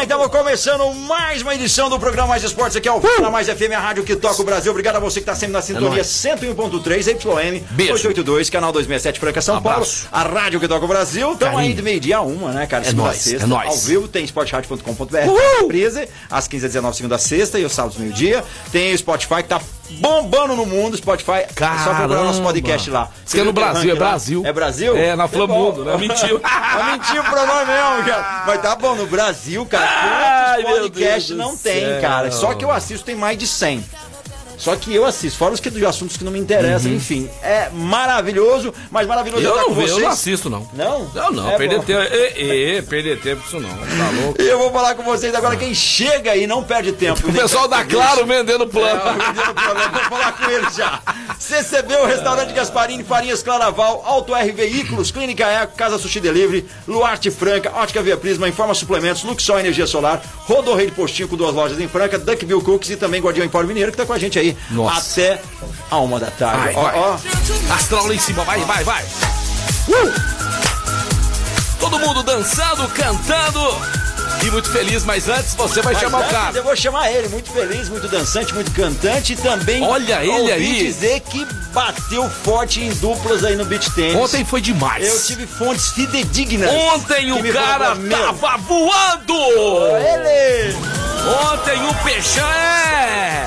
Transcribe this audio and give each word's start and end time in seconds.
Bem. 0.00 0.04
Estamos 0.04 0.28
começando 0.28 0.94
mais 0.94 1.42
uma 1.42 1.54
edição 1.54 1.90
do 1.90 1.98
programa 1.98 2.28
Mais 2.28 2.42
Esportes. 2.42 2.76
Aqui 2.76 2.88
é 2.88 2.92
o 2.92 3.00
Fala 3.00 3.30
Mais 3.30 3.48
FM, 3.48 3.72
a 3.76 3.78
rádio 3.78 4.02
que 4.02 4.16
toca 4.16 4.40
o 4.40 4.44
Brasil. 4.44 4.70
Obrigado 4.70 4.96
a 4.96 4.98
você 4.98 5.20
que 5.20 5.24
está 5.24 5.34
sempre 5.34 5.52
na 5.52 5.60
sintonia 5.62 5.90
nóis. 5.90 6.06
101.3 6.06 7.08
YM 7.08 7.62
Beijo. 7.70 7.92
882, 7.92 8.48
canal 8.48 8.72
267 8.72 9.20
Franca 9.20 9.40
São 9.42 9.56
Abraço. 9.56 10.08
Paulo. 10.10 10.26
A 10.26 10.40
rádio 10.40 10.58
que 10.58 10.66
toca 10.66 10.84
o 10.84 10.88
Brasil. 10.88 11.32
Estamos 11.32 11.60
aí 11.60 11.74
de 11.74 11.82
meio-dia 11.82 12.16
a 12.16 12.22
uma, 12.22 12.52
né, 12.52 12.66
cara? 12.66 12.82
É 12.82 12.86
Segunda 12.86 13.08
nóis, 13.08 13.18
sexta. 13.18 13.44
é 13.44 13.46
nóis. 13.46 13.68
Ao 13.68 13.76
vivo 13.76 14.08
tem 14.08 14.24
presa, 15.68 16.08
às 16.30 16.48
15h19, 16.48 16.94
segunda 16.94 17.16
a 17.16 17.18
sexta 17.18 17.58
e 17.58 17.64
os 17.64 17.72
sábados 17.72 17.98
meio-dia. 17.98 18.42
Tem 18.72 18.94
o 18.94 18.98
Spotify 18.98 19.42
que 19.42 19.48
tá 19.48 19.60
bombando 19.98 20.56
no 20.56 20.66
mundo. 20.66 20.96
Spotify, 20.96 21.32
é 21.32 21.48
só 21.84 21.94
procurar 21.94 22.24
nosso 22.24 22.42
podcast 22.42 22.90
lá. 22.90 23.08
Isso 23.24 23.34
que 23.34 23.40
é 23.40 23.44
no 23.44 23.52
que 23.52 23.60
Brasil, 23.60 23.92
é? 23.92 23.94
Brasil. 23.94 24.42
É 24.46 24.52
Brasil? 24.52 24.96
É, 24.96 25.16
na 25.16 25.28
Que 25.28 25.34
Flamundo, 25.36 25.84
né? 25.84 25.96
Mentiu. 25.98 26.40
Mentiu 26.86 27.24
pra 27.24 27.46
nós 27.46 27.66
mesmo, 27.68 28.04
cara. 28.10 28.44
Mas 28.46 28.62
tá 28.62 28.76
bom, 28.76 28.94
no 28.94 29.06
Brasil, 29.06 29.66
cara, 29.66 30.56
quantos 30.62 30.80
podcasts 30.80 31.36
não 31.36 31.56
tem, 31.56 32.00
cara? 32.00 32.30
Só 32.30 32.54
que 32.54 32.64
eu 32.64 32.70
assisto 32.70 33.04
tem 33.04 33.14
mais 33.14 33.38
de 33.38 33.46
100. 33.46 33.84
Só 34.60 34.76
que 34.76 34.94
eu 34.94 35.04
assisto, 35.06 35.38
fora 35.38 35.54
os 35.54 35.60
que 35.60 35.70
de 35.70 35.84
assuntos 35.86 36.16
que 36.16 36.24
não 36.24 36.30
me 36.30 36.38
interessam, 36.38 36.92
enfim. 36.92 37.28
É 37.42 37.70
maravilhoso, 37.72 38.72
mas 38.90 39.06
maravilhoso 39.06 39.40
Uhum. 39.42 39.48
Eu 39.48 39.54
estar 39.56 39.62
não 39.62 39.74
com 39.74 39.80
vejo, 39.80 39.88
eu 39.88 39.94
vocês. 39.94 40.04
não 40.06 40.12
assisto, 40.12 40.50
não. 40.50 40.68
Não? 40.74 41.10
Eu 41.14 41.32
não, 41.32 41.50
É 41.50 41.56
perder 41.56 41.82
tempo. 41.82 42.00
E, 42.36 42.76
e, 42.78 42.82
perder 42.82 43.20
tempo 43.20 43.42
isso 43.46 43.58
não. 43.58 43.70
Tá 43.70 44.10
louco? 44.22 44.42
E 44.42 44.46
eu 44.46 44.58
vou 44.58 44.70
falar 44.70 44.94
com 44.94 45.02
vocês 45.02 45.34
agora, 45.34 45.56
quem 45.56 45.74
chega 45.74 46.36
e 46.36 46.46
não 46.46 46.62
perde 46.62 46.92
tempo. 46.92 47.26
O 47.28 47.32
pessoal 47.32 47.66
da 47.66 47.84
Claro 47.84 48.26
vendendo 48.26 48.64
É, 48.64 48.66
plano. 48.66 49.00
eu 49.00 49.12
vendendo 49.12 49.54
programa, 49.54 49.98
vou 49.98 50.18
falar 50.18 50.32
com 50.32 50.50
ele 50.50 50.66
já. 50.76 51.00
CCB, 51.38 51.96
o 51.96 52.06
restaurante 52.06 52.52
Gasparini, 52.52 53.02
Farinhas 53.02 53.42
Claraval, 53.42 54.02
Auto 54.04 54.34
R 54.34 54.52
Veículos, 54.52 55.10
Clínica 55.10 55.46
Eco, 55.46 55.74
Casa 55.76 55.98
Sushi 55.98 56.20
Delivery, 56.20 56.66
Luarte 56.86 57.30
Franca, 57.30 57.72
Ótica 57.74 58.02
Via 58.02 58.16
Prisma, 58.16 58.48
Informa 58.48 58.74
Suplementos, 58.74 59.24
Luxol 59.24 59.58
Energia 59.58 59.86
Solar, 59.86 60.22
Rodorrei 60.44 60.86
de 60.86 60.92
Postinho 60.92 61.28
com 61.28 61.36
duas 61.36 61.54
lojas 61.54 61.80
em 61.80 61.88
Franca, 61.88 62.18
Duckville 62.18 62.60
Cookies 62.60 62.90
e 62.90 62.96
também 62.96 63.20
Guardião 63.22 63.44
Empório 63.46 63.66
Mineiro 63.68 63.90
que 63.90 63.96
tá 63.96 64.04
com 64.04 64.12
a 64.12 64.18
gente 64.18 64.38
aí 64.38 64.49
Nossa. 64.70 65.20
até 65.22 65.42
a 65.90 65.98
uma 65.98 66.18
da 66.18 66.30
tarde. 66.30 66.74
Vai, 66.74 66.76
ó, 66.76 66.82
vai. 66.82 66.98
ó. 66.98 67.74
Astral 67.74 68.06
lá 68.06 68.14
em 68.14 68.18
cima, 68.18 68.44
vai, 68.44 68.60
vai, 68.60 68.84
vai. 68.84 69.04
Uh! 69.88 70.12
Todo 71.78 71.98
mundo 71.98 72.22
dançando, 72.22 72.86
cantando 72.88 73.60
e 74.46 74.50
muito 74.50 74.70
feliz, 74.70 75.04
mas 75.04 75.28
antes 75.28 75.54
você 75.54 75.82
vai 75.82 75.92
Mas 75.92 76.02
chamar 76.02 76.26
o 76.26 76.30
cara. 76.30 76.56
Eu 76.56 76.64
vou 76.64 76.74
chamar 76.74 77.10
ele, 77.12 77.28
muito 77.28 77.50
feliz, 77.50 77.88
muito 77.88 78.08
dançante, 78.08 78.54
muito 78.54 78.70
cantante 78.70 79.34
e 79.34 79.36
também. 79.36 79.82
Olha 79.82 80.24
ele 80.24 80.50
aí. 80.50 80.78
dizer 80.78 81.20
que 81.20 81.44
bateu 81.72 82.28
forte 82.28 82.80
em 82.80 82.90
duplas 82.94 83.44
aí 83.44 83.54
no 83.54 83.64
beat 83.64 83.90
tênis. 83.90 84.16
Ontem 84.16 84.44
foi 84.44 84.60
demais. 84.60 85.06
Eu 85.06 85.22
tive 85.22 85.46
fontes 85.46 85.88
fidedignas. 85.90 86.70
Ontem 86.70 87.32
o 87.32 87.52
cara 87.52 87.96
tava 87.96 88.56
voando! 88.58 89.34
Ele! 89.96 90.74
Ontem 91.52 91.86
o 91.86 91.94
peixão 92.02 92.48
é. 92.48 93.46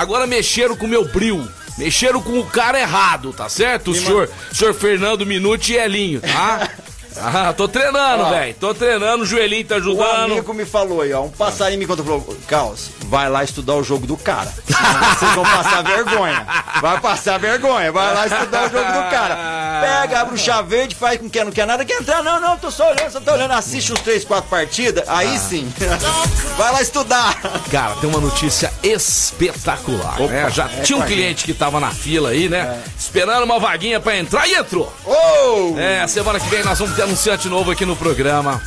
Agora 0.00 0.26
mexeram 0.26 0.74
com 0.74 0.86
o 0.86 0.88
meu 0.88 1.04
bril. 1.04 1.46
Mexeram 1.76 2.22
com 2.22 2.40
o 2.40 2.46
cara 2.46 2.80
errado, 2.80 3.34
tá 3.34 3.50
certo? 3.50 3.90
O 3.90 3.94
senhor, 3.94 4.30
senhor 4.50 4.72
Fernando 4.72 5.26
Minuti 5.26 5.74
e 5.74 5.76
Elinho, 5.76 6.22
tá? 6.22 6.70
Ah, 7.16 7.52
tô 7.56 7.66
treinando, 7.68 8.24
Ó. 8.24 8.30
velho. 8.30 8.54
Tô 8.58 8.74
treinando, 8.74 9.22
o 9.24 9.26
joelhinho 9.26 9.64
tá 9.64 9.74
O 9.74 9.78
ajudando. 9.78 10.32
amigo 10.32 10.54
me 10.54 10.64
falou 10.64 11.02
aí, 11.02 11.12
ó. 11.12 11.22
Um 11.22 11.30
passarinho 11.30 11.78
me 11.78 11.86
contou, 11.86 12.04
falou, 12.04 12.36
Caos, 12.46 12.90
vai 13.06 13.28
lá 13.28 13.42
estudar 13.44 13.74
o 13.74 13.82
jogo 13.82 14.06
do 14.06 14.16
cara. 14.16 14.52
Vocês 15.18 15.32
vão 15.32 15.44
passar 15.44 15.82
vergonha. 15.82 16.46
Vai 16.80 17.00
passar 17.00 17.38
vergonha, 17.38 17.90
vai 17.92 18.14
lá 18.14 18.26
estudar 18.26 18.68
o 18.68 18.70
jogo 18.70 18.84
do 18.92 19.10
cara. 19.10 19.36
Pega, 19.80 20.20
abre 20.20 20.34
o 20.34 20.38
chá 20.38 20.62
verde, 20.62 20.94
faz 20.94 21.18
com 21.18 21.28
que 21.28 21.42
não 21.42 21.50
quer 21.52 21.66
nada, 21.66 21.84
quer 21.84 22.00
entrar, 22.00 22.22
não, 22.22 22.40
não, 22.40 22.56
tô 22.58 22.70
só 22.70 22.90
olhando, 22.90 23.10
só 23.10 23.20
tô 23.20 23.32
olhando, 23.32 23.52
assiste 23.52 23.92
uns 23.92 24.00
três, 24.00 24.24
quatro 24.24 24.48
partidas, 24.48 25.04
aí 25.08 25.34
Ah. 25.34 25.38
sim. 25.38 25.72
Vai 26.56 26.72
lá 26.72 26.82
estudar. 26.82 27.34
Cara, 27.70 27.94
tem 27.96 28.08
uma 28.08 28.20
notícia 28.20 28.70
espetacular, 28.82 30.20
Opa, 30.20 30.32
né? 30.32 30.50
Já 30.50 30.64
é 30.66 30.82
tinha 30.82 30.98
um 30.98 31.02
cliente 31.02 31.44
que 31.44 31.54
tava 31.54 31.80
na 31.80 31.90
fila 31.90 32.30
aí, 32.30 32.48
né? 32.48 32.82
Esperando 32.98 33.44
uma 33.44 33.58
vaguinha 33.58 33.98
pra 34.00 34.16
entrar 34.16 34.46
e 34.46 34.54
entrou. 34.54 34.92
Oh! 35.06 35.78
É, 35.78 36.06
semana 36.06 36.38
que 36.38 36.48
vem 36.48 36.62
nós 36.62 36.78
vamos 36.78 36.94
ter 36.94 36.99
anunciante 37.00 37.48
novo 37.48 37.70
aqui 37.70 37.86
no 37.86 37.96
programa. 37.96 38.60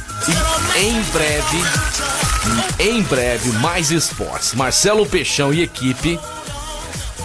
E 0.75 0.79
em 0.79 1.01
breve, 1.01 1.57
em 2.79 3.01
breve, 3.03 3.51
mais 3.59 3.91
esportes. 3.91 4.53
Marcelo 4.53 5.05
Peixão 5.05 5.53
e 5.53 5.61
equipe. 5.61 6.19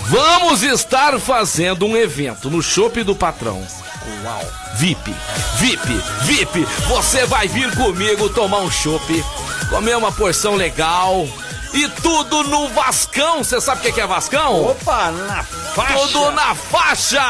Vamos 0.07 0.63
estar 0.63 1.19
fazendo 1.19 1.87
um 1.87 1.97
evento 1.97 2.51
no 2.51 2.63
Shopping 2.63 3.05
do 3.05 3.15
Patrão. 3.15 3.63
Uau! 4.25 4.53
VIP, 4.77 5.15
VIP, 5.57 6.01
VIP! 6.23 6.67
Você 6.89 7.27
vai 7.27 7.47
vir 7.49 7.75
comigo 7.75 8.29
tomar 8.31 8.61
um 8.61 8.71
chopp, 8.71 9.25
comer 9.71 9.97
uma 9.97 10.13
porção 10.13 10.55
legal 10.55 11.29
e 11.73 11.89
tudo 12.03 12.43
no 12.45 12.69
Vascão. 12.71 13.43
Você 13.45 13.61
sabe 13.61 13.81
o 13.81 13.83
que 13.84 13.93
que 13.93 14.01
é 14.01 14.06
Vascão? 14.06 14.67
Opa, 14.71 15.11
na 15.11 15.43
faixa. 15.43 15.99
Tudo 16.09 16.31
na 16.33 16.55
faixa! 16.55 17.23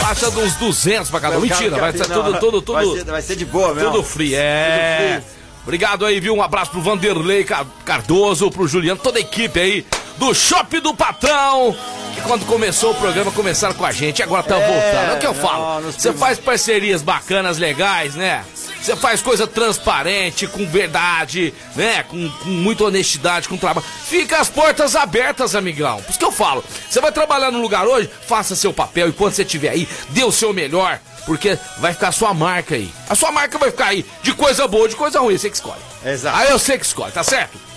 Faixa 0.00 0.30
dos 0.30 0.54
200 0.54 1.10
pra 1.10 1.20
cada 1.20 1.38
um. 1.38 1.40
Mentira, 1.40 1.76
vai 1.78 1.92
ser 1.92 2.06
tudo, 2.06 2.38
tudo, 2.38 2.62
tudo. 2.62 2.72
Vai 2.74 2.86
ser, 2.86 3.04
vai 3.04 3.22
ser 3.22 3.36
de 3.36 3.44
boa 3.44 3.74
mesmo. 3.74 3.90
Tudo 3.90 4.02
free, 4.04 4.34
é. 4.34 5.20
Tudo 5.20 5.22
free. 5.26 5.40
Obrigado 5.62 6.06
aí, 6.06 6.18
viu? 6.20 6.34
Um 6.34 6.42
abraço 6.42 6.70
pro 6.70 6.80
Vanderlei 6.80 7.44
Ca- 7.44 7.66
Cardoso, 7.84 8.50
pro 8.50 8.66
Juliano, 8.66 8.98
toda 9.00 9.18
a 9.18 9.20
equipe 9.20 9.60
aí 9.60 9.86
do 10.16 10.34
Shopping 10.34 10.80
do 10.80 10.94
Patrão. 10.94 11.76
Que 12.20 12.26
quando 12.26 12.46
começou 12.46 12.92
o 12.92 12.94
programa, 12.94 13.30
começaram 13.32 13.74
com 13.74 13.84
a 13.84 13.92
gente, 13.92 14.22
agora 14.22 14.42
tá 14.42 14.56
É, 14.56 14.66
voltando. 14.66 15.10
É 15.12 15.14
o 15.14 15.18
que 15.18 15.26
eu 15.26 15.34
não, 15.34 15.40
falo. 15.40 15.82
Você 15.92 16.12
faz 16.12 16.38
parcerias 16.38 17.02
bacanas, 17.02 17.58
legais, 17.58 18.14
né? 18.14 18.44
Você 18.80 18.96
faz 18.96 19.20
coisa 19.20 19.46
transparente, 19.46 20.46
com 20.46 20.66
verdade, 20.66 21.52
né? 21.76 22.02
Com, 22.04 22.28
com 22.30 22.48
muita 22.48 22.84
honestidade, 22.84 23.48
com 23.48 23.56
trabalho. 23.56 23.86
Fica 24.04 24.38
as 24.38 24.48
portas 24.48 24.96
abertas, 24.96 25.54
amigão. 25.54 26.00
Por 26.02 26.10
isso 26.10 26.18
que 26.18 26.24
eu 26.24 26.32
falo. 26.32 26.64
Você 26.88 27.00
vai 27.00 27.12
trabalhar 27.12 27.50
num 27.50 27.60
lugar 27.60 27.86
hoje, 27.86 28.10
faça 28.26 28.56
seu 28.56 28.72
papel 28.72 29.08
e 29.08 29.12
quando 29.12 29.34
você 29.34 29.42
estiver 29.42 29.70
aí, 29.70 29.88
dê 30.10 30.24
o 30.24 30.32
seu 30.32 30.52
melhor. 30.52 30.98
Porque 31.26 31.58
vai 31.78 31.92
ficar 31.92 32.08
a 32.08 32.12
sua 32.12 32.32
marca 32.32 32.74
aí. 32.74 32.90
A 33.08 33.14
sua 33.14 33.30
marca 33.30 33.58
vai 33.58 33.70
ficar 33.70 33.86
aí 33.86 34.04
de 34.22 34.32
coisa 34.32 34.66
boa, 34.66 34.88
de 34.88 34.96
coisa 34.96 35.20
ruim. 35.20 35.36
Você 35.36 35.50
que 35.50 35.56
escolhe. 35.56 35.80
Exato. 36.04 36.36
Aí 36.36 36.50
eu 36.50 36.58
sei 36.58 36.78
que 36.78 36.86
escolhe, 36.86 37.12
tá 37.12 37.22
certo? 37.22 37.69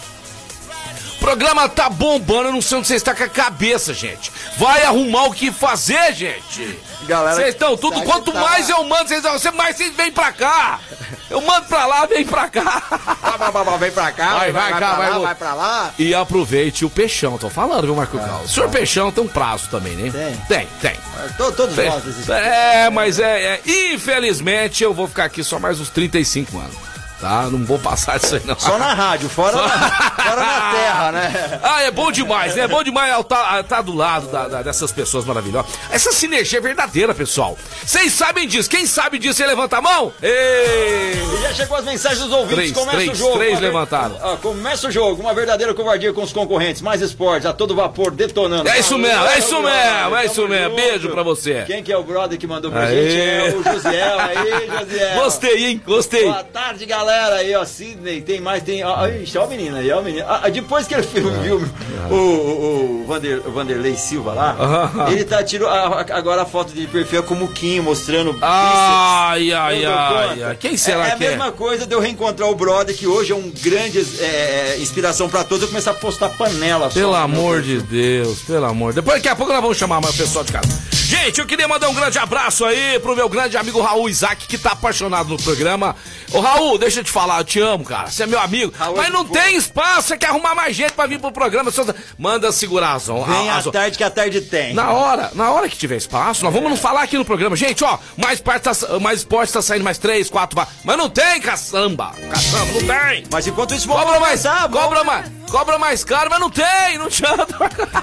O 1.24 1.26
programa 1.26 1.70
tá 1.70 1.90
bombando, 1.90 2.50
eu 2.50 2.52
não 2.52 2.62
sei 2.62 2.80
onde 2.80 2.88
você 2.88 2.96
está 2.96 3.16
com 3.16 3.24
a 3.24 3.30
cabeça, 3.30 3.94
gente. 3.94 4.30
Vai 4.58 4.84
arrumar 4.84 5.24
o 5.24 5.32
que 5.34 5.54
fazer, 5.54 6.14
gente. 6.14 6.78
Galera, 7.04 7.38
Vocês 7.38 7.54
estão 7.54 7.78
tudo, 7.78 7.98
tá 8.02 8.06
quanto 8.06 8.34
tá- 8.34 8.42
mais 8.42 8.68
eu 8.68 8.84
mando, 8.84 9.08
vocês, 9.08 9.24
você 9.24 9.50
mais 9.52 9.78
vocês 9.78 9.96
vêm 9.96 10.12
pra 10.12 10.34
cá. 10.34 10.82
Eu 11.30 11.40
mando 11.40 11.66
pra 11.68 11.86
lá, 11.86 12.06
vem 12.06 12.26
pra 12.26 12.50
cá. 12.50 12.84
Vai, 13.22 13.38
vai, 13.38 13.52
vai, 13.64 13.78
vai 13.80 13.92
pra 13.92 14.12
cá, 14.12 14.34
Vai, 14.38 14.52
vai 14.52 14.72
cá, 14.74 14.78
pra 14.78 14.92
vai, 14.96 15.10
lá, 15.12 15.20
vai 15.20 15.36
pra 15.36 15.54
lá. 15.54 15.94
E 15.98 16.14
aproveite 16.14 16.84
o 16.84 16.90
peixão, 16.90 17.38
tô 17.38 17.50
falando, 17.50 17.86
viu, 17.86 17.96
Marco 17.96 18.18
Carlos? 18.20 18.52
O 18.52 18.54
senhor 18.54 18.70
peixão 18.70 19.10
tem 19.10 19.24
um 19.24 19.28
prazo 19.28 19.70
também, 19.70 19.94
né? 19.96 20.12
Tem. 20.12 20.36
Tem, 20.50 20.68
tem. 20.82 21.00
To- 21.38 21.54
Todos 21.54 21.78
nós. 21.78 22.30
É, 22.30 22.90
mas 22.90 23.18
é, 23.18 23.44
é. 23.56 23.62
Infelizmente 23.94 24.84
eu 24.84 24.94
vou 24.94 25.08
ficar 25.08 25.24
aqui 25.24 25.42
só 25.42 25.58
mais 25.58 25.80
uns 25.80 25.90
35 25.90 26.58
anos. 26.60 26.76
Tá? 27.24 27.44
Não 27.44 27.64
vou 27.64 27.80
passar 27.80 28.20
disso 28.20 28.36
aí, 28.36 28.42
não. 28.44 28.60
Só 28.60 28.78
na 28.78 28.94
rádio, 28.94 29.30
fora, 29.30 29.54
Só- 29.54 29.66
na, 29.66 29.80
fora 30.12 30.36
na 30.42 30.72
terra, 30.74 31.12
né? 31.14 31.60
Ah, 31.64 31.82
é 31.84 31.90
bom 31.90 32.12
demais, 32.12 32.54
né? 32.54 32.64
É 32.64 32.68
bom 32.68 32.84
demais 32.84 33.18
estar 33.18 33.64
tá, 33.64 33.82
do 33.82 33.96
lado 33.96 34.28
da- 34.28 34.48
da- 34.50 34.62
dessas 34.62 34.92
pessoas 34.92 35.24
maravilhosas. 35.24 35.72
Essa 35.90 36.12
sinergia 36.12 36.60
é 36.60 36.62
verdadeira, 36.62 37.16
pessoal. 37.16 37.58
Vocês 37.86 38.12
sabem 38.12 38.46
disso. 38.46 38.70
Quem 38.70 38.86
sabe 38.86 39.18
disso, 39.18 39.36
você 39.36 39.48
levanta 39.48 39.78
a 39.78 39.82
mão? 39.82 40.12
Ei! 40.22 41.14
E 41.14 41.42
já 41.44 41.54
chegou 41.54 41.78
as 41.78 41.86
mensagens 41.86 42.20
dos 42.22 42.32
ouvintes, 42.32 42.56
Três, 42.56 42.72
começa 42.74 42.98
três, 42.98 43.12
o 43.12 43.16
jogo. 43.16 43.38
três 43.38 43.60
ver- 43.60 43.66
levantaram. 43.68 44.18
Ah, 44.22 44.38
começa 44.42 44.88
o 44.90 44.92
jogo, 44.92 45.22
uma 45.22 45.34
verdadeira 45.34 45.74
covardia 45.74 46.12
com 46.12 46.24
os 46.24 46.34
concorrentes, 46.34 46.82
mais 46.82 47.02
esportes, 47.02 47.46
a 47.46 47.54
todo 47.54 47.74
vapor, 47.74 48.12
detonando. 48.12 48.68
É 48.68 48.80
isso 48.80 48.98
mesmo, 48.98 49.26
é 49.28 49.38
isso 49.40 49.62
mesmo, 49.62 50.16
é 50.18 50.26
isso 50.26 50.48
mesmo. 50.48 50.76
Beijo 50.76 51.10
pra 51.10 51.24
você. 51.24 51.64
Quem 51.66 51.82
que 51.82 51.92
é 51.94 51.98
o 51.98 52.04
brother 52.04 52.38
que 52.38 52.46
mandou 52.48 52.70
pra 52.70 52.82
Aê. 52.88 53.10
gente? 53.10 53.22
É 53.22 53.56
o 53.58 53.64
Josiel, 53.64 54.20
aí, 54.20 54.68
Josiel. 54.80 55.16
Gostei, 55.24 55.66
hein? 55.68 55.82
Gostei. 55.86 56.24
Boa 56.26 56.44
tarde, 56.44 56.86
galera. 56.86 57.13
Galera 57.14 57.36
aí, 57.36 57.56
ó, 57.56 57.64
Sidney, 57.66 58.22
tem 58.22 58.40
mais, 58.42 58.64
tem. 58.64 58.84
Ó, 58.84 59.08
ixi, 59.08 59.38
ó 59.38 59.46
o 59.46 59.50
menino 59.50 59.78
aí, 59.78 59.92
ó 59.92 60.00
o 60.00 60.04
menino. 60.04 60.26
Ah, 60.28 60.50
depois 60.50 60.88
que 60.88 60.94
ele 60.94 61.04
viu, 61.04 61.32
viu 61.42 61.70
o, 62.10 62.16
o, 62.16 63.02
o, 63.04 63.06
Vander, 63.08 63.42
o 63.46 63.52
Vanderlei 63.52 63.96
Silva 63.96 64.34
lá, 64.34 65.10
ele 65.12 65.24
tá 65.24 65.44
tirou 65.44 65.70
a- 65.70 66.06
agora 66.12 66.42
a 66.42 66.46
foto 66.46 66.74
de 66.74 66.86
perfil 66.88 67.24
com 67.24 67.34
o 67.34 67.38
Muquinho, 67.38 67.84
mostrando 67.84 68.36
Ai, 68.42 69.40
bíceps. 69.40 69.56
ai, 69.60 69.86
ai, 69.86 70.44
ai. 70.44 70.56
Quem 70.60 70.76
será 70.78 71.08
é, 71.08 71.16
que 71.16 71.24
é 71.24 71.28
é? 71.28 71.28
a 71.28 71.32
mesma 71.38 71.52
coisa 71.52 71.86
de 71.86 71.94
eu 71.94 72.00
reencontrar 72.00 72.50
o 72.50 72.56
brother, 72.56 72.96
que 72.96 73.08
hoje 73.08 73.32
é 73.32 73.36
um 73.36 73.52
grande 73.62 74.00
é, 74.20 74.78
inspiração 74.80 75.30
pra 75.30 75.44
todos, 75.44 75.64
eu 75.64 75.68
começar 75.70 75.92
a 75.92 75.96
postar 75.96 76.30
panela 76.30 76.90
só 76.90 76.94
Pelo 77.00 77.12
no 77.12 77.14
meu 77.14 77.22
amor 77.24 77.62
de 77.62 77.80
Deus, 77.82 78.40
pelo 78.42 78.66
amor. 78.66 78.94
Depois 78.94 79.18
daqui 79.18 79.30
a 79.30 79.36
pouco 79.36 79.52
nós 79.52 79.62
vamos 79.62 79.78
chamar 79.78 80.02
mais 80.02 80.16
o 80.16 80.18
pessoal 80.18 80.44
de 80.44 80.52
casa. 80.52 80.68
Gente, 80.92 81.40
eu 81.40 81.46
queria 81.46 81.68
mandar 81.68 81.90
um 81.90 81.94
grande 81.94 82.18
abraço 82.18 82.66
aí 82.66 83.00
pro 83.00 83.16
meu 83.16 83.30
grande 83.30 83.56
amigo 83.56 83.80
Raul 83.82 84.10
Isaac, 84.10 84.48
que 84.48 84.58
tá 84.58 84.72
apaixonado 84.72 85.30
no 85.30 85.38
programa. 85.38 85.96
Ô 86.34 86.40
Raul, 86.40 86.78
deixa 86.78 87.00
eu 87.00 87.04
te 87.04 87.12
falar, 87.12 87.40
eu 87.40 87.44
te 87.44 87.60
amo, 87.60 87.84
cara. 87.86 88.10
Você 88.10 88.24
é 88.24 88.26
meu 88.26 88.40
amigo. 88.40 88.74
Raul 88.78 88.96
é 88.98 89.02
Mas 89.04 89.14
não 89.14 89.24
tem 89.26 89.56
espaço, 89.56 90.08
você 90.10 90.18
quer 90.18 90.28
arrumar 90.30 90.56
mais 90.56 90.76
gente 90.76 90.94
pra 90.94 91.06
vir 91.06 91.20
pro 91.20 91.32
programa. 91.32 91.72
Só- 91.72 91.86
Manda 92.18 92.52
segurar 92.52 92.94
as 92.94 93.08
on- 93.10 93.24
Vem 93.24 93.50
as 93.50 93.66
à 93.66 93.70
on- 93.70 93.72
tarde 93.72 93.98
que 93.98 94.04
a 94.04 94.10
tarde 94.10 94.42
tem. 94.42 94.74
Na 94.74 94.92
hora, 94.92 95.32
na 95.36 95.52
hora 95.52 95.70
que 95.70 95.78
tiver 95.78 95.96
espaço, 95.98 96.44
nós 96.44 96.54
vamos 96.54 96.70
nos 96.72 96.80
falar 96.80 97.04
aqui 97.04 97.18
no 97.18 97.26
programa. 97.26 97.56
Gente, 97.56 97.84
ó, 97.84 97.98
mais, 98.18 98.40
parte 98.42 98.64
tá, 98.64 98.72
mais 99.00 99.20
esporte 99.20 99.54
tá 99.54 99.62
saindo 99.62 99.84
mais 99.84 99.98
três, 99.98 100.30
quatro, 100.30 100.60
mas 100.84 100.98
não 100.98 101.10
tem 101.10 101.40
caçamba. 101.40 102.12
Caçamba, 102.30 102.74
não 102.74 102.88
tem. 102.88 103.24
Mas 103.32 103.48
enquanto 103.48 103.74
isso, 103.76 103.88
Cobra 103.88 104.20
mais, 104.20 104.44
vamos- 104.44 104.72
cobra 104.72 105.04
mais, 105.04 105.26
cobra 105.52 105.78
mais 105.78 106.04
caro, 106.04 106.30
mas 106.32 106.40
não 106.40 106.50
tem, 106.50 106.98
não 106.98 107.06
adianta. 107.06 107.56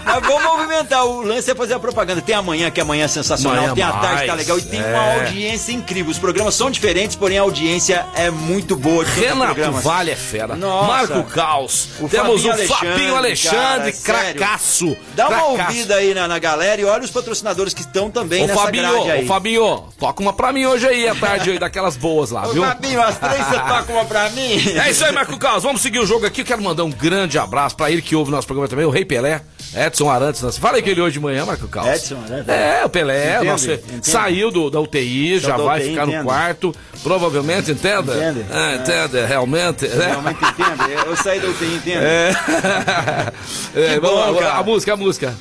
Mas 0.04 0.22
vamos 0.26 0.42
movimentar. 0.44 1.04
O 1.04 1.22
lance 1.22 1.50
é 1.50 1.54
fazer 1.54 1.74
a 1.74 1.80
propaganda. 1.80 2.20
Tem 2.22 2.34
amanhã, 2.34 2.70
que 2.70 2.80
amanhã 2.80 3.04
é 3.04 3.08
sensacional. 3.08 3.58
Amanhã 3.58 3.74
tem 3.74 3.82
a 3.84 3.92
tarde, 3.92 4.20
que 4.20 4.26
tá 4.26 4.34
mais, 4.34 4.38
legal. 4.46 4.58
E 4.58 4.62
tem 4.62 4.80
é. 4.80 4.86
uma 4.86 5.14
audiência 5.24 5.72
incrível. 5.72 6.10
Os 6.10 6.18
programas 6.18 6.54
são 6.54 6.70
diferentes, 6.70 7.16
porém 7.16 7.38
a 7.38 7.42
audiência 7.42 8.06
é 8.14 8.19
muito 8.28 8.74
boa. 8.74 9.04
Renato. 9.04 9.70
Vale 9.82 10.10
é 10.10 10.16
fera. 10.16 10.56
Nossa. 10.56 10.86
Marco 11.14 11.30
Caos. 11.30 11.88
O 12.00 12.08
Temos 12.08 12.42
Fabinho 12.42 12.64
o 12.64 12.68
Fabinho 12.68 13.16
Alexandre, 13.16 13.92
cara, 13.92 14.34
cracaço. 14.34 14.96
Dá 15.14 15.28
uma 15.28 15.36
cracaço. 15.38 15.68
ouvida 15.68 15.94
aí 15.94 16.12
na, 16.12 16.26
na 16.26 16.38
galera 16.40 16.80
e 16.80 16.84
olha 16.84 17.04
os 17.04 17.10
patrocinadores 17.10 17.72
que 17.72 17.82
estão 17.82 18.10
também 18.10 18.42
Ô 18.42 18.46
nessa 18.48 18.60
Fabinho, 18.60 18.90
grade 18.92 19.10
aí. 19.12 19.24
ô 19.24 19.28
Fabinho, 19.28 19.84
toca 19.98 20.20
uma 20.20 20.32
pra 20.32 20.52
mim 20.52 20.66
hoje 20.66 20.86
aí, 20.88 21.06
à 21.08 21.14
tarde 21.14 21.50
aí, 21.52 21.58
daquelas 21.58 21.96
boas 21.96 22.30
lá, 22.32 22.46
Ô, 22.48 22.52
viu? 22.52 22.62
Fabinho, 22.64 23.00
as 23.00 23.16
três 23.18 23.46
você 23.46 23.54
toca 23.60 23.92
uma 23.92 24.04
pra 24.04 24.28
mim. 24.30 24.56
É 24.84 24.90
isso 24.90 25.04
aí, 25.04 25.12
Marco 25.12 25.38
Carlos. 25.38 25.62
Vamos 25.62 25.80
seguir 25.80 26.00
o 26.00 26.06
jogo 26.06 26.26
aqui. 26.26 26.40
Eu 26.40 26.44
quero 26.44 26.62
mandar 26.62 26.82
um 26.84 26.90
grande 26.90 27.38
abraço 27.38 27.76
pra 27.76 27.90
ele 27.90 28.02
que 28.02 28.16
ouve 28.16 28.30
nosso 28.30 28.46
programa 28.46 28.68
também, 28.68 28.84
o 28.84 28.90
Rei 28.90 29.04
Pelé, 29.04 29.42
Edson 29.74 30.10
Arantes. 30.10 30.42
Né? 30.42 30.50
Falei 30.52 30.82
com 30.82 30.88
ele 30.88 31.00
hoje 31.00 31.14
de 31.14 31.20
manhã, 31.20 31.44
Marco 31.44 31.68
Carlos. 31.68 31.94
Edson 31.94 32.16
Arantes? 32.26 32.48
É, 32.48 32.82
o 32.84 32.88
Pelé, 32.88 33.34
Entende, 33.36 33.46
nosso, 33.50 33.70
entende. 33.70 34.06
saiu 34.08 34.50
do, 34.50 34.70
da 34.70 34.80
UTI, 34.80 35.38
já 35.38 35.56
da 35.56 35.62
vai 35.62 35.80
UTI, 35.80 35.90
ficar 35.90 36.06
no 36.06 36.12
entende. 36.12 36.24
quarto. 36.24 36.74
Provavelmente, 37.02 37.70
entenda? 37.72 38.14
Entende. 38.14 38.44
É, 38.50 38.74
entende, 38.76 39.24
realmente. 39.26 39.88
né? 39.88 40.06
Realmente 40.06 40.38
entende. 40.44 40.92
Eu 41.06 41.16
saí 41.16 41.40
da 41.40 41.48
UTI, 41.48 41.74
entende? 41.74 41.98
É. 42.04 42.30
É, 43.74 44.00
bom, 44.00 44.34
cara. 44.34 44.54
a 44.54 44.62
música, 44.64 44.92
a 44.92 44.96
música. 44.96 45.34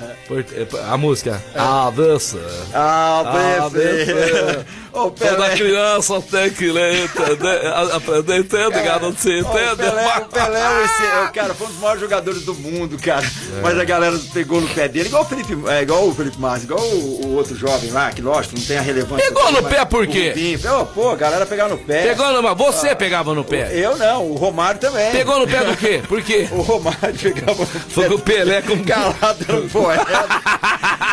A 0.87 0.97
música. 0.97 1.41
A 1.55 1.89
dança. 1.89 2.37
Ah, 2.73 3.23
Ah, 3.25 3.69
Pepe. 3.71 4.65
Ô, 4.91 5.09
Toda 5.11 5.11
Pelé. 5.11 5.55
criança 5.55 6.21
tem 6.21 6.49
que 6.49 6.71
ler, 6.71 7.03
entender, 7.05 7.67
aprender, 7.93 8.37
entende, 8.39 8.81
garoto? 8.81 9.15
Você 9.19 9.41
Ó, 9.43 9.51
O 9.51 9.53
entende? 9.53 9.75
Pelé, 9.77 10.17
o 10.17 10.25
Pelé 10.25 10.59
esse- 10.85 11.03
é 11.05 11.21
o 11.25 11.31
cara, 11.33 11.53
foi 11.53 11.67
um 11.67 11.69
dos 11.69 11.79
maiores 11.79 12.01
jogadores 12.01 12.41
do 12.43 12.53
mundo, 12.55 12.97
cara. 12.97 13.25
É. 13.25 13.61
Mas 13.61 13.79
a 13.79 13.83
galera 13.83 14.19
pegou 14.33 14.59
no 14.61 14.67
pé 14.69 14.87
dele, 14.87 15.07
igual 15.09 15.23
o 15.23 15.25
Felipe, 15.25 15.57
é, 15.69 15.81
igual 15.83 16.07
o 16.07 16.13
Felipe 16.15 16.39
Massa, 16.39 16.63
igual 16.65 16.79
o, 16.81 17.25
o 17.27 17.35
outro 17.35 17.55
jovem 17.55 17.91
lá, 17.91 18.11
que 18.11 18.21
lógico, 18.21 18.55
não 18.57 18.65
tem 18.65 18.77
a 18.77 18.81
relevância. 18.81 19.25
Pegou 19.27 19.51
no 19.51 19.63
pé 19.63 19.85
por 19.85 20.03
o 20.03 20.07
quê? 20.07 20.57
Pô, 20.61 20.85
pô, 20.85 21.09
a 21.11 21.15
galera 21.15 21.45
pegava 21.45 21.69
no 21.69 21.77
pé. 21.77 22.03
Pegou 22.03 22.31
numa. 22.33 22.53
Você 22.55 22.95
pegava 22.95 23.33
no 23.33 23.43
pé. 23.43 23.69
Eu 23.73 23.97
não, 23.97 24.25
o 24.31 24.35
Romário 24.35 24.79
também. 24.79 25.11
Pegou 25.11 25.39
no 25.39 25.47
pé 25.47 25.63
do 25.63 25.77
quê? 25.77 26.01
Por 26.07 26.21
quê? 26.21 26.47
O 26.59 26.61
Romário 26.61 27.13
pegava 27.21 27.59
no 27.61 27.65
Foi 27.67 28.03
pé. 28.03 28.09
com 28.09 28.15
o 28.15 28.19
Pelé 28.19 28.61
com 28.61 28.83
Calado 28.83 29.45
no 29.47 29.69
poeta. 29.69 30.25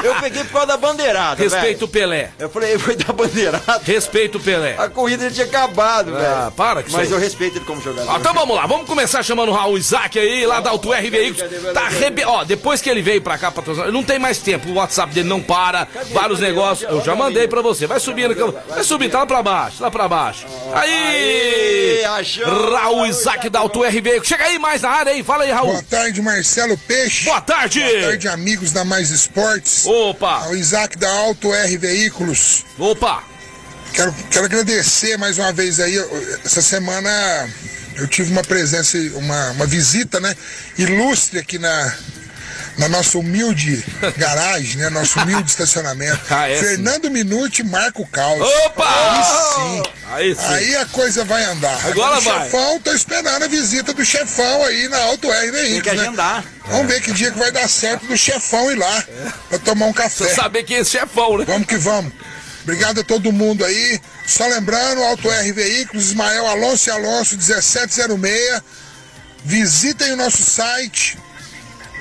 Eu 0.02 0.14
peguei 0.16 0.44
por 0.44 0.52
causa 0.52 0.66
da 0.68 0.76
bandeirada, 0.76 1.42
Respeito 1.42 1.84
o. 1.84 1.88
Pelé. 1.88 2.30
Eu 2.38 2.48
falei, 2.48 2.78
foi 2.78 2.96
da 2.96 3.12
bandeirada. 3.12 3.62
Respeito 3.84 4.38
o 4.38 4.40
Pelé. 4.40 4.74
A 4.78 4.88
corrida 4.88 5.24
já 5.28 5.30
tinha 5.30 5.46
acabado, 5.46 6.14
Ah, 6.16 6.40
velho. 6.40 6.52
para 6.52 6.82
que 6.82 6.92
Mas 6.92 7.04
isso 7.06 7.14
eu 7.14 7.18
respeito 7.18 7.58
ele 7.58 7.64
como 7.64 7.80
jogador. 7.82 8.10
Ó, 8.10 8.16
então 8.18 8.32
vamos 8.34 8.54
lá, 8.56 8.66
vamos 8.66 8.86
começar 8.86 9.22
chamando 9.22 9.48
o 9.50 9.52
Raul 9.52 9.76
Isaac 9.78 10.18
aí, 10.18 10.46
lá 10.46 10.60
da 10.60 10.70
Auto 10.70 10.92
R 10.92 11.10
Veículos. 11.10 11.72
Tá 11.74 11.82
arrebe... 11.86 12.24
Ó, 12.24 12.44
depois 12.44 12.80
que 12.80 12.88
ele 12.90 13.02
veio 13.02 13.20
pra 13.20 13.36
cá 13.38 13.50
patrocinar, 13.50 13.90
não 13.92 14.02
tem 14.02 14.18
mais 14.18 14.38
tempo, 14.38 14.68
o 14.68 14.74
WhatsApp 14.74 15.12
dele 15.12 15.28
não 15.28 15.40
para, 15.42 15.86
vários 16.12 16.38
Cadê? 16.38 16.50
negócios. 16.52 16.90
Eu 16.90 17.02
já 17.04 17.14
mandei 17.14 17.46
pra 17.48 17.60
você, 17.62 17.86
vai 17.86 17.98
subindo, 18.00 18.32
eu- 18.32 18.56
vai 18.68 18.82
subir, 18.84 19.10
tá 19.10 19.20
lá 19.20 19.26
pra 19.26 19.42
baixo, 19.42 19.82
lá 19.82 19.90
pra 19.90 20.08
baixo. 20.08 20.46
Aí! 20.74 22.04
Achou. 22.04 22.72
Raul 22.74 23.06
Isaac 23.06 23.48
da 23.48 23.60
Auto 23.60 23.84
R 23.84 24.00
Veículos. 24.00 24.28
Chega 24.28 24.44
aí 24.44 24.58
mais 24.58 24.82
na 24.82 24.90
área 24.90 25.12
aí, 25.12 25.22
fala 25.22 25.44
aí, 25.44 25.50
Raul. 25.50 25.72
Boa 25.72 25.82
tarde, 25.82 26.22
Marcelo 26.22 26.78
Peixe. 26.78 27.24
Boa 27.24 27.40
tarde! 27.40 27.80
Boa 27.80 28.02
tarde, 28.02 28.28
amigos 28.28 28.72
da 28.72 28.84
Mais 28.84 29.10
Esportes. 29.10 29.84
Opa, 29.86 30.44
Ao 30.44 30.54
Isaac 30.56 30.96
da 30.96 31.10
Auto 31.12 31.52
R 31.52 31.76
Veículos. 31.76 32.64
opa. 32.78 33.22
Quero, 33.96 34.12
quero 34.30 34.44
agradecer 34.44 35.16
mais 35.16 35.38
uma 35.38 35.50
vez 35.54 35.80
aí. 35.80 35.96
Essa 36.44 36.60
semana 36.60 37.48
eu 37.94 38.06
tive 38.06 38.30
uma 38.30 38.44
presença, 38.44 38.98
uma, 39.14 39.52
uma 39.52 39.66
visita, 39.66 40.20
né? 40.20 40.36
Ilustre 40.76 41.38
aqui 41.38 41.58
na, 41.58 41.94
na 42.76 42.90
nossa 42.90 43.16
humilde 43.16 43.82
garagem, 44.18 44.76
né? 44.76 44.90
Nosso 44.90 45.18
humilde 45.18 45.48
estacionamento. 45.48 46.20
Ah, 46.28 46.46
é, 46.46 46.56
sim. 46.58 46.64
Fernando 46.64 47.10
Minuti 47.10 47.60
e 47.60 47.64
Marco 47.64 48.06
Caos. 48.08 48.46
Opa! 48.66 48.84
Aí 48.86 49.24
sim. 49.24 49.82
Aí 50.10 50.34
sim. 50.34 50.44
Aí 50.44 50.76
a 50.76 50.84
coisa 50.84 51.24
vai 51.24 51.44
andar. 51.44 51.86
Agora 51.86 52.18
o 52.18 52.20
vai. 52.20 52.44
chefão, 52.44 52.78
tô 52.78 52.92
esperando 52.92 53.44
a 53.44 53.48
visita 53.48 53.94
do 53.94 54.04
chefão 54.04 54.62
aí 54.64 54.88
na 54.88 54.98
Auto 55.04 55.32
R 55.32 55.50
Veículos. 55.52 55.72
Tem 55.72 55.80
que 55.80 55.96
né? 55.96 56.02
agendar. 56.02 56.44
Vamos 56.66 56.92
ver 56.92 57.00
que 57.00 57.12
dia 57.12 57.30
que 57.30 57.38
vai 57.38 57.50
dar 57.50 57.66
certo 57.66 58.04
do 58.04 58.16
chefão 58.16 58.70
ir 58.70 58.76
lá 58.76 59.04
pra 59.48 59.58
tomar 59.58 59.86
um 59.86 59.92
café. 59.94 60.26
Você 60.26 60.34
saber 60.34 60.64
quem 60.64 60.76
é 60.76 60.80
esse 60.80 60.90
chefão, 60.90 61.38
né? 61.38 61.46
Vamos 61.46 61.66
que 61.66 61.78
vamos. 61.78 62.12
Obrigado 62.66 63.00
a 63.00 63.04
todo 63.04 63.30
mundo 63.30 63.64
aí. 63.64 64.00
Só 64.26 64.44
lembrando, 64.48 65.00
Auto 65.04 65.30
R 65.30 65.52
Veículos, 65.52 66.06
Ismael 66.06 66.48
Alonso 66.48 66.88
e 66.88 66.92
Alonso 66.92 67.36
1706. 67.36 68.60
Visitem 69.44 70.14
o 70.14 70.16
nosso 70.16 70.42
site 70.42 71.16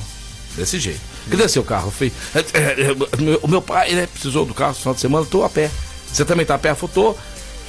Desse 0.55 0.79
jeito. 0.79 1.01
Cadê 1.29 1.47
seu 1.49 1.63
carro? 1.63 1.89
Falei, 1.91 2.11
"É, 2.35 2.39
é, 2.39 2.81
é, 2.91 3.39
o 3.41 3.47
meu 3.47 3.61
pai, 3.61 3.93
né, 3.93 4.07
precisou 4.11 4.45
do 4.45 4.53
carro 4.53 4.71
no 4.71 4.75
final 4.77 4.93
de 4.93 4.99
semana, 5.01 5.25
tô 5.25 5.43
a 5.43 5.49
pé. 5.49 5.71
Você 6.11 6.23
também 6.25 6.45
tá 6.45 6.55
a 6.55 6.59
pé? 6.59 6.75
Falei, 6.75 6.93
tô, 6.93 7.15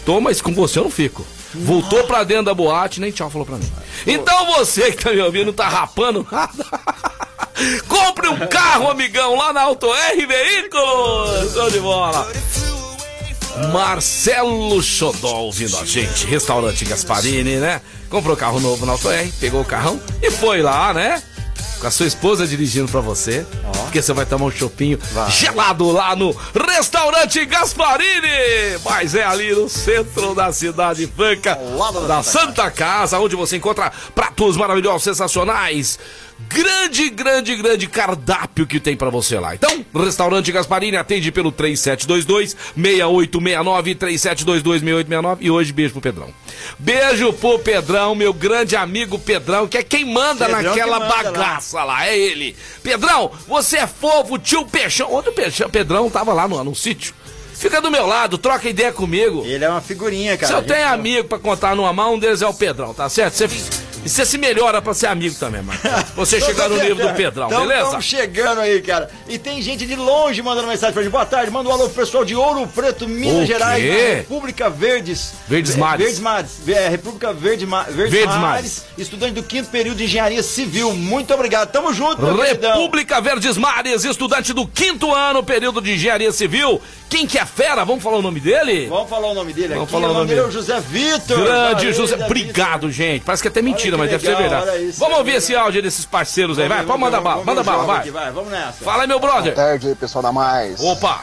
tô, 0.05 0.21
mas 0.21 0.41
com 0.43 0.53
você 0.53 0.79
eu 0.79 0.85
não 0.85 0.91
fico. 0.91 1.25
Voltou 1.55 2.05
pra 2.05 2.23
dentro 2.23 2.45
da 2.45 2.55
boate, 2.55 3.01
nem 3.01 3.11
tchau 3.11 3.29
falou 3.31 3.47
pra 3.47 3.57
mim. 3.57 3.71
Então 4.07 4.47
você 4.57 4.93
que 4.93 5.03
tá 5.05 5.11
me 5.13 5.21
ouvindo, 5.21 5.53
tá 5.53 5.69
rapando 5.69 6.27
nada. 6.31 6.65
Compre 7.89 8.29
um 8.29 8.47
carro, 8.47 8.89
amigão, 8.91 9.37
lá 9.37 9.53
na 9.53 9.63
Auto 9.63 9.93
R 9.93 10.27
Veículos. 10.27 11.53
Show 11.53 11.71
de 11.71 11.81
bola. 11.81 12.31
Marcelo 13.73 14.83
Xodó 14.83 15.41
ouvindo 15.41 15.77
a 15.79 15.85
gente. 15.85 16.27
Restaurante 16.27 16.85
Gasparini, 16.85 17.57
né? 17.57 17.81
Comprou 18.09 18.37
carro 18.37 18.61
novo 18.61 18.87
na 18.87 18.93
Auto 18.93 19.11
R, 19.11 19.33
pegou 19.41 19.61
o 19.61 19.65
carrão 19.65 20.01
e 20.23 20.31
foi 20.31 20.63
lá, 20.63 20.93
né? 20.95 21.23
Com 21.81 21.87
a 21.87 21.91
sua 21.91 22.07
esposa 22.07 22.47
dirigindo 22.47 22.91
pra 22.91 23.01
você. 23.01 23.47
Porque 23.91 24.03
você 24.03 24.13
vai 24.13 24.25
tomar 24.25 24.47
um 24.47 24.51
chopinho 24.53 25.01
gelado 25.29 25.91
lá 25.91 26.15
no 26.15 26.31
Restaurante 26.55 27.45
Gasparini. 27.45 28.79
Mas 28.85 29.17
é 29.17 29.25
ali 29.25 29.53
no 29.53 29.69
centro 29.69 30.33
da 30.33 30.53
cidade 30.53 31.09
franca 31.09 31.59
da 32.01 32.07
da 32.07 32.23
Santa 32.23 32.71
Casa, 32.71 33.19
onde 33.19 33.35
você 33.35 33.57
encontra 33.57 33.91
pratos 34.15 34.57
maravilhosos, 34.57 35.03
sensacionais. 35.03 35.99
Grande, 36.49 37.11
grande, 37.11 37.55
grande 37.55 37.87
cardápio 37.87 38.67
que 38.67 38.81
tem 38.81 38.97
pra 38.97 39.11
você 39.11 39.39
lá. 39.39 39.55
Então, 39.55 39.85
Restaurante 39.95 40.51
Gasparini 40.51 40.97
atende 40.97 41.31
pelo 41.31 41.53
3722-6869, 41.53 43.95
3722-6869. 43.97 45.37
E 45.41 45.51
hoje, 45.51 45.73
beijo 45.73 45.93
pro 45.93 46.01
Pedrão. 46.01 46.29
Beijo 46.79 47.33
pro 47.35 47.59
Pedrão, 47.59 48.15
meu 48.15 48.33
grande 48.33 48.75
amigo 48.75 49.19
Pedrão, 49.19 49.69
que 49.69 49.77
é 49.77 49.83
quem 49.83 50.05
manda 50.05 50.47
Pedrão 50.47 50.63
naquela 50.63 50.99
que 50.99 51.05
manda 51.05 51.15
lá. 51.15 51.23
bagaça 51.23 51.85
lá. 51.85 52.07
é 52.07 52.19
ele. 52.19 52.57
Pedrão, 52.83 53.31
você 53.47 53.77
é 53.81 53.87
fofo, 53.87 54.39
tio 54.39 54.65
Peixão. 54.67 55.13
Ontem 55.13 55.31
o 55.31 55.33
Peixão, 55.33 55.71
Pedrão 55.71 56.11
tava 56.11 56.33
lá 56.33 56.47
no, 56.47 56.63
no 56.63 56.75
sítio. 56.75 57.15
Fica 57.55 57.81
do 57.81 57.91
meu 57.91 58.07
lado, 58.07 58.39
troca 58.39 58.69
ideia 58.69 58.91
comigo. 58.91 59.45
Ele 59.45 59.65
é 59.65 59.69
uma 59.69 59.83
figurinha, 59.83 60.37
cara. 60.39 60.47
Se 60.47 60.59
eu 60.59 60.63
tenho 60.63 60.89
amigo 60.89 61.29
pra 61.29 61.39
contar 61.39 61.77
numa 61.77 61.93
mão, 61.93 62.15
um 62.15 62.19
deles 62.19 62.41
é 62.41 62.47
o 62.47 62.55
Pedrão, 62.55 62.95
tá 62.95 63.07
certo? 63.09 63.35
Você, 63.35 63.49
e 64.05 64.09
você 64.09 64.25
se 64.25 64.39
melhora 64.39 64.81
pra 64.81 64.95
ser 64.95 65.07
amigo 65.09 65.35
também, 65.37 65.63
mano. 65.63 65.79
Você 66.17 66.41
chegar 66.41 66.69
no 66.69 66.77
nível 66.77 66.97
do 67.09 67.15
Pedrão, 67.15 67.47
Então, 67.49 67.61
beleza? 67.63 67.85
Estamos 67.85 68.05
chegando 68.05 68.61
aí, 68.61 68.81
cara. 68.81 69.11
E 69.29 69.39
tem 69.39 69.61
gente 69.61 69.87
de 69.87 69.95
longe 69.97 70.41
mandando 70.43 70.69
mensagem 70.69 70.93
pra 70.95 71.03
gente. 71.03 71.13
Boa 71.13 71.27
tarde, 71.27 71.51
manda 71.51 71.69
um 71.69 71.73
alô 71.73 71.85
pro 71.85 71.95
pessoal 72.05 72.25
de 72.25 72.35
Ouro 72.35 72.67
Preto, 72.69 73.07
Minas 73.09 73.43
O 73.43 73.47
Gerais, 73.47 73.83
República 73.83 74.71
Verdes. 74.71 75.33
Verdes 75.49 75.75
É, 75.75 75.79
Mares. 75.79 76.05
Verdes 76.05 76.21
Mares. 76.21 76.51
É, 76.69 76.89
República 76.89 77.33
Verde, 77.33 77.67
Ma- 77.67 77.83
Verdes, 77.85 78.11
Verdes 78.13 78.27
Mares, 78.37 78.41
Mares. 78.41 78.85
Estudante 78.97 79.33
do 79.35 79.43
quinto 79.43 79.69
período 79.71 79.99
de 79.99 80.05
Engenharia 80.05 80.43
Civil. 80.43 80.93
Muito 80.95 81.33
obrigado. 81.35 81.71
Tamo 81.71 81.93
junto. 81.93 82.21
República 82.25 83.21
Verdes 83.21 83.57
Mares, 83.57 84.05
estudante 84.05 84.53
do 84.53 84.67
quinto 84.67 85.15
ano, 85.15 85.43
período 85.43 85.81
de 85.81 85.93
engenharia 85.95 86.33
civil. 86.33 86.81
Quem 87.11 87.27
que 87.27 87.37
é 87.39 87.45
fera? 87.45 87.85
Vamos 87.85 88.03
falar 88.03 88.19
o 88.19 88.23
nome 88.23 88.39
dele? 88.41 88.87
Vamos 88.89 89.11
falar 89.11 89.29
o 89.29 89.35
nome 89.35 89.53
dele 89.53 89.75
Vamos 89.75 89.83
aqui. 89.83 89.93
falar 89.93 90.11
o 90.11 90.15
nome 90.15 90.29
dele 90.29 90.41
é 90.41 90.45
o. 90.45 90.51
José 90.51 90.81
Vitor. 90.81 91.39
Grande 91.39 91.75
Valeu, 91.75 91.93
José. 91.93 92.25
Obrigado, 92.25 92.91
gente. 92.91 93.25
Parece 93.25 93.43
que 93.43 93.49
é 93.49 93.51
até 93.51 93.61
mentira, 93.61 93.99
mas 93.99 94.07
que 94.09 94.13
deve 94.17 94.25
ser 94.25 94.41
legal, 94.43 94.63
verdade. 94.63 94.85
isso, 94.89 95.01
Vamos 95.01 95.19
ouvir 95.19 95.35
esse 95.35 95.55
áudio 95.57 95.79
aí 95.79 95.83
desses 95.83 96.07
parceiros 96.07 96.59
aí. 96.59 96.69
Vai, 96.69 96.85
pode 96.87 97.01
mandar 97.01 97.21
bala, 97.21 97.45
manda 97.45 97.63
bala, 97.65 97.83
vai. 97.85 98.11
vai. 98.11 98.31
Vamos 98.31 98.51
nessa. 98.53 98.85
Fala 98.85 99.03
aí, 99.03 99.09
meu 99.09 99.19
brother. 99.19 99.55
Boa 99.55 99.67
tarde 99.67 99.89
aí, 99.89 99.95
pessoal 99.97 100.23
da 100.23 100.33
Mais. 100.33 100.81
Opa. 100.81 101.21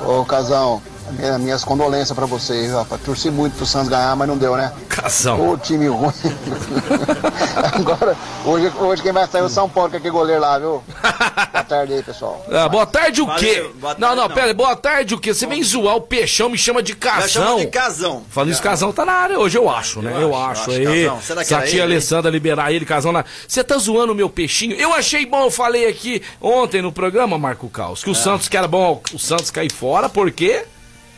Ô, 0.00 0.24
Casão, 0.24 0.80
minha- 1.12 1.38
minhas 1.38 1.64
condolências 1.64 2.12
pra 2.12 2.26
vocês, 2.26 2.70
rapaz. 2.72 3.00
Torci 3.02 3.30
muito 3.30 3.56
pro 3.56 3.66
Santos 3.66 3.88
ganhar, 3.88 4.14
mas 4.14 4.28
não 4.28 4.36
deu, 4.36 4.56
né? 4.56 4.72
Casão. 4.88 5.50
Ô, 5.50 5.56
time 5.56 5.88
ruim. 5.88 6.12
Agora, 7.74 8.16
hoje, 8.44 8.72
hoje 8.78 9.02
quem 9.02 9.12
vai 9.12 9.26
sair 9.26 9.40
é 9.40 9.44
o 9.44 9.48
São 9.48 9.68
Paulo, 9.68 9.90
que 9.90 9.96
é 9.96 9.98
aquele 9.98 10.12
goleiro 10.12 10.40
lá, 10.40 10.58
viu? 10.58 10.82
Boa 11.66 11.78
tarde 11.80 11.94
aí, 11.94 12.02
pessoal. 12.02 12.46
Ah, 12.52 12.68
boa 12.68 12.86
tarde 12.86 13.20
o 13.20 13.26
quê? 13.34 13.54
Valeu, 13.54 13.74
boa 13.74 13.94
não, 13.94 14.00
tarde, 14.00 14.16
não, 14.16 14.28
não. 14.28 14.34
pera, 14.34 14.54
boa 14.54 14.76
tarde 14.76 15.14
o 15.14 15.18
quê? 15.18 15.34
Você 15.34 15.46
vem 15.46 15.62
zoar 15.64 15.96
o 15.96 16.00
peixão, 16.00 16.48
me 16.48 16.56
chama 16.56 16.80
de 16.82 16.94
casão. 16.94 17.28
chama 17.28 17.60
de 17.60 17.66
casão. 17.66 18.24
Falando 18.30 18.50
isso, 18.52 18.62
Casão 18.62 18.92
tá 18.92 19.04
na 19.04 19.12
área 19.12 19.38
hoje, 19.38 19.58
eu 19.58 19.68
acho, 19.68 20.00
né? 20.00 20.12
Eu, 20.14 20.20
Eu 20.22 20.36
acho, 20.36 20.62
acho, 20.62 20.70
aí. 20.70 21.04
Casão. 21.04 21.20
Será 21.22 21.40
que 21.42 21.46
Se 21.48 21.54
a 21.54 21.58
era 21.58 21.66
tia 21.66 21.82
ele? 21.82 21.92
Alessandra 21.94 22.30
liberar 22.30 22.72
ele, 22.72 22.84
Casão 22.84 23.10
lá. 23.10 23.24
Você 23.48 23.64
tá 23.64 23.76
zoando 23.78 24.12
o 24.12 24.16
meu 24.16 24.30
peixinho? 24.30 24.76
Eu 24.76 24.94
achei 24.94 25.26
bom, 25.26 25.44
eu 25.44 25.50
falei 25.50 25.86
aqui 25.88 26.22
ontem 26.40 26.80
no 26.80 26.92
programa, 26.92 27.36
Marco 27.36 27.68
Caos, 27.68 28.02
É. 28.02 28.04
que 28.04 28.10
o 28.10 28.14
Santos, 28.14 28.48
que 28.48 28.56
era 28.56 28.68
bom 28.68 29.02
o 29.12 29.18
Santos 29.18 29.50
cair 29.50 29.72
fora, 29.72 30.08
porque 30.08 30.64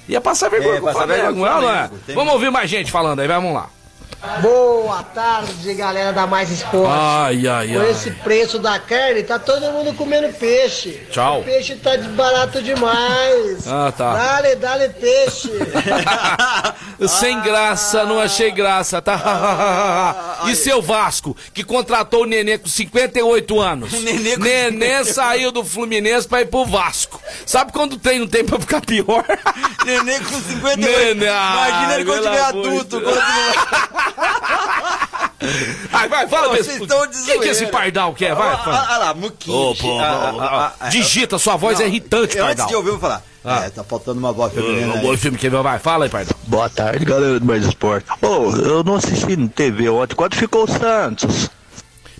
ia 0.08 0.20
passar 0.20 0.48
vergonha 0.48 0.76
É, 0.76 0.80
com 0.80 0.86
o 0.86 0.92
passar 0.92 1.06
Flamengo, 1.06 1.38
não 1.40 1.70
é, 1.70 1.90
é? 2.08 2.14
Vamos 2.14 2.32
ouvir 2.32 2.50
mais 2.50 2.70
gente 2.70 2.90
falando 2.90 3.20
aí, 3.20 3.28
vamos 3.28 3.52
lá. 3.52 3.68
Boa 4.42 5.00
tarde, 5.04 5.74
galera 5.74 6.12
da 6.12 6.26
Mais 6.26 6.50
Esporte. 6.50 6.90
Ai, 6.92 7.46
ai, 7.46 7.68
Com 7.68 7.78
ai. 7.80 7.90
esse 7.90 8.10
preço 8.10 8.58
da 8.58 8.76
carne, 8.76 9.22
tá 9.22 9.38
todo 9.38 9.70
mundo 9.70 9.94
comendo 9.94 10.28
peixe. 10.32 11.06
Tchau. 11.12 11.40
O 11.40 11.44
peixe 11.44 11.76
tá 11.76 11.96
barato 12.16 12.60
demais. 12.60 13.64
Ah, 13.70 13.92
tá. 13.96 14.14
Dale, 14.14 14.56
dale 14.56 14.88
peixe. 14.88 15.50
Sem 17.06 17.40
graça, 17.42 18.04
não 18.04 18.18
achei 18.18 18.50
graça, 18.50 19.00
tá? 19.00 20.38
e 20.48 20.54
seu 20.56 20.80
Vasco, 20.82 21.36
que 21.52 21.62
contratou 21.62 22.22
o 22.22 22.26
Nenê 22.26 22.56
com 22.58 22.66
58 22.68 23.60
anos? 23.60 23.92
Nenê 24.02 24.36
com 24.36 24.42
Nenê 24.42 25.04
saiu 25.04 25.52
do 25.52 25.62
Fluminense 25.64 26.26
pra 26.26 26.40
ir 26.40 26.46
pro 26.46 26.64
Vasco. 26.64 27.20
Sabe 27.46 27.72
quando 27.72 27.98
tem, 27.98 28.18
não 28.18 28.26
tem 28.26 28.42
pra 28.44 28.58
ficar 28.58 28.80
pior? 28.80 29.24
Nenê 29.84 30.18
com 30.20 30.40
58. 30.40 30.78
Nenê, 30.78 31.26
Imagina 31.26 31.94
ele 31.94 32.04
quando 32.04 32.22
tiver 32.22 32.40
adulto. 32.42 33.00
Quando- 33.00 34.07
Ai, 35.92 36.08
vai, 36.08 36.28
fala 36.28 36.48
Vocês 36.48 36.68
esse- 36.68 36.82
estão 36.82 37.00
Quem 37.02 37.10
que 37.10 37.16
zoeira. 37.18 37.46
esse 37.50 37.66
pardal 37.66 38.12
quer? 38.14 38.34
Vai, 38.34 38.48
Olha 38.48 38.58
fala. 38.58 38.98
lá, 38.98 39.14
Muquinho. 39.14 39.56
Ô, 39.56 39.74
pô, 39.74 39.98
Ah, 40.00 40.32
ah, 40.40 40.72
ah, 40.80 40.88
Digita, 40.88 41.38
sua 41.38 41.56
voz 41.56 41.78
não, 41.78 41.84
é 41.86 41.88
irritante, 41.88 42.36
eu 42.36 42.44
pardal. 42.44 42.66
Antes 42.66 42.66
de 42.66 42.74
ouvir, 42.88 43.00
falar. 43.00 43.22
Ah. 43.44 43.64
É, 43.64 43.70
tá 43.70 43.84
faltando 43.84 44.18
uma 44.18 44.32
voz 44.32 44.52
feminina. 44.52 44.88
Um 44.88 44.96
aí. 44.96 45.00
bom 45.00 45.16
filme 45.16 45.38
que 45.38 45.48
vai, 45.48 45.78
fala 45.78 46.04
aí, 46.06 46.10
pardal. 46.10 46.36
Boa 46.46 46.68
tarde, 46.68 47.04
galera 47.04 47.38
do 47.40 47.46
Mais 47.46 47.64
Esporte. 47.64 48.06
Ô, 48.20 48.50
eu 48.56 48.82
não 48.84 48.96
assisti 48.96 49.36
no 49.36 49.48
TV 49.48 49.88
ontem. 49.88 50.14
Quanto 50.14 50.36
ficou 50.36 50.64
o 50.64 50.68
Santos? 50.68 51.48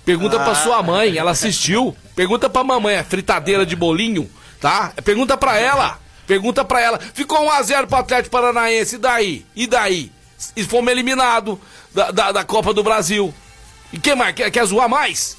Pergunta 0.04 0.40
Ah. 0.40 0.44
pra 0.44 0.54
sua 0.54 0.82
mãe, 0.82 1.18
ela 1.18 1.32
assistiu. 1.32 1.94
Pergunta 2.14 2.48
pra 2.48 2.64
mamãe, 2.64 2.96
a 2.96 3.04
fritadeira 3.04 3.66
de 3.66 3.76
bolinho, 3.76 4.30
tá? 4.60 4.92
Pergunta 5.04 5.36
pra 5.36 5.58
ela. 5.58 5.98
Pergunta 6.26 6.64
pra 6.64 6.80
ela. 6.80 6.98
Ficou 7.14 7.38
1x0 7.46 7.86
pro 7.86 7.98
Atlético 7.98 8.30
Paranaense, 8.30 8.94
e 8.94 8.98
daí? 8.98 9.46
E 9.56 9.66
daí? 9.66 10.12
E 10.56 10.62
fomos 10.62 10.90
eliminados 10.92 11.58
da, 11.98 12.10
da, 12.12 12.32
da 12.32 12.44
Copa 12.44 12.72
do 12.72 12.82
Brasil. 12.82 13.34
E 13.92 13.98
quem 13.98 14.14
mais? 14.14 14.34
Quer, 14.34 14.50
quer 14.50 14.64
zoar 14.64 14.88
mais? 14.88 15.36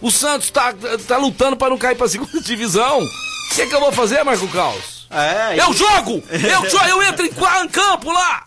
O 0.00 0.10
Santos 0.10 0.50
tá, 0.50 0.74
tá 1.06 1.16
lutando 1.16 1.56
pra 1.56 1.70
não 1.70 1.78
cair 1.78 1.96
pra 1.96 2.08
segunda 2.08 2.40
divisão. 2.40 2.98
O 3.00 3.54
que, 3.54 3.66
que 3.66 3.74
eu 3.74 3.80
vou 3.80 3.92
fazer, 3.92 4.22
Marco 4.24 4.48
Caos? 4.48 5.06
É, 5.10 5.60
Eu 5.60 5.70
e- 5.72 5.76
jogo! 5.76 6.22
Eu, 6.32 6.88
eu 6.88 7.02
entro 7.02 7.24
em 7.26 7.68
campo 7.68 8.10
lá! 8.10 8.42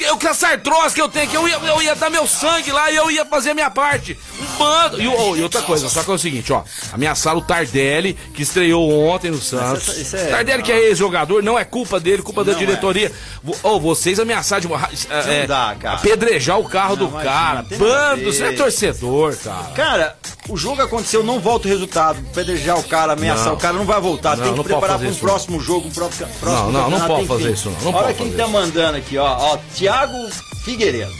Eu 0.00 0.18
com 0.18 0.26
essa 0.26 0.48
artrose 0.48 0.92
que 0.92 1.00
eu 1.00 1.08
tenho 1.08 1.24
aqui, 1.26 1.36
eu 1.36 1.46
ia, 1.48 1.56
eu 1.56 1.80
ia 1.80 1.94
dar 1.94 2.10
meu 2.10 2.26
sangue 2.26 2.72
lá 2.72 2.90
e 2.90 2.96
eu 2.96 3.08
ia 3.12 3.24
fazer 3.24 3.50
a 3.50 3.54
minha 3.54 3.70
parte. 3.70 4.18
Um 4.40 4.58
bando. 4.58 5.00
E, 5.00 5.06
oh, 5.06 5.36
e 5.36 5.42
outra 5.42 5.62
coisa, 5.62 5.88
só 5.88 6.02
que 6.02 6.10
é 6.10 6.14
o 6.14 6.18
seguinte, 6.18 6.52
ó. 6.52 6.64
Ameaçaram 6.92 7.38
o 7.38 7.42
Tardelli, 7.42 8.14
que 8.34 8.42
estreou 8.42 9.06
ontem 9.06 9.30
no 9.30 9.40
Santos. 9.40 9.86
isso- 9.88 10.00
isso 10.00 10.16
é- 10.16 10.26
Tardelli, 10.30 10.62
que 10.64 10.72
é 10.72 10.78
ex-jogador, 10.88 11.42
não 11.44 11.56
é 11.56 11.64
culpa 11.64 12.00
dele, 12.00 12.22
culpa 12.22 12.42
da 12.42 12.52
Não 12.52 12.58
diretoria. 12.58 13.12
Vo- 13.42 13.56
Oh, 13.62 13.78
vocês 13.78 14.18
ameaçaram 14.18 14.62
de 14.62 14.68
morrer. 14.68 14.88
É, 15.10 15.46
dá, 15.46 15.76
cara. 15.78 15.96
apedrejar 15.96 16.58
o 16.58 16.68
carro 16.68 16.96
Não, 16.96 17.06
do 17.06 17.10
imagina, 17.10 17.32
cara. 17.32 17.66
Bando, 17.78 18.24
você 18.32 18.44
é 18.46 18.52
torcedor, 18.52 19.36
cara. 19.36 19.64
Cara, 19.76 20.16
o 20.48 20.56
jogo 20.56 20.82
aconteceu, 20.82 21.22
não 21.22 21.40
volta 21.40 21.66
o 21.66 21.70
resultado. 21.70 22.22
Pedrejar 22.34 22.78
o 22.78 22.84
cara, 22.84 23.14
ameaçar 23.14 23.46
Não. 23.46 23.54
o 23.54 23.56
cara, 23.56 23.74
não 23.74 23.84
vai 23.84 24.00
voltar. 24.00 24.36
Não, 24.36 24.44
tem 24.44 24.54
que 24.54 24.62
preparar 24.62 24.98
para 24.98 25.08
um 25.08 25.14
próximo 25.14 25.60
jogo, 25.60 25.88
um 25.88 25.90
próximo, 25.90 26.28
próximo 26.40 26.70
Não, 26.72 26.88
não, 26.90 26.98
não 26.98 27.06
pode 27.06 27.26
fazer 27.26 27.52
isso, 27.52 27.70
não. 27.70 27.92
Não 27.92 27.98
Olha 27.98 28.12
quem 28.14 28.30
tá 28.32 28.42
isso. 28.44 28.52
mandando 28.52 28.98
aqui, 28.98 29.16
ó. 29.18 29.24
ó 29.52 29.58
Tiago 29.74 30.16
Figueiredo. 30.64 31.12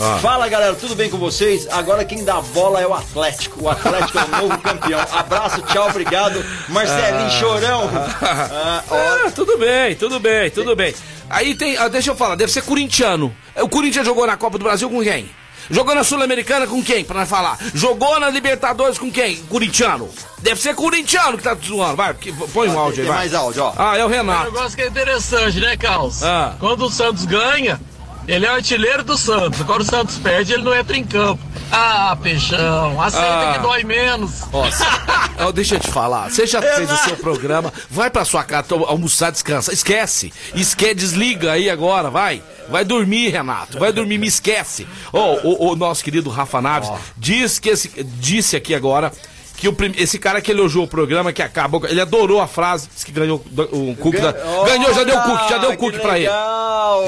Ah. 0.00 0.18
Fala 0.22 0.48
galera, 0.48 0.74
tudo 0.76 0.94
bem 0.94 1.10
com 1.10 1.18
vocês? 1.18 1.66
Agora 1.72 2.04
quem 2.04 2.24
dá 2.24 2.40
bola 2.40 2.80
é 2.80 2.86
o 2.86 2.94
Atlético. 2.94 3.64
O 3.64 3.68
Atlético 3.68 4.16
é 4.18 4.24
o 4.24 4.28
novo 4.42 4.58
campeão. 4.62 5.00
Abraço, 5.10 5.60
tchau, 5.62 5.88
obrigado. 5.88 6.44
Marcelinho 6.68 7.30
Chorão. 7.32 7.90
Ah, 8.22 8.82
Ah, 8.90 9.30
tudo 9.34 9.58
bem, 9.58 9.96
tudo 9.96 10.20
bem, 10.20 10.50
tudo 10.50 10.76
bem. 10.76 10.94
Aí 11.28 11.54
tem, 11.54 11.76
ah, 11.76 11.88
deixa 11.88 12.10
eu 12.10 12.16
falar, 12.16 12.36
deve 12.36 12.52
ser 12.52 12.62
corintiano. 12.62 13.34
O 13.56 13.68
Corinthians 13.68 14.06
jogou 14.06 14.26
na 14.26 14.36
Copa 14.36 14.56
do 14.56 14.64
Brasil 14.64 14.88
com 14.88 15.02
quem? 15.02 15.28
Jogou 15.70 15.94
na 15.94 16.02
Sul-Americana 16.04 16.66
com 16.66 16.82
quem, 16.82 17.04
pra 17.04 17.20
nós 17.20 17.28
falar? 17.28 17.58
Jogou 17.74 18.18
na 18.18 18.30
Libertadores 18.30 18.98
com 18.98 19.10
quem? 19.10 19.36
Corintiano. 19.44 20.08
Deve 20.40 20.60
ser 20.60 20.74
corintiano 20.74 21.36
que 21.36 21.42
tá 21.44 21.54
zoando. 21.54 21.96
Vai, 21.96 22.14
que- 22.14 22.32
põe 22.32 22.68
um 22.68 22.78
áudio 22.78 23.02
aí, 23.02 23.08
vai. 23.08 23.16
mais 23.18 23.34
áudio, 23.34 23.64
ó. 23.64 23.72
Ah, 23.76 23.96
é 23.98 24.04
o 24.04 24.06
Um 24.06 24.10
Renato. 24.10 24.44
negócio 24.52 24.76
que 24.76 24.82
é 24.82 24.86
interessante, 24.86 25.60
né, 25.60 25.76
Carlos? 25.76 26.22
Ah. 26.22 26.54
Quando 26.60 26.86
o 26.86 26.90
Santos 26.90 27.24
ganha, 27.26 27.80
ele 28.28 28.46
é 28.46 28.50
o 28.52 28.54
artilheiro 28.54 29.02
do 29.02 29.16
Santos. 29.16 29.60
Agora 29.60 29.82
o 29.82 29.84
Santos 29.84 30.16
perde, 30.18 30.52
ele 30.52 30.62
não 30.62 30.74
entra 30.74 30.96
em 30.96 31.02
campo. 31.04 31.42
Ah, 31.72 32.16
peixão, 32.22 33.00
aceita 33.02 33.26
Ah. 33.50 33.52
que 33.54 33.58
dói 33.60 33.84
menos. 33.84 34.42
Nossa, 34.52 34.86
ó, 35.40 35.50
deixa 35.52 35.74
eu 35.74 35.80
te 35.80 35.88
falar. 35.90 36.30
Você 36.30 36.46
já 36.46 36.62
fez 36.62 36.90
o 36.90 36.96
seu 36.98 37.16
programa, 37.16 37.72
vai 37.90 38.08
pra 38.10 38.24
sua 38.24 38.44
casa 38.44 38.68
almoçar, 38.86 39.30
descansa. 39.32 39.72
Esquece. 39.72 40.32
Esque, 40.54 40.94
desliga 40.94 41.52
aí 41.52 41.68
agora, 41.68 42.08
vai. 42.10 42.42
Vai 42.70 42.84
dormir, 42.84 43.30
Renato. 43.30 43.78
Vai 43.78 43.92
dormir, 43.92 44.18
me 44.18 44.26
esquece. 44.26 44.86
Ó, 45.12 45.36
o, 45.42 45.72
o 45.72 45.76
nosso 45.76 46.04
querido 46.04 46.28
Rafa 46.30 46.60
Naves 46.60 46.90
diz 47.16 47.58
que 47.58 47.70
esse- 47.70 47.90
disse 48.20 48.56
aqui 48.56 48.74
agora 48.74 49.10
que 49.58 49.66
o 49.66 49.72
prim... 49.72 49.92
esse 49.98 50.18
cara 50.20 50.40
que 50.40 50.52
elogiou 50.52 50.84
o 50.84 50.88
programa, 50.88 51.32
que 51.32 51.42
acabou, 51.42 51.84
ele 51.86 52.00
adorou 52.00 52.40
a 52.40 52.46
frase, 52.46 52.88
disse 52.94 53.04
que 53.04 53.10
ganhou 53.10 53.42
o 53.72 53.96
cookie 53.96 54.20
da... 54.20 54.30
Ganhou, 54.32 54.94
já 54.94 55.02
deu 55.02 55.18
o 55.18 55.22
cookie, 55.22 55.48
já 55.48 55.58
deu 55.58 55.70
o 55.72 55.76
cookie 55.76 55.98
pra 55.98 56.16
ele. 56.18 56.28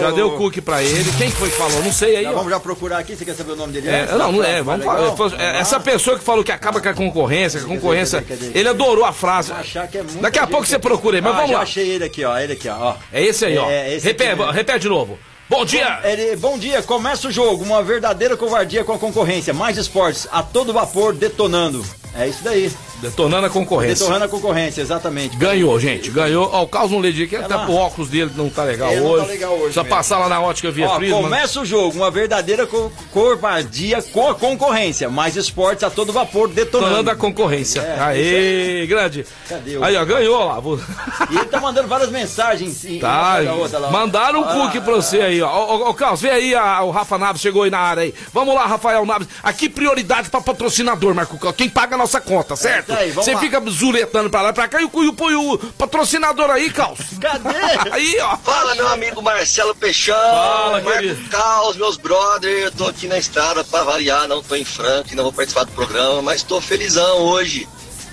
Já 0.00 0.10
deu 0.10 0.26
o 0.28 0.36
cookie 0.36 0.60
pra 0.60 0.82
ele. 0.82 1.10
Quem 1.16 1.30
foi 1.30 1.48
que 1.48 1.56
falou? 1.56 1.82
Não 1.82 1.92
sei 1.92 2.16
aí. 2.16 2.24
Já 2.24 2.32
vamos 2.32 2.50
já 2.50 2.58
procurar 2.58 2.98
aqui, 2.98 3.14
você 3.14 3.24
quer 3.24 3.34
saber 3.34 3.52
o 3.52 3.56
nome 3.56 3.72
dele? 3.72 3.88
É, 3.88 4.06
não, 4.16 4.32
não 4.32 4.42
é, 4.44 4.62
vamos 4.62 4.84
falar. 4.84 5.40
É, 5.40 5.60
essa 5.60 5.78
pessoa 5.78 6.18
que 6.18 6.24
falou 6.24 6.42
que 6.42 6.50
acaba 6.50 6.80
com 6.80 6.88
a 6.88 6.94
concorrência, 6.94 7.60
a 7.60 7.64
concorrência, 7.64 8.24
ele 8.52 8.68
adorou 8.68 9.04
a 9.04 9.12
frase. 9.12 9.52
É 9.52 10.20
Daqui 10.20 10.38
a 10.40 10.46
pouco 10.46 10.66
você 10.66 10.78
procura 10.78 11.18
aí, 11.18 11.22
mas 11.22 11.32
Ah, 11.32 11.36
vamos 11.36 11.52
lá. 11.52 11.60
achei 11.62 11.88
ele 11.88 12.04
aqui, 12.04 12.24
ó. 12.24 12.36
Ele 12.36 12.54
aqui, 12.54 12.68
ó. 12.68 12.94
É 13.12 13.22
esse 13.22 13.44
aí, 13.44 13.56
ó. 13.56 13.70
É, 13.70 13.94
esse 13.94 14.06
repete, 14.06 14.36
mesmo. 14.36 14.50
repete 14.50 14.80
de 14.80 14.88
novo. 14.88 15.18
Bom 15.48 15.64
dia! 15.64 16.00
Bom 16.38 16.56
dia, 16.58 16.80
começa 16.82 17.26
o 17.26 17.32
jogo. 17.32 17.64
Uma 17.64 17.82
verdadeira 17.82 18.36
covardia 18.36 18.84
com 18.84 18.92
a 18.92 18.98
concorrência. 18.98 19.52
Mais 19.52 19.76
esportes, 19.76 20.28
a 20.30 20.42
todo 20.42 20.72
vapor, 20.72 21.12
detonando. 21.12 21.84
É 22.14 22.28
isso 22.28 22.42
daí. 22.42 22.70
Detonando 23.00 23.46
a 23.46 23.50
concorrência. 23.50 23.96
Detonando 24.04 24.24
a 24.24 24.28
concorrência, 24.28 24.80
exatamente. 24.82 25.36
Ganhou, 25.36 25.78
gente, 25.80 26.10
ganhou. 26.10 26.48
Ó, 26.52 26.62
o 26.62 26.68
Carlos 26.68 26.92
não 26.92 26.98
lê 27.00 27.08
aqui, 27.10 27.36
até 27.36 27.54
lá. 27.54 27.66
o 27.66 27.74
óculos 27.74 28.08
dele 28.10 28.30
não 28.36 28.48
tá 28.50 28.62
legal 28.64 28.90
Ele 28.92 29.00
não 29.00 29.10
hoje. 29.10 29.24
tá 29.26 29.32
legal 29.32 29.50
hoje 29.52 29.62
Precisa 29.64 29.82
mesmo. 29.82 29.96
passar 29.96 30.18
lá 30.18 30.28
na 30.28 30.40
ótica 30.40 30.70
via 30.70 30.86
Ó, 30.88 30.96
Prisma. 30.96 31.20
começa 31.20 31.60
o 31.60 31.64
jogo, 31.64 31.96
uma 31.96 32.10
verdadeira 32.10 32.66
co 32.66 32.90
covardia 33.12 34.02
com 34.02 34.28
a 34.30 34.34
concorrência. 34.34 35.08
Mais 35.08 35.36
esportes 35.36 35.84
a 35.84 35.90
todo 35.90 36.12
vapor, 36.12 36.48
detonando. 36.48 36.86
Detonando 36.90 37.10
a 37.10 37.16
concorrência. 37.16 37.80
É, 37.80 37.98
Aê, 38.00 38.86
grande. 38.86 39.26
Cadê 39.48 39.76
o- 39.76 39.84
Aí, 39.84 39.96
ó, 39.96 40.04
ganhou 40.04 40.44
lá. 40.44 40.60
E 41.30 41.36
ele 41.36 41.46
tá 41.46 41.60
mandando 41.60 41.88
várias 41.88 42.10
mensagens. 42.10 42.84
em- 42.84 42.98
Tá, 42.98 43.38
outra 43.56 43.78
lá, 43.78 43.90
mandaram 43.90 44.40
um 44.40 44.44
Ah, 44.44 44.52
cookie 44.54 44.80
pra 44.80 44.94
você 44.94 45.20
aí, 45.20 45.40
ó. 45.42 45.48
Ô, 45.50 45.76
ô, 45.86 45.90
ô, 45.90 45.94
Carlos, 45.94 46.20
vem 46.20 46.30
aí, 46.30 46.54
a- 46.54 46.82
o 46.82 46.90
Rafa 46.90 47.16
Naves 47.18 47.40
chegou 47.40 47.62
aí 47.62 47.70
na 47.70 47.78
área 47.78 48.02
aí. 48.02 48.14
Vamos 48.32 48.54
lá, 48.54 48.66
Rafael 48.66 49.04
Naves. 49.06 49.28
Aqui, 49.42 49.68
prioridade 49.68 50.28
pra 50.30 50.40
patrocinador, 50.40 51.14
Marco 51.14 51.38
Carlos. 51.38 51.56
Quem 51.56 51.68
paga 51.68 51.94
a 51.94 51.98
nossa 51.98 52.20
conta, 52.20 52.56
certo? 52.56 52.89
Aí, 52.92 53.10
vamos 53.10 53.24
Você 53.24 53.34
lá. 53.34 53.40
fica 53.40 53.60
zuletando 53.70 54.30
pra 54.30 54.42
lá 54.42 54.50
e 54.50 54.52
pra 54.52 54.68
cá 54.68 54.80
e 54.80 54.84
o, 54.84 54.90
o, 54.92 55.30
e 55.30 55.34
o 55.34 55.58
patrocinador 55.78 56.50
aí, 56.50 56.70
Carlos. 56.70 57.00
Cadê? 57.20 57.50
Aí, 57.92 58.18
ó. 58.20 58.36
Fala, 58.38 58.74
meu 58.74 58.88
amigo 58.88 59.22
Marcelo 59.22 59.74
Peixão. 59.74 60.14
Fala, 60.14 60.80
Marco 60.80 60.90
querido. 60.92 61.28
Caos, 61.28 61.76
meus 61.76 61.96
brothers. 61.96 62.64
Eu 62.64 62.72
tô 62.72 62.86
aqui 62.86 63.06
na 63.06 63.18
estrada 63.18 63.62
pra 63.64 63.82
variar, 63.82 64.26
não 64.28 64.42
tô 64.42 64.54
em 64.54 64.64
Franca, 64.64 65.14
não 65.14 65.24
vou 65.24 65.32
participar 65.32 65.64
do 65.64 65.72
programa, 65.72 66.22
mas 66.22 66.42
tô 66.42 66.60
felizão 66.60 67.18
hoje. 67.18 67.68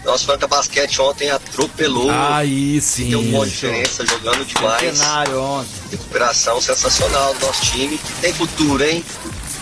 Nosso 0.05 0.25
Franca 0.25 0.47
Basquete 0.47 1.01
ontem 1.01 1.29
atropelou. 1.29 2.09
Aí 2.09 2.79
sim. 2.79 3.09
Deu 3.09 3.19
uma 3.19 3.45
diferença, 3.45 4.05
jogando 4.05 4.45
demais. 4.45 4.97
Cenário 4.97 5.41
ontem. 5.41 5.69
Recuperação 5.91 6.61
sensacional 6.61 7.33
do 7.33 7.45
nosso 7.45 7.61
time. 7.65 7.99
Tem 8.21 8.33
futuro, 8.33 8.81
hein? 8.83 9.03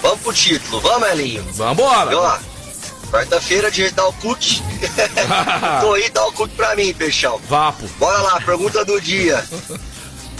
Vamos 0.02 0.20
pro 0.22 0.34
título, 0.34 0.80
vamos, 0.82 1.10
Elinho. 1.10 1.44
Vambora. 1.54 2.12
E 2.12 2.16
ó, 2.16 2.38
quarta-feira, 3.16 3.72
o 4.08 4.14
cookie. 4.14 4.62
tô 5.80 5.94
aí, 5.94 6.10
dá 6.10 6.26
o 6.28 6.34
cookie 6.34 6.56
pra 6.56 6.76
mim, 6.76 6.94
Peixão. 6.94 7.40
Vapo. 7.48 7.88
Bora 7.98 8.20
lá, 8.22 8.42
pergunta 8.42 8.84
do 8.84 9.00
dia. 9.00 9.44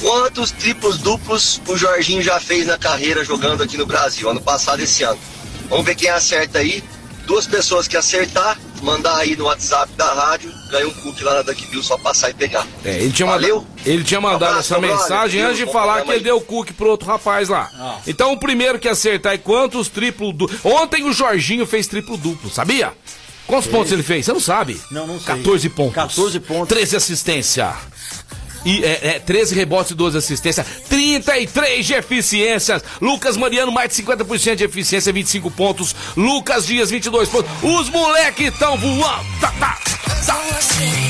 Quantos 0.02 0.52
triplos 0.52 0.98
duplos 0.98 1.62
o 1.68 1.78
Jorginho 1.78 2.22
já 2.22 2.38
fez 2.38 2.68
na 2.68 2.78
carreira 2.78 3.24
jogando 3.24 3.64
aqui 3.64 3.78
no 3.78 3.86
Brasil, 3.86 4.30
ano 4.30 4.42
passado 4.42 4.82
e 4.82 4.84
esse 4.84 5.04
ano? 5.04 5.18
Vamos 5.70 5.86
ver 5.86 5.96
quem 5.96 6.10
acerta 6.10 6.60
aí. 6.60 6.84
Duas 7.26 7.48
pessoas 7.48 7.88
que 7.88 7.96
acertar, 7.96 8.60
mandar 8.86 9.18
aí 9.18 9.36
no 9.36 9.46
WhatsApp 9.46 9.92
da 9.94 10.14
rádio, 10.14 10.54
ganha 10.70 10.88
um 10.88 10.92
cookie 10.94 11.24
lá 11.24 11.34
na 11.36 11.42
Duck 11.42 11.66
Bill, 11.68 11.84
só 11.84 11.98
passar 11.98 12.30
e 12.30 12.34
pegar. 12.34 12.66
É, 12.86 13.02
ele 13.02 13.12
tinha 13.12 13.28
Valeu? 13.28 13.58
mandado, 13.58 13.74
ele 13.86 14.04
tinha 14.04 14.22
mandado 14.22 14.44
Abraço, 14.52 14.74
essa 14.74 14.82
mensagem 14.82 15.42
antes 15.42 15.58
de 15.58 15.66
falar 15.66 16.04
que 16.04 16.12
ele 16.12 16.24
deu 16.24 16.40
cookie 16.40 16.72
pro 16.74 16.90
outro 16.90 17.08
rapaz 17.08 17.50
lá. 17.50 18.00
Então 18.08 18.32
o 18.32 18.40
primeiro 18.40 18.80
que 18.80 18.88
acertar 18.88 19.34
é 19.34 19.38
quantos 19.38 19.90
triplo 19.90 20.32
duplo. 20.32 20.58
Ontem 20.64 21.04
o 21.04 21.12
Jorginho 21.12 21.66
fez 21.66 21.88
triplo 21.88 22.16
duplo, 22.16 22.50
sabia? 22.50 22.94
Quantos 23.48 23.70
pontos 23.70 23.92
ele 23.92 24.02
fez? 24.02 24.26
Você 24.26 24.34
não 24.34 24.40
sabe? 24.40 24.80
Não, 24.90 25.06
não 25.06 25.20
sei. 25.20 25.36
14 25.36 25.70
pontos. 25.70 25.94
14 25.94 26.40
pontos. 26.40 26.70
13 26.70 26.96
assistência. 26.96 27.76
E, 28.66 28.84
é, 28.84 29.00
é, 29.04 29.20
13 29.20 29.54
rebotes 29.54 29.92
e 29.92 29.96
12 29.96 30.18
assistências, 30.18 30.66
33 30.90 31.86
de 31.86 31.94
eficiências. 31.94 32.84
Lucas 33.00 33.38
Mariano, 33.38 33.72
mais 33.72 33.90
de 33.90 34.04
50% 34.04 34.56
de 34.56 34.64
eficiência, 34.64 35.14
25 35.14 35.52
pontos. 35.52 35.96
Lucas 36.18 36.66
Dias, 36.66 36.90
22 36.90 37.30
pontos. 37.30 37.52
Os 37.62 37.90
moleques 37.90 38.52
estão 38.52 38.76
voando. 38.78 39.26
Tá, 39.40 39.52
tá, 39.60 39.80
tá. 39.86 39.96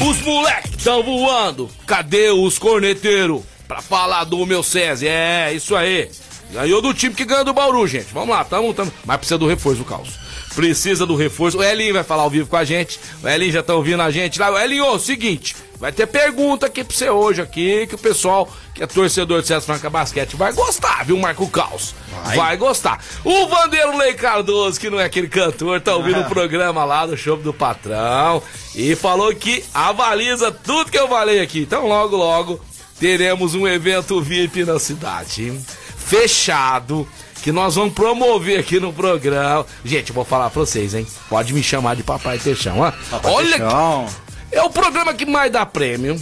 Os 0.05 0.21
moleques 0.21 0.71
estão 0.77 1.01
voando. 1.01 1.69
Cadê 1.87 2.29
os 2.29 2.59
corneteiros? 2.59 3.41
Pra 3.67 3.81
falar 3.81 4.25
do 4.25 4.45
meu 4.45 4.61
César. 4.61 5.07
É, 5.07 5.53
isso 5.53 5.75
aí. 5.75 6.11
Ganhou 6.51 6.81
do 6.81 6.93
time 6.93 7.15
que 7.15 7.25
ganhou 7.25 7.43
do 7.43 7.53
Bauru, 7.53 7.87
gente. 7.87 8.13
Vamos 8.13 8.35
lá, 8.35 8.43
tamo, 8.43 8.73
tamo. 8.73 8.91
Mas 9.03 9.17
precisa 9.17 9.37
do 9.37 9.47
reforço, 9.47 9.81
o 9.81 9.85
Caos. 9.85 10.24
Precisa 10.55 11.05
do 11.05 11.15
reforço. 11.15 11.57
O 11.57 11.63
Elinho 11.63 11.93
vai 11.93 12.03
falar 12.03 12.23
ao 12.23 12.29
vivo 12.29 12.49
com 12.49 12.55
a 12.55 12.63
gente. 12.63 12.99
O 13.21 13.27
Elinho 13.27 13.51
já 13.51 13.61
tá 13.61 13.75
ouvindo 13.75 14.01
a 14.01 14.09
gente 14.09 14.39
lá. 14.39 14.49
O 14.49 14.57
Elinho, 14.57 14.85
ô, 14.85 14.97
seguinte, 14.97 15.55
vai 15.77 15.91
ter 15.91 16.07
pergunta 16.07 16.65
aqui 16.65 16.83
pra 16.83 16.95
você 16.95 17.09
hoje 17.09 17.41
aqui, 17.41 17.85
que 17.87 17.95
o 17.95 17.97
pessoal 17.97 18.49
que 18.73 18.83
é 18.83 18.87
torcedor 18.87 19.41
de 19.41 19.47
César 19.47 19.61
Franca 19.61 19.89
Basquete 19.89 20.35
vai 20.35 20.51
gostar, 20.51 21.05
viu, 21.05 21.17
Marco 21.17 21.47
Caos? 21.49 21.95
Vai. 22.35 22.57
gostar. 22.57 23.03
O 23.23 23.47
Vanderlei 23.47 24.13
Cardoso, 24.13 24.79
que 24.79 24.89
não 24.89 24.99
é 24.99 25.05
aquele 25.05 25.29
cantor, 25.29 25.79
tá 25.79 25.95
ouvindo 25.95 26.21
o 26.21 26.25
programa 26.25 26.83
lá 26.83 27.05
do 27.05 27.15
show 27.15 27.37
do 27.37 27.53
patrão 27.53 28.41
e 28.73 28.95
falou 28.95 29.33
que 29.33 29.63
avaliza 29.73 30.51
tudo 30.51 30.91
que 30.91 30.97
eu 30.97 31.07
falei 31.07 31.39
aqui. 31.39 31.61
Então, 31.61 31.87
logo, 31.87 32.17
logo, 32.17 32.59
teremos 32.99 33.55
um 33.55 33.67
evento 33.67 34.21
VIP 34.21 34.65
na 34.65 34.79
cidade. 34.79 35.57
Fechado. 35.97 37.07
Que 37.45 37.51
nós 37.51 37.75
vamos 37.75 37.93
promover 37.93 38.59
aqui 38.59 38.79
no 38.79 38.91
programa. 38.91 39.67
Gente, 39.83 40.11
vou 40.11 40.25
falar 40.25 40.49
pra 40.49 40.61
vocês, 40.61 40.95
hein? 40.95 41.05
Pode 41.29 41.53
me 41.53 41.61
chamar 41.61 41.95
de 41.95 42.01
Papai 42.01 42.39
Teixão, 42.39 42.79
ó. 42.79 42.91
Olha, 43.23 43.59
Teixão. 43.59 44.07
é 44.51 44.63
o 44.63 44.69
programa 44.71 45.13
que 45.13 45.27
mais 45.27 45.51
dá 45.51 45.63
prêmio. 45.63 46.19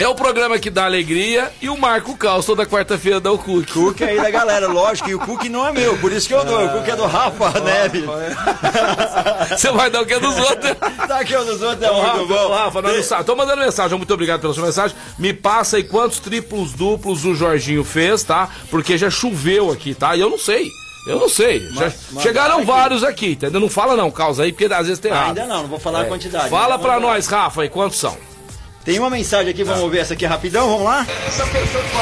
É 0.00 0.08
o 0.08 0.14
programa 0.14 0.58
que 0.58 0.70
dá 0.70 0.86
alegria 0.86 1.52
e 1.60 1.68
o 1.68 1.76
Marco 1.76 2.16
Caos 2.16 2.46
toda 2.46 2.64
quarta-feira 2.64 3.20
dá 3.20 3.30
o 3.30 3.36
cookie. 3.36 3.70
Cookie 3.70 4.02
aí 4.02 4.16
da 4.18 4.30
galera, 4.30 4.66
lógico, 4.66 5.10
e 5.10 5.14
o 5.14 5.18
cookie 5.18 5.50
não 5.50 5.66
é 5.68 5.72
meu, 5.72 5.98
por 5.98 6.10
isso 6.10 6.26
que 6.26 6.32
eu 6.32 6.42
dou. 6.42 6.64
O 6.64 6.70
cookie 6.70 6.90
é 6.90 6.96
do 6.96 7.04
Rafa 7.04 7.60
Neves. 7.60 8.04
Você 9.50 9.70
vai 9.70 9.90
dar 9.90 10.00
o 10.00 10.06
que 10.06 10.14
é 10.14 10.18
dos 10.18 10.38
outros? 10.38 10.74
Tá 11.06 11.20
aqui 11.20 11.36
o 11.36 11.44
dos 11.44 11.60
outros, 11.60 11.82
é 11.82 11.92
Rafa, 11.92 12.16
muito 12.16 12.32
ô, 12.32 12.48
bom. 12.48 12.54
Rafa, 12.54 12.80
nós 12.82 13.10
não. 13.10 13.24
Tô 13.24 13.36
mandando 13.36 13.60
mensagem, 13.62 13.98
muito 13.98 14.14
obrigado 14.14 14.40
pela 14.40 14.54
sua 14.54 14.64
mensagem. 14.64 14.96
Me 15.18 15.34
passa 15.34 15.76
aí 15.76 15.84
quantos 15.84 16.18
triplos 16.18 16.72
duplos 16.72 17.26
o 17.26 17.34
Jorginho 17.34 17.84
fez, 17.84 18.22
tá? 18.22 18.48
Porque 18.70 18.96
já 18.96 19.10
choveu 19.10 19.70
aqui, 19.70 19.94
tá? 19.94 20.16
E 20.16 20.20
eu 20.20 20.30
não 20.30 20.38
sei. 20.38 20.66
Eu 21.06 21.18
não 21.18 21.28
sei. 21.28 21.60
Já 21.74 21.92
mas 22.12 22.22
chegaram 22.22 22.56
aqui. 22.56 22.64
vários 22.64 23.04
aqui, 23.04 23.32
entendeu? 23.32 23.60
Não 23.60 23.68
fala 23.68 23.96
não, 23.96 24.10
causa 24.10 24.44
aí, 24.44 24.52
porque 24.52 24.72
às 24.72 24.86
vezes 24.86 24.98
tem 24.98 25.10
errado. 25.10 25.28
Ainda 25.28 25.46
não, 25.46 25.62
não 25.62 25.68
vou 25.68 25.78
falar 25.78 26.02
a 26.02 26.04
quantidade. 26.06 26.48
Fala 26.48 26.76
Então, 26.76 26.86
pra 26.86 26.98
nós, 27.00 27.26
Rafa, 27.26 27.62
aí 27.62 27.68
quantos 27.68 27.98
são? 27.98 28.16
Tem 28.82 28.98
uma 28.98 29.10
mensagem 29.10 29.50
aqui, 29.50 29.62
vamos 29.62 29.90
ver 29.90 29.98
essa 29.98 30.14
aqui 30.14 30.24
rapidão, 30.24 30.66
vamos 30.66 30.84
lá? 30.84 31.06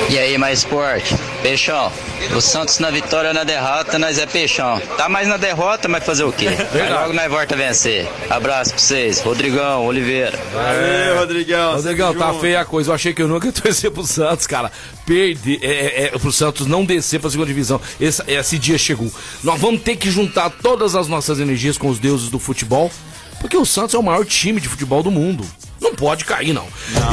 E 0.08 0.16
aí, 0.16 0.38
mais 0.38 0.60
esporte? 0.60 1.12
Peixão, 1.42 1.90
o 2.36 2.40
Santos 2.40 2.78
na 2.78 2.88
vitória 2.88 3.32
na 3.32 3.42
derrota, 3.42 3.98
nós 3.98 4.16
é 4.16 4.26
peixão. 4.26 4.80
Tá 4.96 5.08
mais 5.08 5.26
na 5.26 5.36
derrota, 5.36 5.88
mas 5.88 6.04
fazer 6.04 6.22
o 6.22 6.32
quê? 6.32 6.46
Logo 6.88 7.12
nós 7.12 7.28
volta 7.28 7.54
a 7.54 7.58
vencer. 7.58 8.08
Abraço 8.30 8.70
pra 8.70 8.78
vocês. 8.78 9.20
Rodrigão, 9.20 9.86
Oliveira. 9.86 10.38
Valeu, 10.52 11.18
Rodrigão. 11.18 11.74
Rodrigão, 11.74 12.14
tá 12.14 12.28
junto. 12.28 12.40
feia 12.40 12.60
a 12.60 12.64
coisa. 12.64 12.90
Eu 12.90 12.94
achei 12.94 13.12
que 13.12 13.22
eu 13.22 13.28
nunca 13.28 13.46
ia 13.48 13.52
torcer 13.52 13.90
pro 13.90 14.06
Santos, 14.06 14.46
cara. 14.46 14.70
Perder, 15.04 15.58
é, 15.60 15.66
é, 15.66 16.04
é, 16.04 16.08
pro 16.10 16.30
Santos 16.30 16.68
não 16.68 16.84
descer 16.84 17.18
pra 17.18 17.28
segunda 17.28 17.48
divisão. 17.48 17.80
Esse, 18.00 18.22
esse 18.28 18.56
dia 18.56 18.78
chegou. 18.78 19.10
Nós 19.42 19.60
vamos 19.60 19.82
ter 19.82 19.96
que 19.96 20.12
juntar 20.12 20.48
todas 20.48 20.94
as 20.94 21.08
nossas 21.08 21.40
energias 21.40 21.76
com 21.76 21.88
os 21.88 21.98
deuses 21.98 22.30
do 22.30 22.38
futebol, 22.38 22.88
porque 23.40 23.56
o 23.56 23.64
Santos 23.64 23.96
é 23.96 23.98
o 23.98 24.02
maior 24.02 24.24
time 24.24 24.60
de 24.60 24.68
futebol 24.68 25.02
do 25.02 25.10
mundo. 25.10 25.44
Não 25.80 25.94
pode 25.94 26.24
cair, 26.24 26.52
não. 26.52 26.66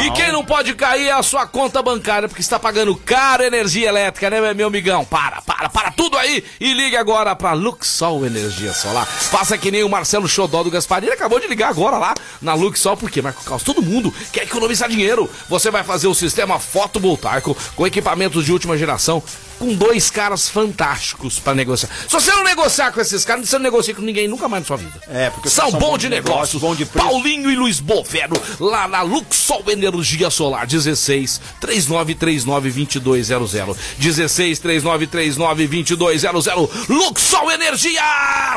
E 0.04 0.12
quem 0.12 0.32
não 0.32 0.44
pode 0.44 0.74
cair 0.74 1.08
é 1.08 1.12
a 1.12 1.24
sua 1.24 1.46
conta 1.46 1.82
bancária, 1.82 2.28
porque 2.28 2.42
está 2.42 2.60
pagando 2.60 2.96
caro 2.96 3.44
energia 3.44 3.88
elétrica, 3.88 4.30
né, 4.30 4.54
meu 4.54 4.68
amigão? 4.68 5.06
Para, 5.06 5.42
para, 5.42 5.70
para 5.70 5.92
tudo 5.92 6.18
aí 6.18 6.44
e 6.60 6.74
ligue 6.74 6.98
agora 6.98 7.36
para 7.36 7.54
Luxol 7.54 8.26
Energia 8.26 8.74
Solar. 8.74 9.06
Faça 9.06 9.58
que 9.58 9.72
nem 9.72 9.84
o 9.84 9.90
Marcelo 9.90 10.28
Xodó 10.28 10.64
do 10.64 10.72
Gasparini 10.72 11.12
acabou 11.12 11.40
de 11.40 11.48
ligar 11.48 11.70
agora 11.70 11.98
lá 11.98 12.14
na 12.42 12.54
Luxol, 12.54 12.98
porque, 12.98 13.22
Marco 13.22 13.44
Caos, 13.44 13.64
todo 13.64 13.82
mundo 13.82 14.14
quer 14.32 14.44
economizar 14.44 14.90
dinheiro. 14.90 15.30
Você 15.50 15.70
vai 15.70 15.84
fazer 15.84 16.08
o 16.08 16.16
sistema 16.16 16.60
fotovoltaico 16.60 17.56
com 17.76 17.86
equipamentos 17.86 18.46
de 18.46 18.52
última 18.52 18.78
geração, 18.78 19.22
com 19.60 19.74
dois 19.74 20.10
caras 20.10 20.50
fantásticos 20.50 21.40
para 21.40 21.56
negociar. 21.56 21.90
Se 22.08 22.14
você 22.14 22.32
não 22.32 22.44
negociar 22.44 22.92
com 22.92 23.02
esses 23.02 23.26
caras, 23.26 23.48
você 23.48 23.58
não 23.58 23.64
negocia 23.64 23.94
com 23.94 24.02
ninguém 24.02 24.28
nunca 24.28 24.48
mais 24.48 24.64
na 24.64 24.68
sua 24.68 24.78
vida. 24.78 25.02
É, 25.08 25.30
porque 25.30 25.50
são 25.50 25.72
são 25.72 25.80
bons 25.80 25.98
de 25.98 26.06
de 26.06 26.10
negócio, 26.10 26.36
negócios. 26.36 26.62
bom 26.62 26.76
de 26.76 26.86
preço. 26.86 27.08
Paulinho 27.08 27.50
e 27.50 27.56
Luiz 27.56 27.80
Bovero, 27.80 28.36
lá 28.60 28.88
na 28.88 29.02
Luxol 29.02 29.64
Energia 29.68 30.30
Solar, 30.30 30.68
16 30.68 31.42
3939 31.60 33.00
2200. 33.00 33.78
16 33.98 34.60
3939 34.60 35.68
2200. 35.68 36.90
Luxol 36.90 37.52
Energia 37.52 38.04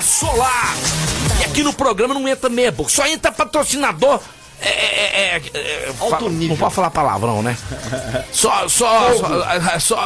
Solar. 0.02 0.74
E 1.40 1.44
aqui 1.44 1.62
no 1.62 1.72
programa 1.72 2.14
não 2.14 2.26
entra 2.28 2.48
mesmo, 2.48 2.88
só 2.88 3.06
entra 3.06 3.32
patrocinador. 3.32 4.20
É, 4.60 4.68
é, 4.68 5.36
é, 5.36 5.58
é, 5.58 5.92
Alto 6.00 6.24
fa- 6.24 6.28
nível. 6.30 6.48
Não 6.48 6.56
pode 6.56 6.74
falar 6.74 6.90
palavrão, 6.90 7.42
né? 7.42 7.56
Só, 8.32 8.68
só, 8.68 9.14
só, 9.14 9.78
só, 9.78 9.96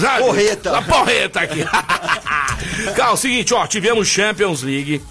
sabe? 0.00 0.24
Porreta. 0.24 0.78
A 0.78 0.82
porreta 0.82 1.40
aqui. 1.40 1.64
Cara, 2.94 3.10
é 3.10 3.12
o 3.12 3.16
seguinte, 3.16 3.52
ó, 3.54 3.66
tivemos 3.66 4.08
Champions 4.08 4.62
League. 4.62 5.02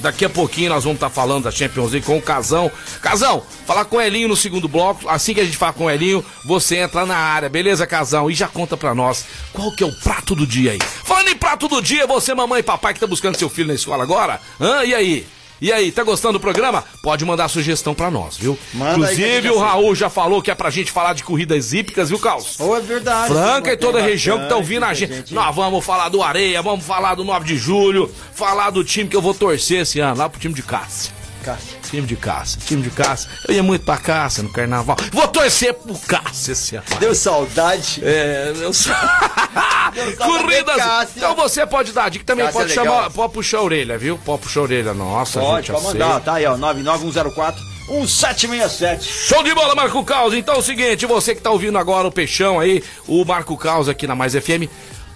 Daqui 0.00 0.24
a 0.24 0.30
pouquinho 0.30 0.70
nós 0.70 0.84
vamos 0.84 0.96
estar 0.96 1.10
tá 1.10 1.14
falando 1.14 1.44
da 1.44 1.50
Champions 1.50 1.92
League 1.92 2.06
com 2.06 2.16
o 2.16 2.22
Casão. 2.22 2.70
Casão, 3.02 3.42
falar 3.66 3.84
com 3.84 3.96
o 3.96 4.00
Elinho 4.00 4.28
no 4.28 4.36
segundo 4.36 4.66
bloco. 4.66 5.06
Assim 5.08 5.34
que 5.34 5.40
a 5.40 5.44
gente 5.44 5.58
falar 5.58 5.74
com 5.74 5.84
o 5.84 5.90
Elinho, 5.90 6.24
você 6.46 6.76
entra 6.76 7.04
na 7.04 7.16
área, 7.16 7.50
beleza, 7.50 7.86
Casão? 7.86 8.30
E 8.30 8.34
já 8.34 8.48
conta 8.48 8.78
pra 8.78 8.94
nós 8.94 9.26
qual 9.52 9.70
que 9.72 9.84
é 9.84 9.86
o 9.86 9.92
prato 10.00 10.34
do 10.34 10.46
dia 10.46 10.72
aí. 10.72 10.78
Falando 11.04 11.28
em 11.28 11.36
prato 11.36 11.68
do 11.68 11.82
dia, 11.82 12.06
você, 12.06 12.34
mamãe 12.34 12.60
e 12.60 12.62
papai 12.62 12.94
que 12.94 13.00
tá 13.00 13.06
buscando 13.06 13.36
seu 13.36 13.50
filho 13.50 13.68
na 13.68 13.74
escola 13.74 14.02
agora, 14.02 14.40
hã? 14.58 14.82
E 14.84 14.94
aí? 14.94 15.26
E 15.60 15.70
aí, 15.72 15.92
tá 15.92 16.02
gostando 16.02 16.34
do 16.34 16.40
programa? 16.40 16.84
Pode 17.02 17.24
mandar 17.24 17.48
sugestão 17.48 17.94
pra 17.94 18.10
nós, 18.10 18.36
viu? 18.36 18.58
Manda 18.72 18.92
Inclusive, 18.92 19.50
o 19.50 19.58
Raul 19.58 19.94
já 19.94 20.08
falou 20.08 20.40
que 20.40 20.50
é 20.50 20.54
pra 20.54 20.70
gente 20.70 20.90
falar 20.90 21.12
de 21.12 21.22
corridas 21.22 21.72
hípicas, 21.72 22.08
viu, 22.08 22.18
Caos? 22.18 22.56
Oh, 22.58 22.76
é 22.76 22.80
verdade. 22.80 23.32
Franca 23.32 23.72
e 23.72 23.76
toda 23.76 23.98
a 23.98 24.02
região 24.02 24.38
que 24.40 24.48
tá 24.48 24.56
ouvindo 24.56 24.84
a 24.84 24.94
gente. 24.94 25.14
gente. 25.14 25.34
Nós 25.34 25.54
vamos 25.54 25.84
falar 25.84 26.08
do 26.08 26.22
Areia, 26.22 26.62
vamos 26.62 26.84
falar 26.84 27.14
do 27.14 27.24
9 27.24 27.44
de 27.44 27.58
julho, 27.58 28.10
falar 28.32 28.70
do 28.70 28.82
time 28.82 29.08
que 29.08 29.16
eu 29.16 29.22
vou 29.22 29.34
torcer 29.34 29.82
esse 29.82 30.00
ano, 30.00 30.16
lá 30.16 30.28
pro 30.28 30.40
time 30.40 30.54
de 30.54 30.62
Cássio. 30.62 31.12
Cássio. 31.42 31.79
Time 31.90 32.06
de 32.06 32.14
caça, 32.14 32.56
time 32.64 32.82
de 32.82 32.90
caça. 32.90 33.28
Eu 33.48 33.54
ia 33.54 33.62
muito 33.64 33.84
pra 33.84 33.96
caça 33.96 34.44
no 34.44 34.48
carnaval. 34.48 34.96
Vou 35.10 35.26
torcer 35.26 35.74
pro 35.74 35.98
caça 35.98 36.52
esse 36.52 36.76
ano. 36.76 36.84
Deu 37.00 37.14
saudade? 37.16 38.00
É, 38.04 38.52
deu 38.56 38.72
saudade. 38.72 40.16
Corridas. 40.16 41.16
Então 41.16 41.34
você 41.34 41.66
pode 41.66 41.92
dar 41.92 42.08
dica 42.08 42.24
também, 42.24 42.46
pode 42.52 42.70
é 42.70 42.74
chamar, 42.74 43.10
pode 43.10 43.32
puxar 43.32 43.58
a 43.58 43.62
orelha, 43.62 43.98
viu? 43.98 44.16
Pode 44.18 44.42
puxar 44.42 44.60
a 44.60 44.62
orelha. 44.62 44.94
Nossa, 44.94 45.40
pode, 45.40 45.66
gente, 45.66 45.72
pode 45.72 45.98
mandar, 45.98 46.20
tá 46.20 46.34
aí, 46.34 46.46
ó, 46.46 46.56
99104 46.56 47.60
1767. 47.88 49.04
Show 49.04 49.42
de 49.42 49.52
bola, 49.52 49.74
Marco 49.74 50.04
Caos. 50.04 50.32
Então 50.32 50.54
é 50.54 50.58
o 50.58 50.62
seguinte, 50.62 51.06
você 51.06 51.34
que 51.34 51.42
tá 51.42 51.50
ouvindo 51.50 51.76
agora 51.76 52.06
o 52.06 52.12
Peixão 52.12 52.60
aí, 52.60 52.84
o 53.08 53.24
Marco 53.24 53.56
Caos 53.56 53.88
aqui 53.88 54.06
na 54.06 54.14
Mais 54.14 54.32
FM, 54.32 54.70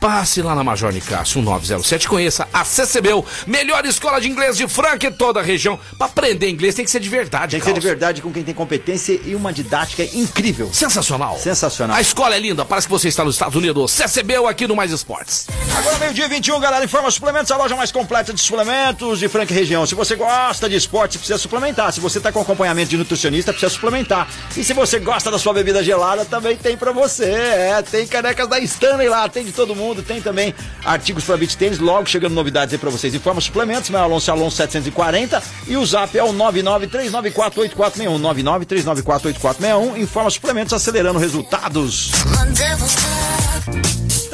Passe 0.05 0.43
lá 0.43 0.55
na 0.55 0.63
Major 0.63 0.93
Nicásio 0.93 1.39
1907, 1.39 2.07
conheça 2.07 2.47
a 2.53 2.63
CCBU, 2.63 3.25
melhor 3.47 3.87
escola 3.87 4.21
de 4.21 4.29
inglês 4.29 4.55
de 4.55 4.69
Franca 4.69 5.07
em 5.07 5.13
toda 5.13 5.41
a 5.41 5.43
região. 5.43 5.81
Para 5.97 6.09
aprender 6.09 6.51
inglês 6.51 6.75
tem 6.75 6.85
que 6.85 6.91
ser 6.91 7.01
de 7.01 7.09
verdade, 7.09 7.53
Tem 7.53 7.61
que 7.61 7.65
ser 7.65 7.73
de 7.73 7.81
verdade 7.81 8.21
com 8.21 8.31
quem 8.31 8.45
tem 8.45 8.53
competência 8.53 9.19
e 9.25 9.35
uma 9.35 9.51
didática 9.51 10.03
incrível. 10.03 10.69
Sensacional. 10.75 11.39
Sensacional. 11.39 11.97
A 11.97 12.03
escola 12.03 12.37
é 12.37 12.39
linda, 12.39 12.67
parece 12.67 12.87
que 12.87 12.91
você 12.91 13.09
está 13.09 13.25
nos 13.25 13.35
Estados 13.35 13.57
Unidos. 13.57 13.93
CCBU 13.93 14.47
aqui 14.47 14.67
no 14.67 14.77
Mais 14.77 14.93
Esportes. 14.93 15.47
Agora 15.75 15.99
meio-dia 15.99 16.29
21, 16.29 16.61
galera, 16.61 16.85
informa 16.85 17.11
suplementos, 17.11 17.51
a 17.51 17.57
loja 17.57 17.75
mais 17.75 17.91
completa 17.91 18.35
de 18.35 18.43
suplementos 18.43 19.19
de 19.19 19.27
Franca 19.27 19.55
região. 19.55 19.87
Se 19.87 19.95
você 19.95 20.17
gosta 20.17 20.69
de 20.69 20.77
esporte, 20.77 21.17
precisa 21.17 21.39
suplementar. 21.39 21.95
Se 21.95 22.01
você 22.01 22.19
está 22.19 22.31
com 22.31 22.43
acompanhamento 22.43 22.91
de 22.91 22.99
nutricionista, 22.99 23.55
precisa 23.55 23.73
suplementar. 23.73 24.29
E 24.55 24.63
se 24.63 24.75
você 24.75 24.99
gosta 24.99 25.31
da 25.31 25.39
sua 25.39 25.55
bebida 25.55 25.83
gelada, 25.83 26.27
também 26.27 26.59
tem 26.59 26.77
para 26.77 26.93
você. 26.93 27.25
É, 27.25 27.81
tem 27.81 28.07
canecas 28.07 28.47
da 28.47 28.59
Stanley 28.59 29.09
lá, 29.09 29.27
tem 29.31 29.47
de 29.47 29.53
todo 29.53 29.75
mundo 29.75 29.94
tem 30.03 30.21
também 30.21 30.55
artigos 30.85 31.25
para 31.25 31.37
beat 31.37 31.55
tênis, 31.57 31.79
logo 31.79 32.07
chegando 32.09 32.35
novidades 32.35 32.73
aí 32.73 32.79
para 32.79 32.91
vocês. 32.91 33.15
Informa 33.15 33.41
suplementos, 33.41 33.91
meu 33.91 34.01
Alonso 34.01 34.31
Alonso 34.31 34.57
740 34.57 35.43
e 35.67 35.77
o 35.77 35.85
zap 35.85 36.17
é 36.17 36.25
o 36.25 36.33
993948461, 36.33 38.21
993948461. 38.85 39.99
Informa 39.99 40.31
suplementos 40.31 40.73
acelerando 40.73 41.19
resultados. 41.19 42.13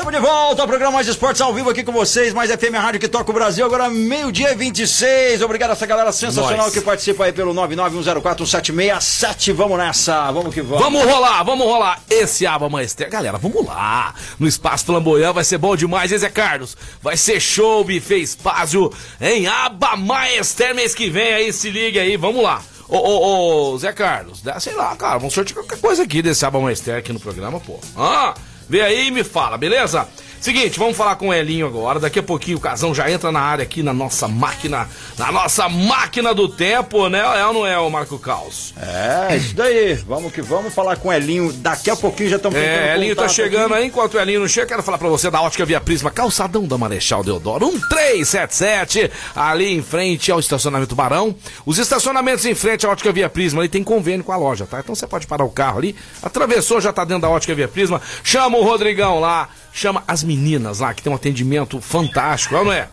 Estamos 0.01 0.19
de 0.19 0.27
volta 0.27 0.63
ao 0.63 0.67
programa 0.67 0.93
Mais 0.93 1.07
Esportes 1.09 1.43
ao 1.43 1.53
vivo 1.53 1.69
aqui 1.69 1.85
com 1.85 1.93
vocês, 1.93 2.33
mais 2.33 2.51
FM 2.51 2.73
Rádio 2.73 2.99
que 2.99 3.07
toca 3.07 3.31
o 3.31 3.35
Brasil, 3.35 3.67
agora 3.67 3.91
meio-dia 3.91 4.57
26. 4.57 5.43
Obrigado 5.43 5.69
a 5.69 5.73
essa 5.75 5.85
galera 5.85 6.11
sensacional 6.11 6.65
Nós. 6.65 6.73
que 6.73 6.81
participa 6.81 7.27
aí 7.27 7.35
pelo 7.35 7.53
991041767. 7.53 9.53
Vamos 9.53 9.77
nessa, 9.77 10.33
vamos 10.33 10.55
que 10.55 10.63
vamos. 10.63 10.83
Vamos 10.83 11.05
rolar, 11.05 11.43
vamos 11.43 11.67
rolar. 11.67 12.01
Esse 12.09 12.47
Aba 12.47 12.71
Maester. 12.71 13.11
Galera, 13.11 13.37
vamos 13.37 13.63
lá. 13.67 14.15
No 14.39 14.49
Espaço 14.49 14.87
Flamboyant 14.87 15.35
vai 15.35 15.45
ser 15.45 15.59
bom 15.59 15.77
demais, 15.77 16.11
hein, 16.11 16.17
Zé 16.17 16.31
Carlos? 16.31 16.79
Vai 17.03 17.19
ser 17.19 17.39
show, 17.39 17.85
buffet 17.85 18.23
espaço 18.23 18.91
em 19.21 19.49
Aba 19.49 19.97
Maester 19.97 20.75
mês 20.75 20.95
que 20.95 21.11
vem 21.11 21.35
aí, 21.35 21.53
se 21.53 21.69
liga 21.69 22.01
aí, 22.01 22.17
vamos 22.17 22.43
lá. 22.43 22.63
Ô, 22.89 22.97
ô, 22.97 23.75
ô, 23.75 23.79
Zé 23.79 23.93
Carlos, 23.93 24.41
dá, 24.41 24.59
sei 24.59 24.75
lá, 24.75 24.97
cara, 24.97 25.19
vamos 25.19 25.35
sortear 25.35 25.59
qualquer 25.59 25.79
coisa 25.79 26.05
aqui 26.05 26.23
desse 26.23 26.47
Aba 26.47 26.59
Maester 26.59 26.97
aqui 26.97 27.13
no 27.13 27.21
programa, 27.21 27.61
pô. 27.61 27.79
Ah! 27.95 28.33
Vê 28.71 28.83
aí 28.83 29.09
e 29.09 29.11
me 29.11 29.25
fala, 29.25 29.59
beleza? 29.59 30.07
Seguinte, 30.41 30.79
vamos 30.79 30.97
falar 30.97 31.17
com 31.17 31.29
o 31.29 31.35
Elinho 31.35 31.67
agora. 31.67 32.01
Daqui 32.01 32.19
a 32.19 32.23
pouquinho 32.23 32.57
o 32.57 32.61
Casão 32.61 32.95
já 32.95 33.11
entra 33.11 33.31
na 33.31 33.41
área 33.41 33.63
aqui 33.63 33.83
na 33.83 33.93
nossa 33.93 34.27
máquina, 34.27 34.89
na 35.19 35.31
nossa 35.31 35.69
máquina 35.69 36.33
do 36.33 36.49
tempo, 36.49 37.09
né? 37.11 37.21
É 37.39 37.47
ou 37.47 37.53
não 37.53 37.67
é, 37.67 37.79
o 37.79 37.91
Marco 37.91 38.19
Caos? 38.19 38.73
É, 38.77 39.37
isso 39.37 39.55
daí. 39.55 39.95
Vamos 40.07 40.33
que 40.33 40.41
vamos 40.41 40.73
falar 40.73 40.97
com 40.97 41.09
o 41.09 41.13
Elinho. 41.13 41.53
Daqui 41.53 41.91
a 41.91 41.97
pouquinho 41.97 42.31
já 42.31 42.37
estamos 42.37 42.57
É, 42.59 42.95
Elinho 42.97 43.15
tá 43.15 43.29
chegando 43.29 43.75
aqui. 43.75 43.83
aí. 43.83 43.89
Enquanto 43.89 44.15
o 44.15 44.21
Elinho 44.21 44.41
não 44.41 44.49
chega, 44.49 44.67
quero 44.69 44.83
falar 44.83 44.97
pra 44.97 45.09
você 45.09 45.31
da 45.31 45.43
Ótica 45.43 45.67
Via 45.67 45.81
Prisma, 45.81 46.11
calçadão 46.11 46.65
da 46.67 46.79
Marechal 46.79 47.23
Deodoro, 47.23 47.67
1377, 47.71 49.11
ali 49.37 49.73
em 49.75 49.83
frente 49.83 50.33
ao 50.33 50.41
estacionamento 50.41 50.95
Barão. 50.95 51.35
Os 51.67 51.79
estacionamentos 51.79 52.45
em 52.47 52.55
frente 52.55 52.87
à 52.87 52.91
Ótica 52.91 53.13
Via 53.13 53.29
Prisma, 53.29 53.61
ali 53.61 53.69
tem 53.69 53.85
convênio 53.85 54.25
com 54.25 54.33
a 54.33 54.37
loja, 54.37 54.67
tá? 54.67 54.81
Então 54.81 54.95
você 54.95 55.07
pode 55.07 55.27
parar 55.27 55.45
o 55.45 55.51
carro 55.51 55.79
ali, 55.79 55.95
atravessou, 56.23 56.81
já 56.81 56.93
tá 56.93 57.05
dentro 57.05 57.23
da 57.23 57.29
Ótica 57.29 57.55
Via 57.55 57.69
Prisma, 57.69 58.01
chama 58.25 58.57
o 58.57 58.63
Rodrigão 58.65 59.21
lá, 59.21 59.49
chama 59.73 60.03
as 60.07 60.23
meninas 60.23 60.81
lá, 60.81 60.95
que 60.95 61.03
tem 61.03 61.13
um 61.13 61.17
atendimento 61.17 61.81
fantástico, 61.81 62.55
não 62.63 62.73
é? 62.73 62.89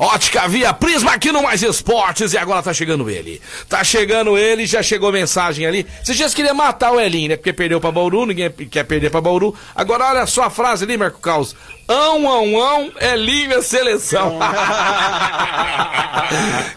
Ótica 0.00 0.48
Via 0.48 0.72
Prisma 0.72 1.12
aqui 1.12 1.30
no 1.30 1.42
Mais 1.42 1.62
Esportes 1.62 2.32
e 2.32 2.38
agora 2.38 2.62
tá 2.62 2.72
chegando 2.72 3.10
ele. 3.10 3.38
Tá 3.68 3.84
chegando 3.84 4.38
ele, 4.38 4.64
já 4.64 4.82
chegou 4.82 5.12
mensagem 5.12 5.66
ali. 5.66 5.86
Vocês 6.02 6.16
já 6.16 6.26
queriam 6.30 6.54
matar 6.54 6.92
o 6.92 6.98
Elinho, 6.98 7.28
né? 7.28 7.36
Porque 7.36 7.52
perdeu 7.52 7.78
pra 7.78 7.92
Bauru, 7.92 8.24
ninguém 8.24 8.50
quer 8.50 8.84
perder 8.84 9.10
pra 9.10 9.20
Bauru. 9.20 9.54
Agora 9.76 10.06
olha 10.06 10.26
só 10.26 10.44
a 10.44 10.50
frase 10.50 10.84
ali, 10.84 10.96
Marco 10.96 11.20
Caos. 11.20 11.54
Ão, 11.86 12.26
ão, 12.26 12.58
ão, 12.58 12.90
Elinho 12.98 13.52
é 13.52 13.60
seleção. 13.60 14.38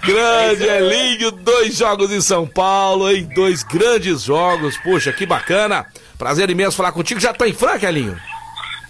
Grande 0.03 0.63
Elinho, 0.63 1.31
dois 1.31 1.77
jogos 1.77 2.11
em 2.11 2.19
São 2.19 2.45
Paulo, 2.45 3.09
hein? 3.09 3.29
Dois 3.33 3.63
grandes 3.63 4.23
jogos. 4.23 4.75
Puxa, 4.79 5.13
que 5.13 5.25
bacana. 5.25 5.85
Prazer 6.17 6.49
imenso 6.49 6.75
falar 6.75 6.91
contigo. 6.91 7.21
Já 7.21 7.33
tá 7.33 7.47
em 7.47 7.53
Franca, 7.53 7.87
Elinho? 7.87 8.19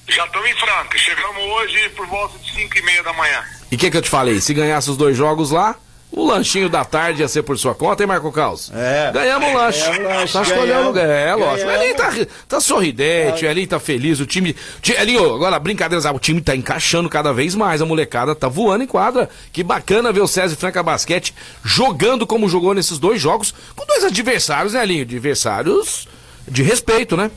Já 0.07 0.25
estamos 0.25 0.49
em 0.49 0.55
Franca. 0.55 0.97
Chegamos 0.97 1.43
hoje 1.43 1.89
por 1.95 2.05
volta 2.07 2.37
de 2.39 2.51
5 2.51 2.77
e 2.77 2.81
meia 2.81 3.03
da 3.03 3.13
manhã. 3.13 3.43
E 3.71 3.75
o 3.75 3.77
que, 3.77 3.89
que 3.89 3.97
eu 3.97 4.01
te 4.01 4.09
falei? 4.09 4.39
Se 4.41 4.53
ganhasse 4.53 4.89
os 4.89 4.97
dois 4.97 5.15
jogos 5.15 5.51
lá, 5.51 5.75
o 6.11 6.25
lanchinho 6.25 6.69
da 6.69 6.85
tarde 6.85 7.21
ia 7.21 7.27
ser 7.27 7.41
por 7.41 7.57
sua 7.57 7.73
conta, 7.73 8.03
hein, 8.03 8.07
Marco 8.07 8.31
Caos? 8.31 8.71
É. 8.71 9.11
Ganhamos 9.11 9.49
o 9.49 9.53
lanche. 9.53 9.99
lanche. 9.99 10.33
Tá 10.33 10.41
escolhendo. 10.43 10.99
É, 10.99 11.33
lógico. 11.33 11.69
O 11.69 11.71
Elinho 11.73 11.95
tá, 11.95 12.13
tá 12.47 12.61
sorridente, 12.61 13.45
o 13.45 13.49
Elinho 13.49 13.67
tá 13.67 13.79
feliz, 13.79 14.19
o 14.19 14.25
time. 14.25 14.55
Elinho, 14.99 15.33
agora, 15.33 15.57
brincadeiras, 15.57 16.05
o 16.05 16.19
time 16.19 16.39
tá 16.39 16.55
encaixando 16.55 17.09
cada 17.09 17.33
vez 17.33 17.55
mais, 17.55 17.81
a 17.81 17.85
molecada 17.85 18.35
tá 18.35 18.47
voando 18.47 18.83
em 18.83 18.87
quadra. 18.87 19.27
Que 19.51 19.63
bacana 19.63 20.11
ver 20.11 20.21
o 20.21 20.27
César 20.27 20.55
Franca 20.55 20.83
Basquete 20.83 21.33
jogando 21.63 22.27
como 22.27 22.47
jogou 22.47 22.75
nesses 22.75 22.99
dois 22.99 23.19
jogos, 23.19 23.53
com 23.75 23.85
dois 23.85 24.03
adversários, 24.03 24.73
né, 24.73 24.83
Elinho? 24.83 25.01
Adversários 25.01 26.07
de 26.47 26.61
respeito, 26.61 27.17
né? 27.17 27.31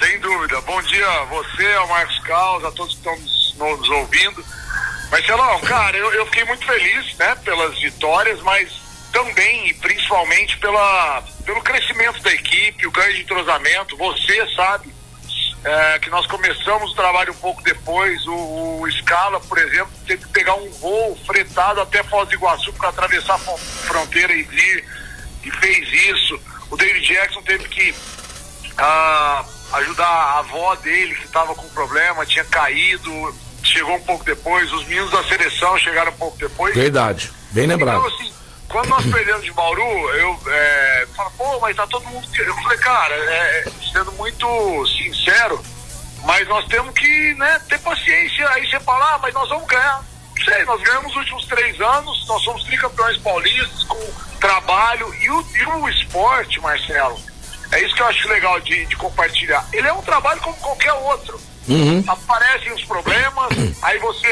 Sem 0.00 0.18
dúvida. 0.18 0.58
Bom 0.62 0.80
dia 0.82 1.06
a 1.06 1.24
você, 1.24 1.74
ao 1.74 1.86
Marcos 1.88 2.18
Caos, 2.20 2.64
a 2.64 2.72
todos 2.72 2.94
que 2.94 3.00
estão 3.00 3.18
nos, 3.58 3.88
ouvindo. 3.90 4.42
Marcelão, 5.10 5.60
cara, 5.60 5.94
eu, 5.94 6.10
eu 6.14 6.24
fiquei 6.26 6.44
muito 6.44 6.64
feliz, 6.64 7.14
né, 7.18 7.34
pelas 7.44 7.78
vitórias, 7.78 8.40
mas 8.40 8.72
também 9.12 9.68
e 9.68 9.74
principalmente 9.74 10.56
pela, 10.56 11.22
pelo 11.44 11.60
crescimento 11.60 12.22
da 12.22 12.32
equipe, 12.32 12.86
o 12.86 12.90
ganho 12.90 13.14
de 13.14 13.22
entrosamento. 13.22 13.94
Você 13.98 14.54
sabe 14.56 14.90
é, 15.64 15.98
que 15.98 16.08
nós 16.08 16.26
começamos 16.26 16.92
o 16.92 16.94
trabalho 16.94 17.32
um 17.32 17.36
pouco 17.36 17.62
depois. 17.62 18.26
O, 18.26 18.80
o 18.80 18.90
Scala, 18.90 19.38
por 19.40 19.58
exemplo, 19.58 19.92
teve 20.06 20.24
que 20.24 20.30
pegar 20.30 20.54
um 20.54 20.70
voo 20.70 21.18
fretado 21.26 21.78
até 21.82 22.02
Foz 22.04 22.26
do 22.26 22.34
Iguaçu 22.34 22.72
para 22.72 22.88
atravessar 22.88 23.34
a 23.34 23.38
fronteira 23.38 24.32
e 24.32 24.44
vir, 24.44 24.82
e 25.44 25.50
fez 25.50 25.92
isso. 25.92 26.40
O 26.70 26.76
David 26.78 27.06
Jackson 27.06 27.42
teve 27.42 27.68
que. 27.68 27.94
Ah, 28.78 29.44
ajudar 29.72 30.06
a 30.06 30.38
avó 30.38 30.74
dele 30.76 31.14
que 31.14 31.24
estava 31.24 31.54
com 31.54 31.68
problema, 31.68 32.26
tinha 32.26 32.44
caído, 32.44 33.34
chegou 33.62 33.94
um 33.94 34.02
pouco 34.02 34.24
depois, 34.24 34.72
os 34.72 34.84
meninos 34.86 35.10
da 35.10 35.22
seleção 35.24 35.78
chegaram 35.78 36.10
um 36.12 36.16
pouco 36.16 36.36
depois. 36.38 36.74
Verdade, 36.74 37.30
bem 37.52 37.66
lembrado. 37.66 37.98
Então, 37.98 38.14
assim, 38.14 38.32
quando 38.68 38.88
nós 38.88 39.04
perdemos 39.06 39.44
de 39.44 39.52
Bauru, 39.52 39.82
eu 39.82 40.40
é, 40.46 41.06
falo, 41.16 41.30
pô, 41.36 41.60
mas 41.60 41.76
tá 41.76 41.86
todo 41.86 42.04
mundo. 42.06 42.26
Eu 42.36 42.54
falei, 42.56 42.78
cara, 42.78 43.14
é, 43.14 43.64
sendo 43.92 44.12
muito 44.12 44.86
sincero, 44.98 45.62
mas 46.24 46.46
nós 46.48 46.66
temos 46.66 46.92
que 46.94 47.34
né, 47.34 47.60
ter 47.68 47.78
paciência. 47.80 48.48
Aí 48.50 48.68
você 48.68 48.80
fala, 48.80 49.14
ah, 49.14 49.18
mas 49.18 49.34
nós 49.34 49.48
vamos 49.48 49.66
ganhar. 49.66 50.04
Não 50.36 50.44
sei, 50.44 50.64
nós 50.64 50.80
ganhamos 50.82 51.10
os 51.10 51.16
últimos 51.18 51.44
três 51.46 51.80
anos, 51.80 52.26
nós 52.26 52.42
somos 52.42 52.64
tricampeões 52.64 53.18
paulistas 53.18 53.84
com 53.84 53.98
trabalho 54.40 55.14
e 55.16 55.30
o, 55.30 55.46
e 55.54 55.66
o 55.66 55.88
esporte, 55.88 56.60
Marcelo 56.60 57.20
é 57.72 57.84
isso 57.84 57.94
que 57.94 58.02
eu 58.02 58.06
acho 58.06 58.28
legal 58.28 58.60
de, 58.60 58.86
de 58.86 58.96
compartilhar. 58.96 59.66
Ele 59.72 59.86
é 59.86 59.92
um 59.92 60.02
trabalho 60.02 60.40
como 60.40 60.56
qualquer 60.56 60.92
outro. 60.92 61.40
Uhum. 61.68 62.02
Aparecem 62.06 62.72
os 62.72 62.84
problemas, 62.84 63.48
aí 63.82 63.98
você 63.98 64.26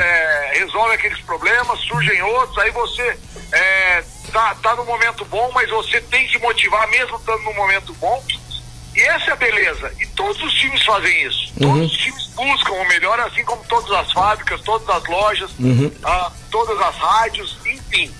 é, 0.00 0.58
resolve 0.58 0.94
aqueles 0.94 1.20
problemas, 1.20 1.78
surgem 1.80 2.20
outros, 2.22 2.58
aí 2.58 2.70
você 2.72 3.16
é, 3.52 4.04
tá, 4.32 4.56
tá 4.56 4.74
no 4.74 4.84
momento 4.84 5.24
bom, 5.26 5.50
mas 5.54 5.70
você 5.70 6.00
tem 6.00 6.26
que 6.26 6.38
motivar 6.38 6.88
mesmo 6.88 7.16
estando 7.16 7.42
no 7.42 7.54
momento 7.54 7.94
bom. 7.94 8.22
E 8.96 9.00
essa 9.02 9.30
é 9.30 9.32
a 9.32 9.36
beleza. 9.36 9.92
E 9.98 10.06
todos 10.08 10.40
os 10.42 10.52
times 10.54 10.82
fazem 10.84 11.22
isso. 11.24 11.52
Uhum. 11.60 11.72
Todos 11.72 11.92
os 11.92 11.98
times 11.98 12.26
buscam 12.34 12.72
o 12.72 12.88
melhor, 12.88 13.18
assim 13.20 13.44
como 13.44 13.64
todas 13.64 13.90
as 13.90 14.12
fábricas, 14.12 14.60
todas 14.62 14.88
as 14.88 15.04
lojas, 15.04 15.50
uhum. 15.58 15.92
ah, 16.04 16.32
todas 16.50 16.80
as 16.80 16.96
rádios. 16.96 17.56
enfim. 17.66 18.12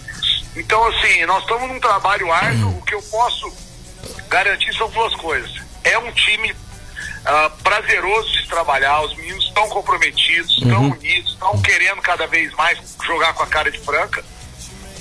Então, 0.56 0.84
assim, 0.86 1.24
nós 1.26 1.42
estamos 1.42 1.68
num 1.68 1.80
trabalho 1.80 2.30
árduo, 2.32 2.78
o 2.78 2.82
que 2.82 2.94
eu 2.94 3.02
posso 3.02 3.63
garantir 4.28 4.72
são 4.74 4.88
duas 4.90 5.14
coisas. 5.16 5.50
É 5.82 5.98
um 5.98 6.10
time 6.12 6.54
ah, 7.24 7.50
prazeroso 7.62 8.30
de 8.32 8.48
trabalhar, 8.48 9.00
os 9.02 9.14
meninos 9.16 9.44
estão 9.46 9.68
comprometidos, 9.68 10.50
estão 10.58 10.82
Uhum. 10.82 10.92
unidos, 10.92 11.32
estão 11.32 11.60
querendo 11.62 12.02
cada 12.02 12.26
vez 12.26 12.52
mais 12.54 12.78
jogar 13.04 13.32
com 13.34 13.42
a 13.42 13.46
cara 13.46 13.70
de 13.70 13.78
franca. 13.78 14.24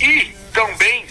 E 0.00 0.34
também 0.52 1.06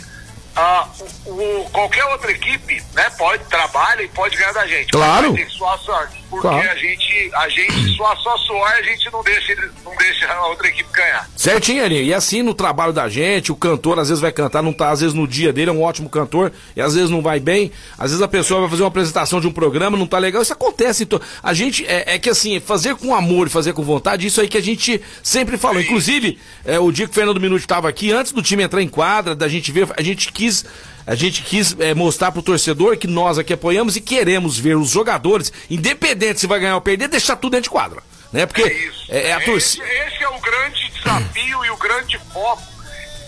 ah, 0.56 0.88
o, 1.26 1.32
o- 1.32 1.70
qualquer 1.72 2.06
outra 2.06 2.32
equipe 2.32 2.82
né, 2.94 3.10
pode 3.18 3.44
trabalha 3.46 4.04
e 4.04 4.08
pode 4.08 4.36
ganhar 4.38 4.52
da 4.54 4.68
gente. 4.68 4.92
Claro. 4.92 5.34
Ter 5.34 5.46
que 5.46 5.52
suar 5.54 5.78
sorte. 5.80 6.24
Porque 6.30 6.48
Claro. 6.48 6.68
a 6.70 6.76
gente, 6.76 7.32
a 7.36 7.48
gente 7.50 7.96
suar 7.96 8.18
só 8.18 8.36
suor, 8.38 8.68
a 8.68 8.82
gente 8.82 9.12
não 9.12 9.22
deixa, 9.24 9.56
não 9.86 9.96
deixa 9.96 10.26
a 10.34 10.48
outra 10.48 10.68
equipe 10.68 10.90
ganhar. 10.92 11.30
Certinho, 11.36 11.84
Elinho. 11.84 12.04
E 12.04 12.12
assim 12.14 12.42
no 12.42 12.56
trabalho 12.56 12.92
da 12.92 13.08
gente, 13.08 13.52
o 13.52 13.56
cantor 13.56 14.00
às 14.00 14.10
vezes 14.10 14.20
vai 14.22 14.32
cantar, 14.32 14.64
não 14.64 14.74
tá 14.74 14.90
às 14.90 15.02
vezes 15.02 15.14
no 15.14 15.28
dia 15.28 15.54
dele, 15.54 15.70
é 15.70 15.74
um 15.74 15.84
ótimo 15.84 16.10
cantor, 16.10 16.52
e 16.76 16.82
às 16.82 16.96
vezes 16.96 17.10
não 17.12 17.22
vai 17.22 17.40
bem. 17.40 17.72
Às 18.00 18.10
vezes 18.12 18.22
a 18.22 18.28
pessoa 18.28 18.62
vai 18.62 18.70
fazer 18.70 18.82
uma 18.82 18.88
apresentação 18.88 19.40
de 19.40 19.48
um 19.48 19.52
programa, 19.52 19.96
não 19.96 20.08
tá 20.08 20.18
legal. 20.18 20.42
Isso 20.42 20.54
acontece. 20.54 21.04
Então, 21.04 21.22
a 21.44 21.54
gente 21.54 21.86
é, 21.86 22.16
é 22.16 22.20
que 22.20 22.30
assim, 22.32 22.60
fazer 22.60 22.96
com 22.96 23.14
amor 23.14 23.46
e 23.46 23.50
fazer 23.52 23.74
com 23.74 23.84
vontade, 23.84 24.26
isso 24.26 24.42
aí 24.42 24.48
que 24.48 24.58
a 24.58 24.62
gente 24.62 25.00
sempre 25.22 25.56
falou. 25.56 25.80
Inclusive, 25.82 26.40
é, 26.66 26.80
o 26.80 26.92
dia 26.92 27.06
que 27.06 27.12
o 27.12 27.16
Fernando 27.16 27.40
Minuto 27.40 27.62
estava 27.62 27.88
aqui, 27.90 28.12
antes 28.12 28.32
do 28.32 28.42
time 28.42 28.64
entrar 28.64 28.82
em 28.82 28.88
quadra, 28.90 29.36
da 29.36 29.48
gente 29.48 29.72
ver, 29.72 29.88
a 29.96 30.02
gente 30.02 30.32
quis. 30.44 30.66
A 31.06 31.16
gente 31.16 31.42
quis 31.42 31.76
é, 31.80 31.94
mostrar 31.94 32.32
pro 32.32 32.42
torcedor 32.42 32.98
que 32.98 33.08
nós 33.08 33.38
aqui 33.38 33.54
apoiamos 33.54 33.96
e 33.98 34.02
queremos 34.02 34.58
ver 34.58 34.78
os 34.78 34.90
jogadores, 34.90 35.52
independente 35.70 36.40
se 36.40 36.48
vai 36.48 36.60
ganhar 36.60 36.76
ou 36.76 36.82
perder, 36.82 37.10
deixar 37.10 37.36
tudo 37.36 37.52
dentro 37.52 37.64
de 37.64 37.70
quadra. 37.70 38.02
Né? 38.32 38.46
Porque 38.46 38.92
é, 39.10 39.30
é 39.30 39.34
a 39.34 39.42
torcida. 39.42 39.84
Esse, 39.84 40.16
esse 40.16 40.24
é 40.24 40.30
o 40.30 40.40
grande 40.40 40.92
desafio 40.92 41.66
e 41.66 41.70
o 41.70 41.78
grande 41.78 42.18
foco 42.32 42.64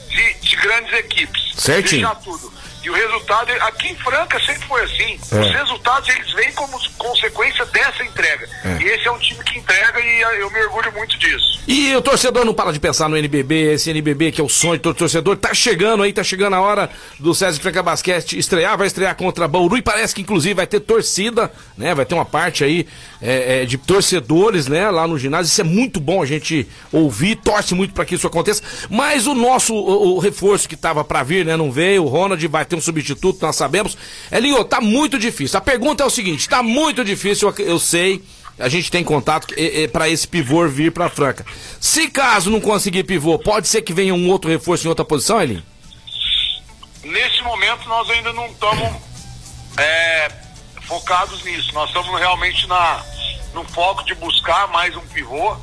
de, 0.10 0.34
de 0.36 0.56
grandes 0.56 0.93
equipes. 0.93 1.54
Certinho. 1.58 2.08
Deixar 2.08 2.15
tudo. 2.15 2.54
E 2.85 2.89
o 2.89 2.93
resultado, 2.93 3.51
aqui 3.61 3.87
em 3.87 3.95
Franca 3.95 4.39
sempre 4.41 4.67
foi 4.67 4.83
assim. 4.83 5.19
É. 5.31 5.39
Os 5.39 5.51
resultados 5.51 6.07
eles 6.07 6.31
vêm 6.33 6.51
como 6.51 6.77
consequência 6.99 7.65
dessa 7.65 8.03
entrega. 8.03 8.47
É. 8.63 8.77
E 8.79 8.83
esse 8.89 9.07
é 9.07 9.11
um 9.11 9.17
time 9.17 9.43
que 9.43 9.57
entrega 9.57 9.99
e 9.99 10.23
ah, 10.23 10.35
eu 10.35 10.51
me 10.51 10.59
orgulho 10.65 10.91
muito 10.93 11.17
disso. 11.17 11.63
E 11.67 11.95
o 11.95 12.01
torcedor 12.01 12.45
não 12.45 12.53
para 12.53 12.71
de 12.71 12.79
pensar 12.79 13.09
no 13.09 13.17
NBB, 13.17 13.73
esse 13.73 13.89
NBB 13.89 14.31
que 14.31 14.39
é 14.39 14.43
o 14.43 14.49
sonho 14.49 14.75
de 14.75 14.83
todo 14.83 14.95
torcedor. 14.95 15.35
Tá 15.35 15.51
chegando 15.51 16.03
aí, 16.03 16.13
tá 16.13 16.23
chegando 16.23 16.53
a 16.53 16.61
hora 16.61 16.87
do 17.19 17.33
César 17.33 17.59
Franca 17.59 17.81
Basquete 17.81 18.37
estrear, 18.37 18.77
vai 18.77 18.85
estrear 18.85 19.15
contra 19.15 19.47
Bauru 19.47 19.77
e 19.77 19.81
parece 19.81 20.13
que 20.13 20.21
inclusive 20.21 20.53
vai 20.53 20.67
ter 20.67 20.79
torcida, 20.79 21.51
né? 21.75 21.95
Vai 21.95 22.05
ter 22.05 22.13
uma 22.13 22.25
parte 22.25 22.63
aí 22.63 22.85
é, 23.19 23.63
é, 23.63 23.65
de 23.65 23.79
torcedores, 23.79 24.67
né? 24.67 24.91
Lá 24.91 25.07
no 25.07 25.17
ginásio. 25.17 25.49
Isso 25.49 25.61
é 25.61 25.63
muito 25.63 25.99
bom 25.99 26.21
a 26.21 26.25
gente 26.27 26.67
ouvir, 26.91 27.35
torce 27.37 27.73
muito 27.73 27.95
para 27.95 28.05
que 28.05 28.13
isso 28.13 28.27
aconteça. 28.27 28.61
Mas 28.91 29.25
o 29.25 29.33
nosso 29.33 29.73
o, 29.73 30.17
o 30.17 30.19
reforço 30.19 30.69
que 30.69 30.75
tava 30.75 31.03
para 31.03 31.23
vir, 31.23 31.45
né? 31.45 31.57
Não 31.57 31.71
veio. 31.71 32.03
O 32.03 32.07
Ronald 32.07 32.47
vai 32.47 32.63
ter 32.63 32.74
um 32.75 32.81
substituto, 32.81 33.41
nós 33.41 33.55
sabemos. 33.55 33.97
Elinho, 34.31 34.63
tá 34.63 34.81
muito 34.81 35.17
difícil. 35.17 35.57
A 35.57 35.61
pergunta 35.61 36.03
é 36.03 36.05
o 36.05 36.09
seguinte: 36.09 36.49
tá 36.49 36.61
muito 36.61 37.03
difícil, 37.03 37.53
eu, 37.59 37.79
sei. 37.79 38.23
A 38.57 38.69
gente 38.69 38.89
tem 38.89 39.03
contato 39.03 39.53
para 39.91 40.07
esse 40.07 40.27
pivô 40.27 40.65
vir 40.67 40.91
para 40.91 41.09
Franca. 41.09 41.45
Se 41.79 42.07
caso 42.07 42.49
não 42.49 42.61
conseguir 42.61 43.03
pivô, 43.03 43.38
pode 43.38 43.67
ser 43.67 43.81
que 43.81 43.93
venha 43.93 44.13
um 44.13 44.29
outro 44.29 44.49
reforço 44.49 44.85
em 44.85 44.89
outra 44.89 45.03
posição, 45.03 45.41
Elinho? 45.41 45.63
Nesse 47.03 47.41
momento 47.41 47.88
nós 47.88 48.09
ainda 48.09 48.31
não 48.31 48.47
estamos 48.47 48.93
é, 49.77 50.31
focados 50.88 51.43
nisso. 51.43 51.73
Nós 51.73 51.89
estamos 51.89 52.17
realmente 52.17 52.65
na, 52.67 53.03
no 53.53 53.63
foco 53.65 54.05
de 54.05 54.15
buscar 54.15 54.67
mais 54.69 54.95
um 54.95 55.05
pivô. 55.07 55.57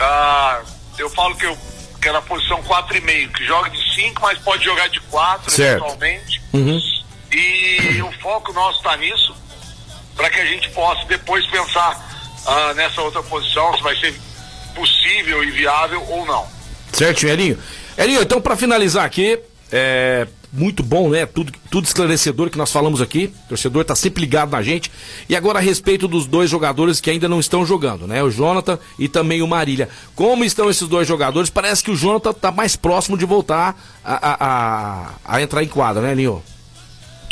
Ah, 0.00 0.62
eu 0.98 1.10
falo 1.10 1.36
que 1.36 1.44
eu 1.44 1.56
que 2.06 2.10
é 2.10 2.12
na 2.12 2.22
posição 2.22 2.62
4,5, 2.62 3.32
que 3.32 3.44
joga 3.44 3.68
de 3.68 3.78
5, 3.96 4.22
mas 4.22 4.38
pode 4.38 4.64
jogar 4.64 4.88
de 4.88 5.00
4 5.00 5.50
Certo. 5.50 5.84
eventualmente. 5.84 6.40
Uhum. 6.52 6.80
E 7.32 8.02
o 8.02 8.12
foco 8.20 8.52
nosso 8.52 8.78
está 8.78 8.96
nisso, 8.96 9.34
para 10.14 10.30
que 10.30 10.40
a 10.40 10.46
gente 10.46 10.70
possa 10.70 11.04
depois 11.06 11.44
pensar 11.46 11.98
ah, 12.46 12.74
nessa 12.74 13.02
outra 13.02 13.22
posição, 13.22 13.76
se 13.76 13.82
vai 13.82 13.96
ser 13.96 14.14
possível 14.74 15.42
e 15.42 15.50
viável 15.50 16.04
ou 16.08 16.24
não. 16.24 16.46
Certinho, 16.92 17.32
Elinho. 17.32 17.58
Elinho, 17.98 18.22
então 18.22 18.40
para 18.40 18.56
finalizar 18.56 19.04
aqui, 19.04 19.38
é 19.72 20.26
muito 20.52 20.82
bom, 20.82 21.10
né? 21.10 21.26
Tudo, 21.26 21.52
tudo 21.70 21.84
esclarecedor 21.84 22.50
que 22.50 22.58
nós 22.58 22.72
falamos 22.72 23.00
aqui. 23.00 23.32
O 23.44 23.48
torcedor 23.50 23.84
tá 23.84 23.94
sempre 23.94 24.22
ligado 24.22 24.50
na 24.50 24.62
gente. 24.62 24.90
E 25.28 25.36
agora 25.36 25.58
a 25.58 25.62
respeito 25.62 26.08
dos 26.08 26.26
dois 26.26 26.48
jogadores 26.50 27.00
que 27.00 27.10
ainda 27.10 27.28
não 27.28 27.40
estão 27.40 27.66
jogando, 27.66 28.06
né? 28.06 28.22
O 28.22 28.30
Jonathan 28.30 28.78
e 28.98 29.08
também 29.08 29.42
o 29.42 29.46
Marília. 29.46 29.88
Como 30.14 30.44
estão 30.44 30.70
esses 30.70 30.88
dois 30.88 31.06
jogadores? 31.06 31.50
Parece 31.50 31.82
que 31.82 31.90
o 31.90 31.96
Jonathan 31.96 32.32
tá 32.32 32.50
mais 32.50 32.76
próximo 32.76 33.18
de 33.18 33.24
voltar 33.24 33.76
a, 34.04 34.14
a, 34.14 34.36
a, 34.40 35.10
a 35.24 35.42
entrar 35.42 35.62
em 35.62 35.68
quadra, 35.68 36.02
né, 36.02 36.12
Elinho? 36.12 36.42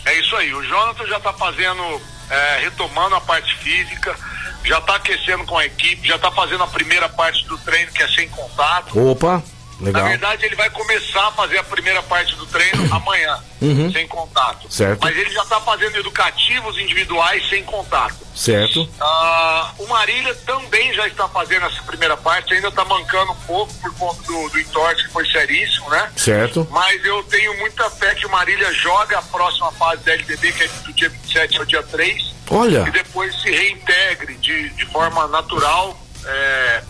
É 0.04 0.18
isso 0.20 0.36
aí, 0.36 0.52
o 0.54 0.62
Jonathan 0.62 1.06
já 1.06 1.16
está 1.16 1.32
fazendo, 1.32 2.00
é, 2.28 2.58
retomando 2.60 3.14
a 3.14 3.20
parte 3.22 3.56
física, 3.56 4.14
já 4.62 4.78
está 4.78 4.96
aquecendo 4.96 5.44
com 5.44 5.56
a 5.56 5.64
equipe, 5.64 6.06
já 6.06 6.16
está 6.16 6.30
fazendo 6.30 6.62
a 6.62 6.66
primeira 6.66 7.08
parte 7.08 7.46
do 7.46 7.56
treino, 7.58 7.90
que 7.90 8.02
é 8.02 8.08
sem 8.08 8.28
contato. 8.28 8.98
Opa, 8.98 9.42
legal. 9.80 10.02
Na 10.02 10.08
verdade, 10.08 10.44
ele 10.46 10.56
vai 10.56 10.70
começar 10.70 11.28
a 11.28 11.32
fazer 11.32 11.58
a 11.58 11.64
primeira 11.64 12.02
parte 12.02 12.34
do 12.36 12.46
treino 12.46 12.88
amanhã, 12.94 13.38
Uhum. 13.60 13.90
sem 13.90 14.06
contato. 14.06 14.70
Certo. 14.70 15.00
Mas 15.02 15.16
ele 15.16 15.30
já 15.30 15.42
está 15.42 15.58
fazendo 15.60 15.96
educativos 15.96 16.78
individuais 16.78 17.48
sem 17.48 17.62
contato. 17.64 18.14
Certo. 18.34 18.86
Ah, 19.00 19.72
o 19.78 19.86
Marília 19.86 20.34
também 20.44 20.92
já 20.92 21.06
está 21.06 21.26
fazendo 21.28 21.64
essa 21.66 21.82
primeira 21.84 22.16
parte, 22.16 22.52
ainda 22.52 22.68
está 22.68 22.84
mancando 22.84 23.32
um 23.32 23.36
pouco 23.46 23.72
por 23.74 23.94
conta 23.94 24.22
do, 24.24 24.48
do 24.50 24.60
entorse 24.60 25.04
que 25.06 25.12
foi 25.12 25.24
seríssimo, 25.30 25.88
né? 25.88 26.10
Certo. 26.16 26.66
Mas 26.70 27.02
eu 27.04 27.22
tenho 27.24 27.56
muita 27.58 27.88
fé 27.90 28.14
que 28.14 28.26
o 28.26 28.30
Marília 28.30 28.70
joga 28.74 29.18
a 29.18 29.22
próxima 29.22 29.70
fase 29.72 30.02
da 30.04 30.12
LDB, 30.12 30.52
que 30.52 30.64
é 30.64 30.68
do 30.68 30.92
dia 30.92 31.08
27 31.08 31.58
ao 31.58 31.64
dia 31.64 31.82
3. 31.84 32.34
Olha. 32.50 32.84
E 32.86 32.90
depois 32.90 33.34
se 33.40 33.50
reintegre 33.50 34.34
de, 34.34 34.68
de 34.70 34.84
forma 34.86 35.26
natural 35.28 35.98
é, 36.26 36.82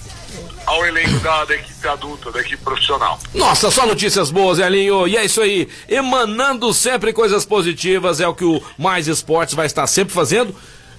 ao 0.66 0.84
elenco 0.86 1.18
da, 1.20 1.44
da 1.44 1.54
equipe 1.54 1.88
adulta, 1.88 2.30
da 2.30 2.40
equipe 2.40 2.62
profissional. 2.62 3.18
Nossa, 3.34 3.70
só 3.70 3.86
notícias 3.86 4.30
boas, 4.30 4.58
Elinho. 4.58 5.06
E 5.06 5.16
é 5.16 5.24
isso 5.24 5.40
aí. 5.40 5.68
Emanando 5.88 6.72
sempre 6.72 7.12
coisas 7.12 7.44
positivas, 7.44 8.20
é 8.20 8.28
o 8.28 8.34
que 8.34 8.44
o 8.44 8.62
Mais 8.78 9.08
Esportes 9.08 9.54
vai 9.54 9.66
estar 9.66 9.86
sempre 9.86 10.14
fazendo. 10.14 10.54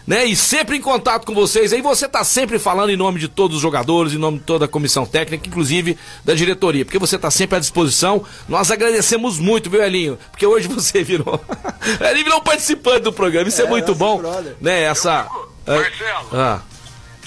Né, 0.08 0.24
e 0.24 0.36
sempre 0.36 0.78
em 0.78 0.82
contato 0.82 1.26
com 1.26 1.34
vocês. 1.34 1.74
Aí 1.74 1.82
você 1.82 2.08
tá 2.08 2.24
sempre 2.24 2.60
falando 2.60 2.92
em 2.92 2.96
nome 2.96 3.20
de 3.20 3.28
todos 3.28 3.56
os 3.56 3.62
jogadores, 3.62 4.14
em 4.14 4.20
nome 4.20 4.38
de 4.38 4.44
toda 4.44 4.66
a 4.66 4.68
comissão 4.68 5.04
técnica, 5.04 5.48
inclusive 5.48 5.98
da 6.24 6.36
diretoria, 6.36 6.86
porque 6.86 7.00
você 7.00 7.18
tá 7.18 7.32
sempre 7.32 7.56
à 7.58 7.60
disposição. 7.60 8.24
Nós 8.48 8.70
agradecemos 8.70 9.40
muito, 9.40 9.68
viu, 9.68 9.82
Elinho? 9.82 10.20
Porque 10.30 10.46
hoje 10.46 10.68
você 10.68 11.04
virou. 11.04 11.44
Elinho 12.00 12.24
virou 12.24 12.38
um 12.38 12.44
participante 12.44 13.00
do 13.00 13.12
programa. 13.12 13.50
Isso 13.50 13.64
é, 13.64 13.68
muito 13.68 13.96
bom. 13.96 14.22
Né, 14.62 14.84
essa. 14.84 15.28
Marcelo. 15.66 16.30
Ah. 16.34 16.62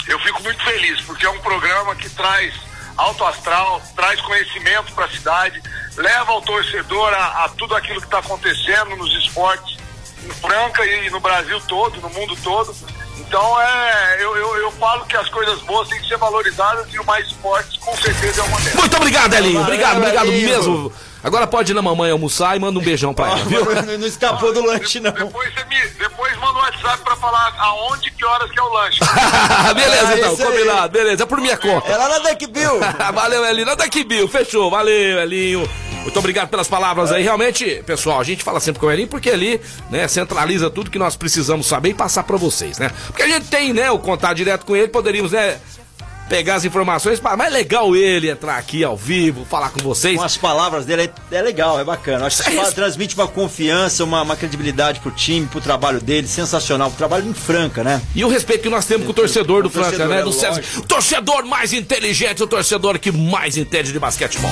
Eu 0.09 0.18
fico 0.21 0.42
muito 0.42 0.62
feliz, 0.64 1.01
porque 1.03 1.27
é 1.27 1.31
um 1.31 1.40
programa 1.40 1.94
que 1.94 2.09
traz 2.11 2.55
alto 2.97 3.25
astral, 3.25 3.81
traz 3.94 4.21
conhecimento 4.23 4.92
para 4.92 5.05
a 5.05 5.11
cidade, 5.11 5.62
leva 5.97 6.33
ao 6.33 6.42
torcedor 6.42 7.12
a, 7.12 7.44
a 7.44 7.49
tudo 7.51 7.75
aquilo 7.77 8.01
que 8.01 8.07
está 8.07 8.18
acontecendo 8.18 8.97
nos 8.97 9.12
esportes 9.23 9.77
em 10.25 10.31
Franca 10.31 10.85
e 10.85 11.11
no 11.11 11.21
Brasil 11.21 11.61
todo, 11.68 12.01
no 12.01 12.11
mundo 12.11 12.37
todo. 12.42 12.75
Então 13.18 13.61
é, 13.61 14.16
eu, 14.21 14.37
eu, 14.37 14.57
eu 14.57 14.71
falo 14.73 15.05
que 15.07 15.16
as 15.16 15.29
coisas 15.29 15.61
boas 15.62 15.88
têm 15.88 16.01
que 16.01 16.09
ser 16.09 16.16
valorizadas 16.16 16.92
e 16.92 16.99
o 16.99 17.05
mais 17.05 17.27
esportes 17.27 17.77
com 17.79 17.97
certeza 17.97 18.40
é 18.40 18.44
uma 18.44 18.59
delas. 18.61 18.81
Muito 18.81 18.97
obrigado, 18.97 19.35
Elinho. 19.35 19.61
Obrigado, 19.61 19.99
obrigado 19.99 20.27
mesmo. 20.27 20.92
Agora 21.22 21.46
pode 21.46 21.72
ir 21.72 21.74
na 21.74 21.83
mamãe 21.83 22.11
almoçar 22.11 22.57
e 22.57 22.61
manda 22.61 22.78
um 22.78 22.83
beijão 22.83 23.12
pra 23.12 23.26
ela, 23.31 23.44
viu? 23.44 23.64
Não, 23.64 23.98
não 23.98 24.07
escapou 24.07 24.52
do 24.52 24.64
lanche, 24.64 25.00
não. 25.00 25.11
Depois, 25.11 25.52
você 25.52 25.64
me, 25.64 25.88
depois 25.98 26.37
manda 26.38 26.52
um 26.59 26.62
WhatsApp 26.62 27.02
para 27.02 27.16
falar 27.16 27.54
aonde, 27.59 28.11
que 28.12 28.24
horas 28.24 28.50
que 28.50 28.59
é 28.59 28.62
o 28.62 28.68
lanche. 28.72 29.00
beleza, 29.74 30.12
É 30.14 30.18
então, 30.18 30.31
aí. 30.31 30.37
combinado, 30.37 30.92
beleza, 30.92 31.22
é 31.24 31.26
por 31.26 31.40
minha 31.40 31.57
conta. 31.57 31.88
É 31.90 31.96
lá 31.96 32.09
na 32.09 32.18
Deck 32.20 32.46
Bill. 32.46 32.78
Valeu, 33.14 33.44
Elinho. 33.44 33.66
Nada 33.66 33.88
que 33.88 34.04
Bill, 34.04 34.28
fechou. 34.28 34.70
Valeu, 34.70 35.18
Elinho. 35.18 35.68
Muito 36.02 36.18
obrigado 36.20 36.48
pelas 36.48 36.68
palavras 36.68 37.12
aí. 37.12 37.22
Realmente, 37.22 37.83
pessoal, 37.85 38.20
a 38.20 38.24
gente 38.24 38.42
fala 38.42 38.61
sempre 38.61 38.81
com 38.81 38.87
o 38.87 38.90
Elinho 38.90 39.09
porque 39.09 39.28
ali, 39.28 39.61
né, 39.90 40.07
centraliza 40.09 40.70
tudo 40.70 40.90
que 40.90 40.98
nós 40.98 41.16
precisamos 41.16 41.66
saber 41.66 41.90
e 41.90 41.94
passar 41.94 42.22
pra 42.22 42.37
vocês, 42.37 42.78
né? 42.78 42.90
Porque 43.09 43.22
a 43.22 43.28
gente 43.28 43.48
tem, 43.48 43.72
né, 43.74 43.90
o 43.90 43.98
contato 43.98 44.37
direto 44.37 44.64
com 44.64 44.74
ele, 44.74 44.88
poderíamos, 44.88 45.33
né, 45.33 45.59
pegar 46.29 46.57
as 46.57 46.64
informações, 46.64 47.21
mas 47.21 47.38
é 47.41 47.51
legal 47.51 47.97
ele 47.97 48.31
entrar 48.31 48.57
aqui 48.59 48.85
ao 48.85 48.97
vivo, 48.97 49.45
falar 49.45 49.71
com 49.71 49.81
vocês. 49.81 50.17
Com 50.17 50.23
as 50.23 50.37
palavras 50.37 50.85
dele 50.85 51.11
é, 51.31 51.37
é 51.37 51.43
legal, 51.43 51.81
é 51.81 51.85
bacana. 51.85 52.27
Acho 52.27 52.45
que 52.45 52.57
É 52.57 52.71
transmite 52.71 53.14
uma 53.14 53.27
confiança, 53.27 54.05
uma, 54.05 54.23
uma 54.23 54.37
credibilidade 54.37 55.01
pro 55.01 55.11
time, 55.11 55.47
pro 55.47 55.61
trabalho 55.61 56.01
dele, 56.01 56.29
sensacional. 56.29 56.91
Pro 56.91 56.99
trabalho 56.99 57.29
em 57.29 57.35
Franca, 57.35 57.83
né? 57.83 58.01
E 58.14 58.25
o 58.25 58.29
respeito 58.29 58.62
que 58.62 58.69
nós 58.69 58.85
temos 58.85 59.07
com 59.07 59.12
o 59.12 59.14
torcedor 59.14 59.62
do 59.62 59.69
O 59.69 59.71
torcedor, 59.71 59.99
Franca, 59.99 60.14
né? 60.14 60.21
é 60.21 60.25
Do 60.25 60.33
César. 60.33 60.62
O 60.77 60.83
torcedor 60.83 61.45
mais 61.47 61.73
inteligente, 61.73 62.43
o 62.43 62.47
torcedor 62.47 62.99
que 62.99 63.11
mais 63.11 63.57
entende 63.57 63.93
de 63.93 63.99
basquetebol. 63.99 64.51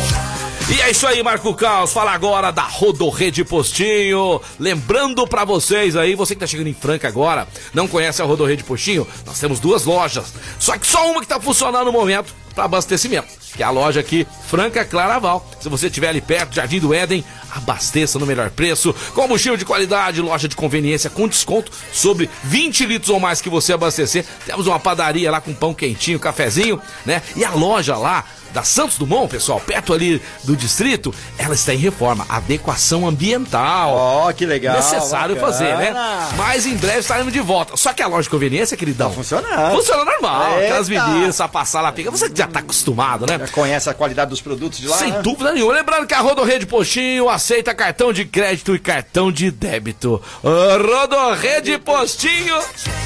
E 0.69 0.81
é 0.81 0.91
isso 0.91 1.07
aí, 1.07 1.23
Marco 1.23 1.55
Caos. 1.55 1.93
Fala 1.93 2.11
agora 2.11 2.51
da 2.51 2.63
Rodorrede 2.63 3.45
Postinho. 3.45 4.41
Lembrando 4.59 5.25
pra 5.27 5.45
vocês 5.45 5.95
aí, 5.95 6.17
você 6.17 6.35
que 6.35 6.41
tá 6.41 6.47
chegando 6.47 6.67
em 6.67 6.75
Franca 6.75 7.07
agora, 7.07 7.47
não 7.73 7.87
conhece 7.87 8.21
a 8.21 8.25
Rodorrede 8.25 8.65
Postinho, 8.65 9.07
nós 9.25 9.39
temos 9.39 9.61
duas 9.61 9.85
lojas. 9.85 10.33
Só 10.59 10.77
que 10.77 10.87
só 10.87 11.13
uma 11.13 11.21
que 11.21 11.29
tá 11.29 11.39
funcionando 11.39 11.66
no 11.73 11.93
momento 11.93 12.33
para 12.55 12.65
abastecimento. 12.65 13.29
Que 13.57 13.63
é 13.63 13.67
a 13.67 13.71
loja 13.71 14.01
aqui, 14.01 14.27
Franca 14.47 14.85
Claraval. 14.85 15.45
Se 15.61 15.69
você 15.69 15.87
estiver 15.87 16.09
ali 16.09 16.21
perto, 16.21 16.55
Jardim 16.55 16.79
do 16.79 16.93
Éden, 16.93 17.25
abasteça 17.51 18.19
no 18.19 18.27
melhor 18.27 18.51
preço. 18.51 18.95
Combustível 19.15 19.57
de 19.57 19.65
qualidade, 19.65 20.21
loja 20.21 20.47
de 20.47 20.55
conveniência 20.55 21.09
com 21.09 21.27
desconto 21.27 21.73
sobre 21.93 22.29
20 22.45 22.87
litros 22.87 23.11
ou 23.11 23.19
mais 23.19 23.41
que 23.41 23.49
você 23.49 23.73
abastecer. 23.73 24.25
Temos 24.45 24.67
uma 24.67 24.79
padaria 24.79 25.31
lá 25.31 25.41
com 25.41 25.55
pão 25.55 25.73
quentinho, 25.73 26.21
cafezinho, 26.21 26.81
né? 27.05 27.23
E 27.35 27.45
a 27.45 27.51
loja 27.51 27.97
lá 27.97 28.25
da 28.57 28.63
Santos 28.63 28.97
Dumont, 28.97 29.29
pessoal, 29.29 29.61
perto 29.61 29.93
ali 29.93 30.21
do 30.45 30.57
distrito, 30.57 31.15
ela 31.37 31.55
está 31.55 31.75
em 31.75 31.77
reforma, 31.77 32.25
adequação 32.27 33.07
ambiental. 33.07 33.91
Ó, 33.93 34.31
oh, 34.31 34.33
que 34.33 34.47
legal. 34.47 34.77
Necessário 34.77 35.35
bacana. 35.35 35.53
fazer, 35.53 35.77
né? 35.77 35.95
Mas 36.39 36.65
em 36.65 36.75
breve 36.75 37.01
estaremos 37.01 37.35
de 37.35 37.41
volta. 37.41 37.77
Só 37.77 37.93
que 37.93 38.03
a 38.03 38.07
loja 38.07 38.23
de 38.23 38.31
conveniência, 38.31 38.75
queridão. 38.75 39.11
Tá 39.11 39.15
funcionando. 39.15 39.77
Funciona 39.77 40.07
normal. 40.07 40.53
Eita. 40.53 40.65
Aquelas 40.65 40.89
medidas, 40.89 41.39
a 41.39 41.49
passar 41.49 41.83
lá, 41.83 41.93
pica. 41.93 42.11
Você 42.11 42.31
já 42.35 42.47
tá 42.47 42.61
acostumado, 42.61 43.27
né? 43.27 43.46
Já 43.47 43.53
conhece 43.53 43.89
a 43.89 43.95
qualidade 43.95 44.31
dos 44.31 44.41
produtos 44.41 44.79
de 44.79 44.89
lá. 44.89 44.97
Sem 44.97 45.13
né? 45.13 45.23
dúvida 45.23 45.53
nenhuma. 45.53 45.73
Lembrando 45.73 46.07
que 46.07 46.15
a 46.15 46.21
Rodorrede 46.21 46.67
Postinho 46.67 47.29
aceita 47.29 47.75
cartão 47.75 48.13
de 48.13 48.25
crédito 48.25 48.75
e 48.75 48.79
cartão 48.79 49.31
de 49.31 49.51
débito. 49.51 50.21
Rodorrede 50.43 51.79
Postinho. 51.79 52.59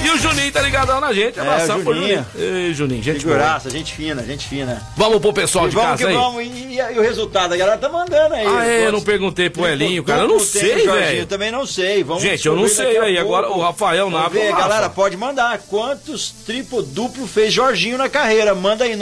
E 0.04 0.10
o 0.10 0.18
Juninho 0.18 0.50
tá 0.52 0.62
ligadão 0.62 1.00
na 1.00 1.12
gente. 1.12 1.38
Abração 1.38 1.80
é, 1.80 1.82
pro 1.82 1.94
Juninho. 1.94 2.26
Ei, 2.34 2.74
Juninho, 2.74 3.02
gente 3.02 3.20
Figuraça, 3.20 3.68
boa. 3.68 3.78
gente 3.78 3.94
fina, 3.94 4.22
gente 4.22 4.48
fina. 4.48 4.82
Vamos 4.96 5.20
pro 5.20 5.32
pessoal 5.32 5.66
e 5.66 5.70
de 5.70 5.74
vamos 5.74 5.90
casa 5.90 6.04
que 6.04 6.08
aí. 6.08 6.14
Vamos, 6.14 6.44
e, 6.44 6.76
e, 6.76 6.98
o 6.98 7.02
resultado? 7.02 7.52
A 7.52 7.56
galera 7.56 7.78
tá 7.78 7.88
mandando 7.88 8.34
aí. 8.34 8.46
Ah, 8.46 8.66
é, 8.66 8.86
eu 8.86 8.92
não 8.92 9.02
perguntei 9.02 9.50
pro 9.50 9.66
Elinho, 9.66 10.02
cara. 10.02 10.22
Eu 10.22 10.28
não 10.28 10.40
sei, 10.40 10.86
velho. 10.86 11.18
Eu 11.18 11.26
também 11.26 11.50
não 11.50 11.66
sei. 11.66 12.02
Vamos 12.02 12.22
Gente, 12.22 12.46
eu 12.46 12.56
não 12.56 12.68
sei 12.68 12.98
aí. 12.98 13.18
Agora 13.18 13.50
o 13.50 13.60
Rafael 13.60 14.08
ver, 14.30 14.52
galera, 14.52 14.88
pode 14.88 15.16
mandar. 15.16 15.58
Quantos 15.68 16.30
triplo 16.46 16.82
duplo 16.82 17.26
fez 17.26 17.52
Jorginho 17.52 17.98
na 17.98 18.08
carreira? 18.08 18.54
Manda 18.54 18.84
aí 18.84 18.96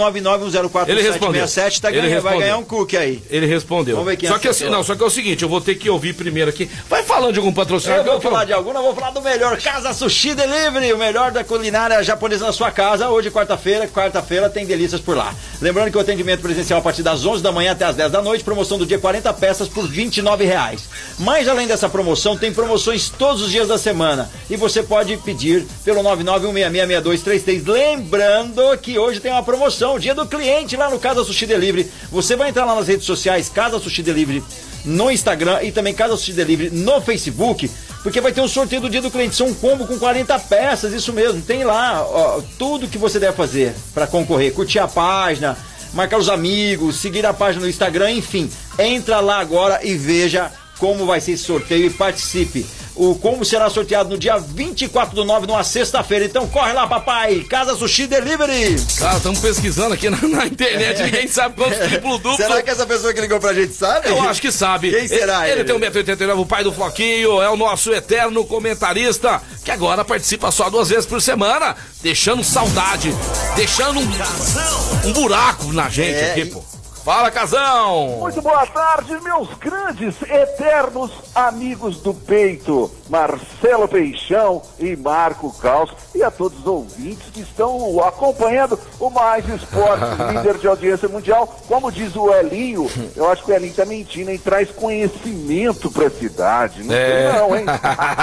991047767, 1.33 1.81
tá 1.81 1.91
ganhando, 1.91 2.23
vai 2.23 2.39
ganhar 2.39 2.59
um 2.59 2.65
cookie 2.65 2.97
aí. 2.97 3.23
Ele 3.31 3.47
respondeu. 3.47 3.97
Vamos 3.97 4.11
ver 4.11 4.17
quem 4.17 4.29
só 4.29 4.39
que 4.39 4.49
assim, 4.49 4.69
não, 4.69 4.83
só 4.83 4.95
que 4.95 5.03
é 5.03 5.07
o 5.07 5.11
seguinte, 5.11 5.43
eu 5.43 5.49
vou 5.49 5.61
ter 5.61 5.75
que 5.75 5.89
ouvir 5.89 6.15
primeiro 6.15 6.51
aqui. 6.51 6.71
Vai 6.89 7.03
falando 7.03 7.33
de 7.33 7.39
algum 7.39 7.53
patrocinador. 7.53 8.07
Eu 8.07 8.13
vou 8.13 8.21
falar 8.21 8.45
de 8.45 8.53
algum, 8.53 8.73
não 8.73 8.83
vou 8.83 8.95
falar 8.95 9.11
do 9.11 9.23
melhor 9.23 9.61
Casa 9.61 9.93
Sushi 9.93 10.35
Delivery, 10.35 10.93
o 10.93 10.99
melhor 10.99 11.31
da 11.31 11.45
culinária 11.45 12.03
japonesa 12.03 12.47
na 12.47 12.53
sua 12.53 12.71
casa. 12.71 13.09
Hoje, 13.09 13.31
quarta-feira, 13.31 13.89
quarta-feira 13.89 14.49
tem 14.49 14.67
delícias 14.67 15.01
por 15.01 15.17
lá. 15.17 15.35
Lembrando 15.61 15.91
que 15.91 15.99
o 15.99 16.01
atendimento 16.01 16.41
presencial 16.41 16.79
a 16.79 16.83
partir 16.83 17.03
das 17.03 17.25
11 17.25 17.43
da 17.43 17.53
manhã 17.53 17.73
até 17.73 17.85
as 17.85 17.97
10 17.97 18.13
da 18.13 18.23
noite, 18.23 18.45
promoção 18.45 18.79
do 18.79 18.87
dia 18.87 18.99
40 18.99 19.33
peças 19.35 19.69
por 19.69 19.87
29 19.87 20.45
reais. 20.45 20.89
Mas 21.19 21.49
além 21.49 21.67
dessa 21.67 21.89
promoção, 21.89 22.37
tem 22.37 22.53
promoções 22.53 23.09
todos 23.11 23.43
os 23.43 23.51
dias 23.51 23.69
da 23.69 23.79
semana. 23.79 24.31
E 24.49 24.57
você 24.57 24.83
pode 24.83 25.17
pedir 25.19 25.67
pelo 25.85 26.03
991666233. 26.03 27.67
Lembrando 27.67 28.77
que 28.79 28.99
hoje 28.99 29.21
tem 29.21 29.33
uma 29.33 29.43
promoção, 29.43 29.99
dia 29.99 30.15
do 30.15 30.27
cliente 30.27 30.77
lá 30.77 30.91
no 30.91 30.99
Casa 30.99 31.18
Sushi 31.25 31.47
Delivery. 31.47 31.91
Você 32.11 32.37
vai 32.37 32.51
entrar 32.51 32.65
lá 32.65 32.75
nas 32.75 32.89
redes 32.89 33.07
sociais, 33.07 33.49
Casa 33.49 33.79
Sushi 33.79 34.03
Delivery 34.03 34.43
no 34.85 35.11
Instagram 35.11 35.63
e 35.63 35.73
também 35.73 35.95
Casa 35.95 36.17
Sushi 36.17 36.33
Delivery 36.33 36.71
no 36.71 37.01
Facebook, 37.01 37.71
porque 38.03 38.21
vai 38.21 38.33
ter 38.33 38.41
um 38.41 38.49
sorteio 38.49 38.81
do 38.83 38.91
dia 38.91 39.03
do 39.03 39.11
cliente. 39.11 39.37
São 39.37 39.49
um 39.49 39.55
combo 39.55 39.87
com 39.87 39.99
40 39.99 40.39
peças, 40.41 40.93
isso 40.93 41.13
mesmo. 41.13 41.43
Tem 41.43 41.65
lá 41.65 42.03
ó, 42.03 42.41
tudo 42.59 42.89
que 42.89 42.99
você 42.99 43.19
deve 43.19 43.37
fazer 43.37 43.75
para 43.93 44.07
concorrer. 44.07 44.53
Curtir 44.53 44.79
a 44.79 44.89
página, 44.89 45.57
marcar 45.93 46.19
os 46.19 46.29
amigos, 46.29 46.97
seguir 46.97 47.27
a 47.27 47.35
página 47.35 47.63
no 47.65 47.69
Instagram, 47.69 48.13
enfim. 48.13 48.51
Entra 48.79 49.21
lá 49.21 49.41
agora 49.41 49.81
e 49.85 49.95
veja 49.95 50.51
como 50.79 51.07
vai 51.07 51.21
ser 51.21 51.33
esse 51.33 51.45
sorteio 51.45 51.87
e 51.87 51.91
participe. 51.91 52.67
O 52.99 53.15
como 53.15 53.45
será 53.45 53.71
sorteado 53.71 54.11
no 54.11 54.19
dia 54.19 54.37
24 54.39 55.15
do 55.15 55.25
9, 55.25 55.47
numa 55.47 55.63
sexta-feira. 55.63 56.25
Então 56.25 56.49
corre 56.49 56.73
lá, 56.73 56.85
papai! 56.85 57.45
Casa 57.49 57.77
Sushi 57.77 58.09
Delivery! 58.09 58.77
Cara, 58.99 59.19
estamos 59.19 59.39
pesquisando 59.39 59.95
aqui 59.95 60.11
na, 60.11 60.17
na 60.21 60.47
internet, 60.47 61.01
é. 61.01 61.05
ninguém 61.05 61.29
sabe 61.29 61.55
quantos 61.55 61.79
triplo 61.79 62.19
duplo. 62.19 62.37
Será 62.37 62.61
que 62.61 62.69
essa 62.69 62.85
pessoa 62.85 63.15
que 63.15 63.21
ligou 63.21 63.39
pra 63.39 63.55
gente 63.55 63.73
sabe? 63.73 64.09
Eu 64.09 64.21
acho 64.23 64.41
que 64.41 64.51
sabe. 64.51 64.91
Quem 64.91 65.07
será 65.07 65.49
ele? 65.49 65.61
Ele, 65.61 65.73
ele 65.73 65.81
tem 65.81 66.05
1,89m, 66.05 66.41
o 66.41 66.45
pai 66.45 66.65
do 66.65 66.73
Floquinho, 66.73 67.41
é 67.41 67.49
o 67.49 67.57
nosso 67.57 67.93
eterno 67.93 68.45
comentarista, 68.45 69.41
que 69.65 69.71
agora 69.71 70.05
participa 70.05 70.51
só 70.51 70.69
duas 70.69 70.89
vezes 70.89 71.07
por 71.07 71.23
semana, 71.23 71.77
deixando 72.03 72.43
saudade, 72.43 73.15
deixando 73.55 74.01
um, 74.01 75.09
um 75.09 75.13
buraco 75.13 75.73
na 75.73 75.89
gente 75.89 76.17
é, 76.17 76.33
aqui, 76.33 76.47
pô. 76.47 76.78
Fala, 77.09 77.31
Casão! 77.31 78.19
Muito 78.19 78.43
boa 78.43 78.67
tarde, 78.67 79.19
meus 79.23 79.49
grandes, 79.55 80.21
eternos 80.21 81.11
amigos 81.35 82.03
do 82.03 82.13
peito, 82.13 82.91
Marcelo 83.09 83.89
Peixão 83.89 84.63
e 84.79 84.97
Marco 84.97 85.53
Caos, 85.59 85.91
e 86.15 86.23
a 86.23 86.31
todos 86.31 86.61
os 86.61 86.67
ouvintes 86.67 87.31
que 87.33 87.41
estão 87.41 88.03
acompanhando 88.05 88.79
o 88.99 89.11
Mais 89.11 89.49
Esporte, 89.49 90.05
líder 90.33 90.59
de 90.59 90.67
audiência 90.67 91.09
mundial. 91.09 91.47
Como 91.67 91.91
diz 91.91 92.15
o 92.17 92.33
Elinho, 92.33 92.91
eu 93.17 93.31
acho 93.31 93.45
que 93.45 93.51
o 93.51 93.55
Elinho 93.55 93.75
tá 93.75 93.85
mentindo, 93.85 94.31
e 94.31 94.39
traz 94.39 94.71
conhecimento 94.71 95.91
pra 95.91 96.11
cidade. 96.11 96.83
Não 96.83 96.95
é. 96.95 97.31
sei 97.31 97.41
não, 97.41 97.57
hein? 97.57 97.65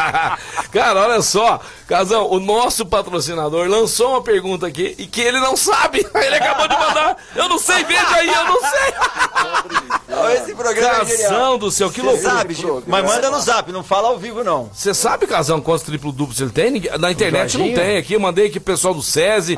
Cara, 0.72 1.02
olha 1.02 1.22
só, 1.22 1.60
Casão, 1.88 2.30
o 2.30 2.40
nosso 2.40 2.86
patrocinador 2.86 3.68
lançou 3.68 4.12
uma 4.12 4.22
pergunta 4.22 4.68
aqui 4.68 4.96
e 4.98 5.08
que 5.08 5.22
ele 5.22 5.40
não 5.40 5.56
sabe. 5.56 6.06
Ele 6.16 6.36
acabou 6.36 6.68
de 6.68 6.76
mandar. 6.76 7.18
Eu 7.36 7.48
não 7.48 7.60
sei, 7.60 7.84
veja 7.84 8.16
aí, 8.16 8.28
eu 8.28 8.46
não 8.46 8.60
sei. 8.60 10.36
Esse 10.36 10.56
programa 10.56 11.06
Casão 11.06 11.56
é 11.56 11.58
do 11.58 11.72
céu, 11.72 11.90
que 11.90 12.02
Cê 12.02 12.08
loucura. 12.08 12.30
sabe, 12.30 12.58
mas 12.88 13.06
manda 13.06 13.30
no 13.30 13.40
zap, 13.40 13.72
não 13.72 13.84
fala 13.84 14.10
ao 14.10 14.18
vivo 14.18 14.44
não. 14.44 14.70
Você 14.76 14.94
sabe, 14.94 15.26
Casão, 15.26 15.62
quantos 15.62 15.84
triplo 15.86 16.12
duplos 16.12 16.42
ele 16.42 16.50
tem? 16.52 16.82
Na 17.00 17.10
internet 17.10 17.58
não 17.58 17.74
tem 17.74 17.98
aqui. 17.98 18.14
Eu 18.14 18.20
mandei 18.20 18.48
aqui 18.48 18.60
pro 18.60 18.74
pessoal 18.74 18.94
do 18.94 19.02
SESI, 19.02 19.58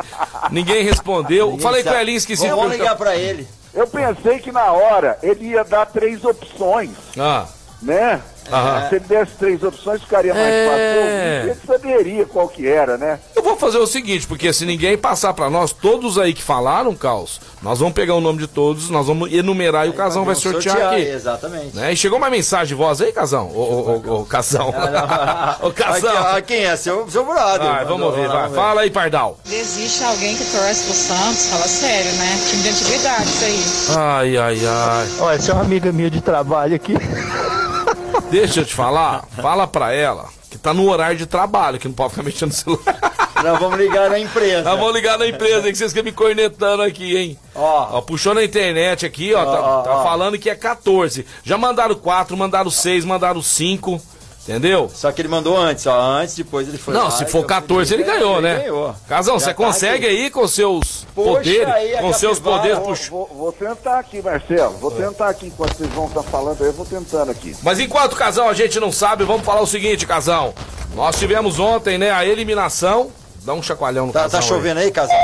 ninguém 0.51 0.83
respondeu. 0.83 1.47
Ninguém 1.47 1.59
Falei 1.61 1.83
sabe. 1.83 1.95
com 1.95 1.99
o 1.99 2.01
Elinho, 2.03 2.17
esqueci. 2.17 2.47
Vamos 2.47 2.71
ligar 2.71 2.95
pra 2.95 3.15
ele. 3.15 3.47
Eu 3.73 3.87
pensei 3.87 4.39
que 4.39 4.51
na 4.51 4.71
hora 4.71 5.17
ele 5.23 5.49
ia 5.49 5.63
dar 5.63 5.85
três 5.87 6.23
opções, 6.23 6.91
Ah, 7.17 7.45
né? 7.81 8.21
Aham. 8.51 8.87
Se 8.87 8.95
ele 8.95 9.05
desse 9.05 9.31
três 9.33 9.61
opções, 9.61 10.01
ficaria 10.01 10.33
mais 10.33 10.47
É. 10.47 10.67
fácil. 10.69 11.51
Ele 11.51 11.59
saberia 11.67 12.25
qual 12.25 12.47
que 12.47 12.65
era, 12.65 12.97
né? 12.97 13.19
eu 13.35 13.43
vou 13.43 13.57
fazer 13.57 13.77
o 13.77 13.85
seguinte, 13.87 14.25
porque 14.25 14.51
se 14.53 14.65
ninguém 14.65 14.97
passar 14.97 15.33
pra 15.33 15.49
nós, 15.49 15.71
todos 15.73 16.17
aí 16.17 16.33
que 16.33 16.41
falaram, 16.41 16.95
Caos, 16.95 17.41
nós 17.61 17.79
vamos 17.79 17.93
pegar 17.93 18.13
o 18.15 18.21
nome 18.21 18.39
de 18.39 18.47
todos, 18.47 18.89
nós 18.89 19.07
vamos 19.07 19.31
enumerar 19.33 19.85
e 19.85 19.89
o 19.89 19.93
Casão 19.93 20.23
vai 20.25 20.35
sortear, 20.35 20.93
aqui. 20.93 21.01
Exatamente. 21.01 21.75
Né? 21.75 21.91
E 21.91 21.97
chegou 21.97 22.17
uma 22.17 22.29
mensagem 22.29 22.67
de 22.67 22.75
voz 22.75 23.01
aí, 23.01 23.11
Casão? 23.11 23.49
Ô, 23.53 23.59
ô, 23.59 24.01
ô, 24.05 24.21
ô, 24.21 24.25
Casão. 24.25 24.69
Ô, 25.61 25.71
Casão. 25.71 26.09
Aqui, 26.17 26.37
ó, 26.37 26.41
quem 26.41 26.65
é? 26.65 26.75
Seu, 26.75 27.09
seu 27.09 27.25
brother. 27.25 27.67
Vai, 27.67 27.85
vamos 27.85 28.05
ouvir, 28.07 28.27
lá, 28.27 28.33
vai. 28.33 28.41
vamos 28.43 28.51
ver. 28.51 28.61
Fala 28.61 28.81
aí, 28.81 28.89
Pardal. 28.91 29.37
Existe 29.49 30.03
alguém 30.03 30.35
que 30.35 30.45
torce 30.45 30.83
pro 30.85 30.93
Santos? 30.93 31.45
Fala 31.49 31.67
sério, 31.67 32.11
né? 32.13 32.39
Time 32.49 32.63
de 32.63 32.69
antiguidade, 32.69 33.29
isso 33.29 33.43
aí. 33.45 33.97
Ai, 33.97 34.37
ai, 34.37 34.59
ai. 34.65 35.07
Olha, 35.19 35.35
essa 35.35 35.51
é 35.51 35.53
uma 35.53 35.63
amiga 35.63 35.91
minha 35.91 36.09
de 36.09 36.21
trabalho 36.21 36.75
aqui. 36.75 36.93
Deixa 38.29 38.59
eu 38.61 38.65
te 38.65 38.73
falar, 38.73 39.25
fala 39.41 39.65
pra 39.65 39.93
ela 39.93 40.25
que 40.49 40.57
tá 40.57 40.73
no 40.73 40.89
horário 40.89 41.17
de 41.17 41.25
trabalho, 41.25 41.77
que 41.79 41.87
não 41.87 41.95
pode 41.95 42.11
ficar 42.11 42.23
mexendo 42.23 42.49
no 42.49 42.55
celular. 42.55 43.17
Nós 43.43 43.59
vamos 43.59 43.77
ligar 43.77 44.09
na 44.09 44.19
empresa. 44.19 44.63
Nós 44.63 44.79
vamos 44.79 44.93
ligar 44.93 45.17
na 45.17 45.27
empresa, 45.27 45.65
hein, 45.65 45.71
que 45.71 45.77
vocês 45.77 45.91
ficam 45.91 46.03
me 46.05 46.11
cornetando 46.11 46.81
aqui, 46.81 47.15
hein? 47.17 47.39
Ó. 47.53 47.97
Ó, 47.97 48.01
puxou 48.01 48.33
na 48.33 48.43
internet 48.43 49.05
aqui, 49.05 49.33
ó, 49.33 49.45
tá, 49.45 49.61
Ó, 49.61 49.81
tá 49.83 49.91
ó. 49.97 50.03
falando 50.03 50.37
que 50.39 50.49
é 50.49 50.55
14. 50.55 51.25
Já 51.43 51.57
mandaram 51.57 51.95
4, 51.95 52.35
mandaram 52.35 52.69
6, 52.71 53.05
mandaram 53.05 53.41
5, 53.41 54.01
entendeu? 54.47 54.89
Só 54.93 55.11
que 55.11 55.21
ele 55.21 55.27
mandou 55.27 55.57
antes, 55.57 55.85
ó. 55.85 55.99
Antes, 55.99 56.35
depois 56.35 56.67
ele 56.67 56.77
foi 56.77 56.93
Não, 56.93 57.05
lá 57.05 57.11
se 57.11 57.25
for 57.25 57.39
eu 57.39 57.41
fui 57.41 57.47
14, 57.47 57.93
ele 57.93 58.03
ver, 58.03 58.13
ganhou, 58.13 58.41
né? 58.41 58.59
ganhou. 58.59 58.95
Casão, 59.07 59.39
você 59.39 59.47
tá 59.47 59.53
consegue 59.53 60.05
aqui. 60.05 60.15
aí 60.15 60.29
com 60.29 60.47
seus 60.47 61.05
Puxa 61.13 61.29
poderes, 61.31 61.67
aí 61.73 61.97
com 61.97 62.13
seus 62.13 62.39
poderes, 62.39 62.79
puxa. 62.79 63.09
Vou, 63.11 63.29
vou 63.33 63.51
tentar 63.51 63.99
aqui, 63.99 64.21
Marcelo. 64.21 64.77
Vou 64.77 64.91
tentar 64.91 65.29
aqui 65.29 65.47
enquanto 65.47 65.75
vocês 65.75 65.89
vão 65.91 66.05
estar 66.07 66.23
falando 66.23 66.61
aí, 66.61 66.67
eu 66.67 66.73
vou 66.73 66.85
tentando 66.85 67.29
aqui. 67.31 67.55
Mas 67.61 67.79
enquanto, 67.79 68.15
Casão, 68.15 68.47
a 68.47 68.53
gente 68.53 68.79
não 68.79 68.91
sabe, 68.91 69.23
vamos 69.23 69.45
falar 69.45 69.61
o 69.61 69.67
seguinte, 69.67 70.05
Casão. 70.07 70.53
Nós 70.95 71.17
tivemos 71.19 71.59
ontem, 71.59 71.97
né, 71.97 72.09
a 72.11 72.25
eliminação. 72.25 73.11
Dá 73.43 73.53
um 73.53 73.61
chacoalhão 73.61 74.07
no 74.07 74.13
Tá, 74.13 74.23
Casão 74.23 74.39
tá 74.41 74.45
chovendo 74.45 74.79
aí, 74.79 74.91
casal? 74.91 75.15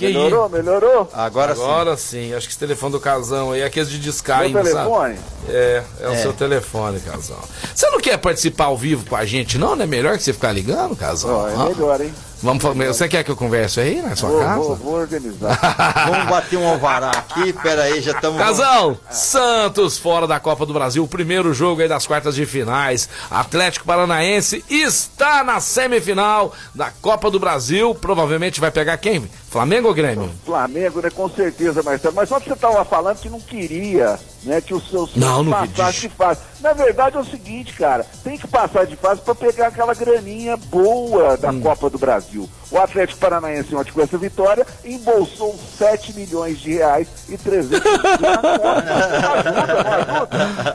Que 0.00 0.06
melhorou, 0.06 0.48
melhorou? 0.48 1.08
Agora, 1.12 1.52
Agora 1.52 1.96
sim. 1.96 2.32
Acho 2.34 2.46
que 2.46 2.52
esse 2.52 2.58
telefone 2.58 2.92
do 2.92 3.00
Casão 3.00 3.52
aí 3.52 3.60
é 3.60 3.64
aqueles 3.64 3.88
de 3.88 3.96
Meu 3.96 4.04
descarga, 4.04 4.62
telefone? 4.62 5.18
É, 5.48 5.82
é 6.00 6.08
o 6.08 6.12
É. 6.12 6.16
seu 6.16 6.32
telefone, 6.32 7.00
Casão. 7.00 7.38
Você 7.74 7.88
não 7.90 8.00
quer 8.00 8.16
participar 8.18 8.64
ao 8.66 8.76
vivo 8.76 9.04
com 9.06 9.16
a 9.16 9.24
gente, 9.24 9.58
não? 9.58 9.76
Não 9.76 9.84
é 9.84 9.86
melhor 9.86 10.16
que 10.16 10.22
você 10.22 10.32
ficar 10.32 10.52
ligando, 10.52 10.96
Casão? 10.96 11.48
É 11.48 11.54
Ah, 11.54 11.64
melhor, 11.66 12.00
hein? 12.00 12.12
Vamos, 12.42 12.62
fa- 12.62 12.72
você 12.72 13.06
quer 13.06 13.22
que 13.22 13.30
eu 13.30 13.36
converse 13.36 13.78
aí 13.80 14.00
na 14.00 14.16
sua 14.16 14.30
Vou, 14.30 14.40
casa? 14.40 14.54
vou, 14.62 14.76
vou 14.76 14.94
organizar. 14.94 15.58
Vamos 16.08 16.26
bater 16.30 16.56
um 16.58 16.66
alvará 16.66 17.10
aqui, 17.10 17.52
pera 17.52 17.82
aí, 17.82 18.00
já 18.00 18.12
estamos... 18.12 18.38
Casão, 18.40 18.98
Santos 19.10 19.98
fora 19.98 20.26
da 20.26 20.40
Copa 20.40 20.64
do 20.64 20.72
Brasil, 20.72 21.04
o 21.04 21.08
primeiro 21.08 21.52
jogo 21.52 21.82
aí 21.82 21.88
das 21.88 22.06
quartas 22.06 22.34
de 22.34 22.46
finais. 22.46 23.10
Atlético 23.30 23.84
Paranaense 23.84 24.64
está 24.70 25.44
na 25.44 25.60
semifinal 25.60 26.54
da 26.74 26.90
Copa 27.02 27.30
do 27.30 27.38
Brasil. 27.38 27.94
Provavelmente 27.94 28.58
vai 28.58 28.70
pegar 28.70 28.96
quem? 28.96 29.30
Flamengo 29.50 29.88
ou 29.88 29.94
Grêmio? 29.94 30.30
Flamengo, 30.46 31.00
né? 31.02 31.10
Com 31.10 31.28
certeza, 31.28 31.82
Marcelo. 31.82 32.14
Mas 32.14 32.28
só 32.28 32.38
que 32.38 32.46
você 32.46 32.52
estava 32.54 32.84
falando 32.84 33.18
que 33.18 33.28
não 33.28 33.40
queria, 33.40 34.16
né? 34.44 34.60
Que 34.60 34.72
os 34.72 34.88
seus 34.88 35.16
Não, 35.16 35.42
não 35.42 35.50
passassem 35.50 36.08
de 36.08 36.14
fase. 36.14 36.40
Na 36.60 36.72
verdade 36.72 37.16
é 37.16 37.20
o 37.20 37.24
seguinte, 37.24 37.72
cara, 37.74 38.06
tem 38.22 38.38
que 38.38 38.46
passar 38.46 38.86
de 38.86 38.94
fase 38.94 39.20
para 39.22 39.34
pegar 39.34 39.66
aquela 39.66 39.92
graninha 39.92 40.56
boa 40.56 41.36
da 41.36 41.50
Hum. 41.50 41.60
Copa 41.60 41.90
do 41.90 41.98
Brasil. 41.98 42.48
O 42.70 42.78
Atlético 42.78 43.18
Paranaense, 43.18 43.74
ontem 43.74 43.90
com 43.90 44.00
essa 44.00 44.16
vitória, 44.16 44.64
embolsou 44.84 45.58
7 45.76 46.12
milhões 46.14 46.60
de 46.60 46.74
reais 46.74 47.08
e 47.28 47.36
300 47.36 47.80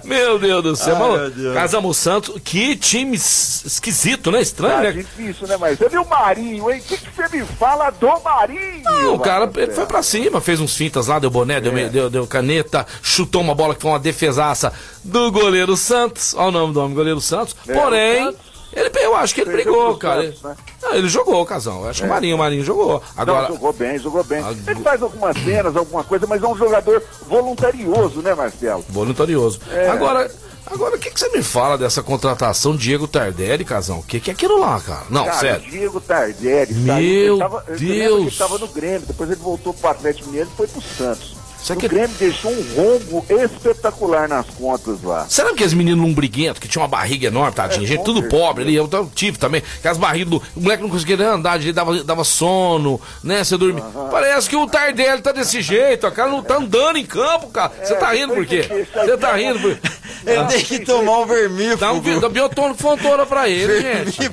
Meu 0.04 0.38
Deus 0.40 0.64
do 0.64 0.76
céu, 0.76 0.96
mano. 0.98 1.32
Casamos 1.54 1.98
Santos, 1.98 2.36
que 2.44 2.76
time 2.76 3.16
es- 3.16 3.64
esquisito, 3.66 4.32
né? 4.32 4.42
Estranho, 4.42 4.76
Tá 4.76 4.82
né? 4.82 4.92
difícil, 4.92 5.48
né, 5.48 5.58
mas 5.58 5.78
você 5.78 5.90
viu 5.90 6.02
o 6.02 6.10
Marinho, 6.10 6.70
hein? 6.72 6.80
O 6.80 6.84
que, 6.84 6.98
que 6.98 7.10
você 7.16 7.38
me 7.38 7.46
fala 7.46 7.90
do 7.92 8.08
Marinho? 8.24 8.84
Ah, 8.86 9.08
o 9.12 9.20
cara 9.20 9.50
ele 9.56 9.72
foi 9.72 9.86
pra 9.86 10.04
cima, 10.04 10.42
fez 10.42 10.60
uns 10.60 10.76
fintas 10.76 11.08
lá, 11.08 11.18
deu 11.20 11.30
boné, 11.30 11.60
deu, 11.62 11.76
É. 11.78 11.88
deu, 11.90 12.10
deu 12.10 12.28
caneta, 12.28 12.86
chutou 13.02 13.42
uma 13.42 13.56
bola 13.56 13.74
que 13.76 13.82
foi 13.82 13.92
uma 13.92 14.00
defesaça 14.00 14.74
do 15.04 15.32
goleiro 15.32 15.76
Santos. 15.78 16.34
Olha 16.36 16.48
o 16.50 16.52
nome 16.52 16.74
do 16.74 16.82
homem, 16.82 16.94
goleiro 16.96 17.22
Santos. 17.22 17.56
É, 17.68 17.74
Porém, 17.74 18.26
Santos 18.26 18.55
ele, 18.74 18.90
eu 19.00 19.16
acho 19.16 19.34
que 19.34 19.42
ele 19.42 19.52
brigou, 19.52 19.96
cara. 19.98 20.24
Santos, 20.24 20.42
né? 20.44 20.56
Não, 20.82 20.94
ele 20.96 21.08
jogou, 21.10 21.46
Casão. 21.46 21.84
Eu 21.84 21.90
acho 21.90 22.02
que 22.02 22.08
o 22.08 22.10
Marinho, 22.10 22.36
o 22.36 22.40
Marinho 22.40 22.64
jogou. 22.64 23.02
Agora, 23.16 23.44
Não, 23.48 23.56
jogou 23.56 23.74
bem, 23.74 23.98
jogou 24.00 24.24
bem. 24.24 24.44
Ele 24.68 24.82
faz 24.82 25.02
algumas 25.02 25.38
cenas, 25.44 25.76
alguma 25.76 26.04
coisa, 26.04 26.26
mas 26.28 26.42
é 26.44 26.48
um 26.48 26.56
jogador 26.58 27.02
voluntarioso, 27.28 28.22
né, 28.22 28.34
Marcelo? 28.34 28.84
voluntarioso. 28.90 29.60
É. 29.72 29.90
Agora, 29.90 30.30
agora 30.66 30.96
o 30.96 31.00
que, 31.00 31.12
que 31.12 31.20
você 31.20 31.30
me 31.30 31.42
fala 31.44 31.78
dessa 31.78 32.02
contratação 32.04 32.76
Diego 32.76 33.08
Tardelli, 33.08 33.64
Casão? 33.64 34.00
O 34.00 34.04
que, 34.04 34.20
que 34.20 34.30
é 34.30 34.34
aquilo 34.34 34.60
lá, 34.60 34.80
cara? 34.80 35.04
Não, 35.10 35.26
Cara, 35.26 35.38
sério. 35.40 35.70
Diego 35.70 36.02
Tardelli. 36.02 36.74
Meu 36.74 36.98
ele 36.98 37.40
tava, 37.40 37.64
Deus. 37.68 38.20
Ele 38.20 38.28
estava 38.28 38.58
no 38.58 38.68
Grêmio, 38.68 39.08
depois 39.08 39.30
ele 39.30 39.40
voltou 39.40 39.74
pro 39.74 39.90
Atlético 39.90 40.28
Mineiro 40.28 40.50
e 40.54 40.58
foi 40.58 40.68
pro 40.68 40.82
Santos. 40.82 41.36
Isso 41.66 41.74
O 41.74 41.78
aqui- 41.78 41.88
Grêmio 41.88 42.16
deixou 42.20 42.52
um 42.52 42.64
rombo 42.76 43.26
espetacular 43.28 44.30
nas 44.30 44.46
contas 44.52 45.02
lá. 45.02 45.26
Será 45.28 45.48
que 45.48 45.56
aqueles 45.56 45.74
meninos 45.74 46.00
lombriguentos 46.06 46.60
que 46.60 46.68
tinha 46.68 46.80
uma 46.80 46.88
barriga 46.88 47.26
enorme, 47.26 47.54
tadinho? 47.56 47.86
É, 47.86 47.88
gente 47.88 48.04
tudo 48.04 48.22
certeza. 48.22 48.44
pobre 48.44 48.64
ali, 48.64 48.76
eu 48.76 48.88
tive 49.16 49.40
também. 49.40 49.64
Aquelas 49.80 49.98
barrigas 49.98 50.30
do. 50.30 50.38
O 50.56 50.62
moleque 50.62 50.84
não 50.84 50.92
conseguia 50.92 51.18
nem 51.18 51.26
andar, 51.26 51.60
ele 51.60 51.74
dava, 51.74 52.04
dava 52.04 52.24
sono, 52.24 53.02
né? 53.24 53.44
Você 53.44 53.58
dormia. 53.58 53.84
Parece 54.12 54.48
que 54.48 54.56
o 54.56 54.68
Tardelli 54.68 55.24
tá 55.24 55.32
desse 55.32 55.60
jeito, 55.60 56.06
o 56.06 56.12
cara 56.12 56.30
não 56.30 56.44
tá 56.44 56.58
andando 56.58 56.98
em 57.00 57.06
campo, 57.06 57.48
cara. 57.48 57.72
Você 57.84 57.96
tá 57.96 58.12
rindo 58.12 58.36
por 58.36 58.46
quê? 58.46 58.86
Você 58.94 59.18
tá 59.18 59.34
rindo 59.36 59.60
por. 59.60 59.76
Ele 60.26 60.44
tem 60.46 60.64
que 60.64 60.80
tomar 60.80 61.20
um 61.20 61.26
vermífugo. 61.28 61.78
Dá 61.78 61.92
um 61.94 62.20
dá 62.20 62.30
biotônico 62.30 62.82
fontoura 62.82 63.28
pra 63.28 63.48
ele, 63.48 63.80
gente. 63.80 64.28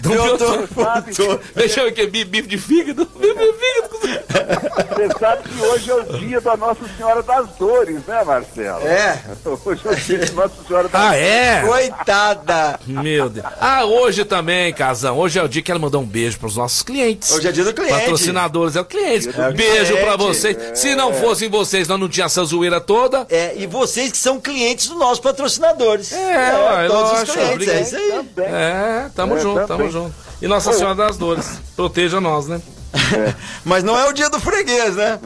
Dá 0.00 0.08
um 0.08 0.12
Biotônico 0.12 0.68
fontoura. 0.74 1.40
Deixa 1.54 1.80
eu 1.80 1.92
ver 1.92 2.02
aqui, 2.02 2.24
bife 2.24 2.46
de 2.46 2.56
fígado. 2.58 3.06
Bife 3.06 3.34
de 3.34 3.52
fígado. 3.52 4.26
Você 4.94 5.18
sabe 5.18 5.48
que 5.48 5.60
hoje 5.62 5.90
é 5.90 5.94
o 5.94 6.02
dia 6.18 6.40
da 6.40 6.55
Nossa 6.56 6.80
Senhora 6.96 7.22
das 7.22 7.46
Dores, 7.58 8.00
né, 8.06 8.24
Marcelo? 8.24 8.86
É. 8.86 9.20
Hoje 9.64 9.80
é 9.84 9.90
o 9.90 9.96
dia 9.96 10.18
da 10.18 10.32
Nossa 10.32 10.54
Senhora 10.66 10.88
das 10.88 11.00
Ah, 11.02 11.16
é? 11.16 11.62
Coitada. 11.66 12.80
Meu 12.86 13.28
Deus. 13.28 13.46
Ah, 13.60 13.84
hoje 13.84 14.24
também, 14.24 14.72
Casão. 14.72 15.18
Hoje 15.18 15.38
é 15.38 15.42
o 15.42 15.48
dia 15.48 15.62
que 15.62 15.70
ela 15.70 15.80
mandou 15.80 16.00
um 16.02 16.06
beijo 16.06 16.38
pros 16.38 16.56
nossos 16.56 16.82
clientes. 16.82 17.30
Hoje 17.32 17.48
é 17.48 17.52
dia 17.52 17.64
do 17.64 17.72
cliente. 17.74 17.92
Patrocinadores, 17.94 18.76
é 18.76 18.80
o 18.80 18.84
cliente. 18.84 19.28
É 19.28 19.48
o 19.48 19.52
beijo 19.54 19.86
cliente. 19.92 20.04
pra 20.04 20.16
vocês. 20.16 20.56
Se 20.74 20.94
não 20.94 21.12
fossem 21.12 21.48
vocês, 21.48 21.86
nós 21.88 21.98
não 22.00 22.08
tinha 22.08 22.26
essa 22.26 22.44
zoeira 22.44 22.80
toda. 22.80 23.26
É, 23.30 23.54
e 23.56 23.66
vocês 23.66 24.10
que 24.10 24.18
são 24.18 24.40
clientes 24.40 24.88
dos 24.88 24.98
nossos 24.98 25.20
patrocinadores. 25.20 26.12
É, 26.12 26.54
ué, 26.54 26.88
todos 26.88 27.12
lógico, 27.12 27.38
os 27.38 27.46
clientes, 27.46 27.68
é 27.68 27.80
isso 27.82 27.96
aí. 27.96 28.12
Também. 28.34 28.46
É, 28.54 29.10
tamo 29.14 29.36
É, 29.36 29.40
junto, 29.40 29.66
também. 29.66 29.88
tamo 29.88 29.90
junto. 29.90 30.14
E 30.40 30.46
Nossa 30.46 30.72
Senhora 30.72 30.94
das 30.94 31.16
Dores, 31.16 31.58
proteja 31.74 32.20
nós, 32.20 32.46
né? 32.46 32.60
Mas 33.64 33.82
não 33.84 33.98
é 33.98 34.08
o 34.08 34.12
dia 34.12 34.28
do 34.30 34.38
freguês, 34.40 34.94
né? 34.96 35.18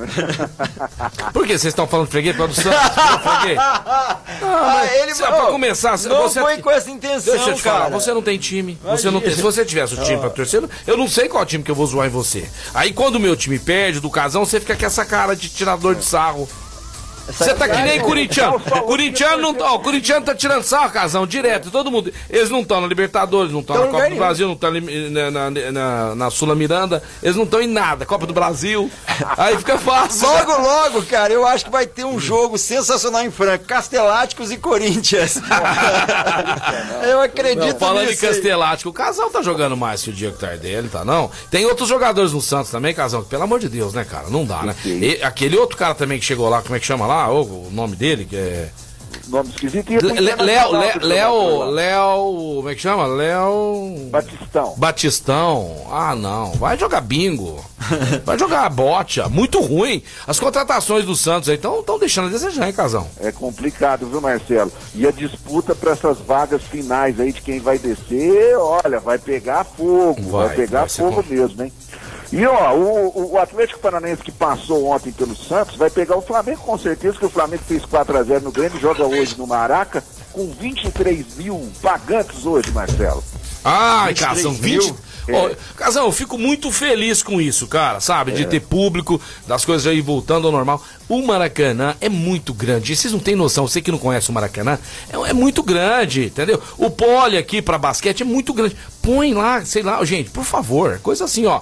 Por 1.32 1.42
que 1.46 1.52
vocês 1.58 1.64
estão 1.72 1.86
falando 1.86 2.08
freguês? 2.08 2.36
Para 2.36 2.46
do 2.46 2.54
Santos? 2.54 2.78
freguês? 3.22 3.58
Ah, 4.42 4.86
ele 5.02 5.14
só 5.14 5.26
pra 5.26 5.46
começar, 5.46 5.98
não 6.08 6.22
você- 6.22 6.40
foi 6.40 6.58
com 6.58 6.70
essa 6.70 6.90
intenção, 6.90 7.34
Deixa 7.34 7.50
eu 7.50 7.54
te 7.54 7.62
falar, 7.62 7.80
cara. 7.82 7.90
você 7.90 8.12
não 8.14 8.22
tem 8.22 8.38
time. 8.38 8.78
Você 8.84 9.10
não 9.10 9.20
tem, 9.20 9.34
se 9.34 9.42
você 9.42 9.64
tivesse 9.64 9.94
o 9.94 10.02
time 10.02 10.18
pra 10.18 10.30
torcer, 10.30 10.62
eu 10.86 10.96
não 10.96 11.06
sei 11.08 11.28
qual 11.28 11.44
time 11.44 11.62
que 11.62 11.70
eu 11.70 11.74
vou 11.74 11.86
zoar 11.86 12.06
em 12.06 12.10
você. 12.10 12.48
Aí 12.74 12.92
quando 12.92 13.16
o 13.16 13.20
meu 13.20 13.36
time 13.36 13.58
perde 13.58 14.00
do 14.00 14.08
casão, 14.10 14.44
você 14.44 14.58
fica 14.60 14.74
com 14.76 14.86
essa 14.86 15.04
cara 15.04 15.34
de 15.36 15.48
tirador 15.48 15.94
de 15.94 16.04
sarro. 16.04 16.48
Você 17.32 17.54
tá 17.54 17.68
que 17.68 17.82
nem 17.82 18.00
corintiano. 18.00 18.60
Corintiano 18.60 19.42
não 19.42 19.54
tá. 19.54 19.72
O 19.72 19.80
corintiano 19.80 20.24
tá 20.24 20.34
tirando 20.34 20.62
sarro, 20.62 20.90
casão, 20.90 21.26
direto. 21.26 21.70
Todo 21.70 21.90
mundo. 21.90 22.12
Eles 22.28 22.50
não 22.50 22.60
estão 22.60 22.80
na 22.80 22.86
Libertadores, 22.86 23.52
não 23.52 23.60
estão 23.60 23.76
Tão 23.76 23.86
na 23.86 23.92
Copa 23.92 24.10
do. 24.10 24.16
Brasil, 24.16 24.46
não 24.46 24.54
estão 24.54 24.70
na, 24.72 25.50
na, 25.50 26.14
na, 26.14 26.30
Sula 26.30 26.54
Miranda. 26.54 27.02
Eles 27.22 27.36
não 27.36 27.44
estão 27.44 27.60
em 27.60 27.66
nada. 27.66 28.04
Copa 28.04 28.26
do 28.26 28.32
Brasil. 28.32 28.90
Aí 29.36 29.56
fica 29.56 29.78
fácil. 29.78 30.28
Logo, 30.28 30.60
logo, 30.60 31.02
cara, 31.02 31.32
eu 31.32 31.46
acho 31.46 31.64
que 31.64 31.70
vai 31.70 31.86
ter 31.86 32.04
um 32.04 32.18
jogo 32.18 32.58
sensacional 32.58 33.22
em 33.22 33.30
Franca. 33.30 33.64
Casteláticos 33.66 34.50
e 34.50 34.56
Corinthians. 34.56 35.40
eu 37.08 37.20
acredito 37.20 37.72
Não, 37.72 37.78
falando 37.78 38.08
nisso 38.08 38.24
aí. 38.24 38.32
Castelático, 38.32 38.90
o 38.90 38.92
Casal 38.92 39.30
tá 39.30 39.42
jogando 39.42 39.76
mais 39.76 40.02
que 40.02 40.10
o 40.10 40.12
Diego 40.12 40.36
Tardelli, 40.36 40.88
tá 40.88 41.04
não? 41.04 41.30
Tem 41.50 41.64
outros 41.66 41.88
jogadores 41.88 42.32
no 42.32 42.40
Santos 42.40 42.70
também, 42.70 42.94
Casal, 42.94 43.22
que 43.22 43.28
pelo 43.28 43.42
amor 43.42 43.60
de 43.60 43.68
Deus, 43.68 43.94
né, 43.94 44.04
cara? 44.04 44.28
Não 44.28 44.44
dá, 44.44 44.62
né? 44.62 44.74
E 44.84 45.20
aquele 45.22 45.56
outro 45.56 45.76
cara 45.76 45.94
também 45.94 46.18
que 46.18 46.24
chegou 46.24 46.48
lá, 46.48 46.62
como 46.62 46.76
é 46.76 46.80
que 46.80 46.86
chama 46.86 47.06
lá? 47.06 47.19
Ô, 47.28 47.42
o 47.42 47.68
nome 47.72 47.96
dele, 47.96 48.24
que 48.24 48.36
é... 48.36 48.68
Nome 49.28 49.48
esquisito. 49.50 49.90
Léo, 50.42 50.72
Léo. 51.02 51.64
Léo, 51.70 52.32
como 52.56 52.68
é 52.68 52.74
que 52.74 52.80
chama? 52.80 53.06
Léo... 53.06 54.08
Batistão. 54.10 54.74
Batistão. 54.76 55.86
Ah, 55.90 56.14
não. 56.14 56.52
Vai 56.52 56.78
jogar 56.78 57.00
bingo. 57.00 57.62
Vai 58.24 58.38
jogar 58.38 58.68
bocha. 58.70 59.28
Muito 59.28 59.60
ruim. 59.60 60.02
As 60.26 60.38
contratações 60.38 61.04
do 61.04 61.16
Santos 61.16 61.48
aí 61.48 61.56
estão 61.56 61.98
deixando 61.98 62.28
a 62.28 62.30
desejar, 62.30 62.66
hein, 62.66 62.72
Casão? 62.72 63.06
É 63.20 63.32
complicado, 63.32 64.06
viu, 64.06 64.20
Marcelo? 64.20 64.70
E 64.94 65.06
a 65.06 65.10
disputa 65.10 65.74
para 65.74 65.92
essas 65.92 66.18
vagas 66.18 66.62
finais 66.62 67.18
aí 67.18 67.32
de 67.32 67.40
quem 67.40 67.58
vai 67.58 67.78
descer, 67.78 68.56
olha, 68.56 69.00
vai 69.00 69.18
pegar 69.18 69.64
fogo, 69.64 70.22
vai, 70.30 70.46
Vai, 70.48 70.56
pegar 70.56 70.80
vai 70.80 70.88
fogo 70.88 71.22
com- 71.22 71.34
mesmo, 71.34 71.62
hein? 71.64 71.72
E 72.32 72.46
ó, 72.46 72.74
o, 72.74 73.32
o 73.32 73.38
Atlético 73.38 73.80
Paranaense 73.80 74.22
que 74.22 74.30
passou 74.30 74.86
ontem 74.86 75.10
pelo 75.10 75.34
Santos 75.34 75.76
vai 75.76 75.90
pegar 75.90 76.16
o 76.16 76.22
Flamengo 76.22 76.60
com 76.60 76.78
certeza, 76.78 77.18
que 77.18 77.26
o 77.26 77.30
Flamengo 77.30 77.62
fez 77.66 77.82
4x0 77.82 78.40
no 78.40 78.52
Grêmio, 78.52 78.80
joga 78.80 79.04
hoje 79.04 79.36
no 79.36 79.46
Maraca, 79.46 80.04
com 80.32 80.48
23 80.48 81.36
mil 81.36 81.68
pagantes 81.82 82.46
hoje, 82.46 82.70
Marcelo. 82.70 83.22
Ai, 83.64 84.14
23 84.14 84.36
Casão, 84.36 84.52
mil? 84.54 84.80
20. 84.80 84.94
Ó, 85.32 85.50
Casão, 85.76 86.06
eu 86.06 86.12
fico 86.12 86.38
muito 86.38 86.70
feliz 86.72 87.22
com 87.22 87.40
isso, 87.40 87.66
cara, 87.66 88.00
sabe? 88.00 88.32
De 88.32 88.46
ter 88.46 88.60
público, 88.60 89.20
das 89.46 89.64
coisas 89.64 89.86
aí 89.86 90.00
voltando 90.00 90.46
ao 90.46 90.52
normal. 90.52 90.82
O 91.08 91.22
Maracanã 91.22 91.94
é 92.00 92.08
muito 92.08 92.54
grande. 92.54 92.92
E 92.92 92.96
vocês 92.96 93.12
não 93.12 93.20
têm 93.20 93.36
noção, 93.36 93.66
você 93.66 93.80
que 93.80 93.90
não 93.90 93.98
conhece 93.98 94.30
o 94.30 94.32
Maracanã, 94.32 94.78
é, 95.08 95.30
é 95.30 95.32
muito 95.32 95.62
grande, 95.62 96.26
entendeu? 96.26 96.60
O 96.78 96.90
pole 96.90 97.36
aqui 97.36 97.60
pra 97.60 97.78
basquete 97.78 98.22
é 98.22 98.24
muito 98.24 98.52
grande. 98.52 98.76
Põe 99.02 99.34
lá, 99.34 99.64
sei 99.64 99.82
lá, 99.82 100.02
gente, 100.04 100.30
por 100.30 100.44
favor, 100.44 100.98
coisa 101.00 101.24
assim, 101.24 101.46
ó. 101.46 101.60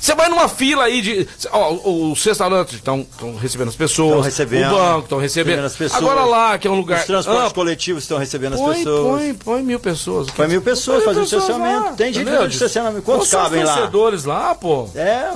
Você 0.00 0.14
vai 0.14 0.28
numa 0.28 0.48
fila 0.48 0.84
aí 0.84 1.00
de. 1.00 1.28
Ó, 1.50 2.10
os 2.10 2.22
restaurantes 2.24 2.74
estão 2.74 3.06
recebendo 3.40 3.68
as 3.68 3.76
pessoas. 3.76 4.08
Estão 4.10 4.20
recebendo. 4.22 4.72
O 4.74 4.78
banco 4.78 5.02
estão 5.04 5.18
recebendo. 5.18 5.64
as 5.64 5.76
pessoas. 5.76 6.02
Agora 6.02 6.24
lá, 6.24 6.58
que 6.58 6.68
é 6.68 6.70
um 6.70 6.74
lugar. 6.76 7.00
Os 7.00 7.06
transportes 7.06 7.42
amplo, 7.42 7.54
coletivos 7.54 8.02
estão 8.04 8.18
recebendo 8.18 8.54
as 8.54 8.60
põe, 8.60 8.76
pessoas. 8.76 9.18
põe, 9.20 9.34
põe 9.34 9.62
mil 9.62 9.80
pessoas. 9.80 10.30
Põe 10.30 10.48
mil 10.48 10.62
pessoas 10.62 10.98
Põe 10.98 11.06
fazendo 11.14 11.22
pessoas 11.24 11.42
estacionamento. 11.44 11.84
lá, 11.86 11.92
Tem 11.92 12.12
gente 12.12 12.24
fazendo 12.30 12.50
estacionamento. 12.50 13.02
Quantos 13.02 13.26
os 13.26 13.30
cabem 13.32 13.64
lá? 13.64 13.72
torcedores 13.74 14.24
lá, 14.24 14.54
pô. 14.54 14.88
É, 14.94 15.30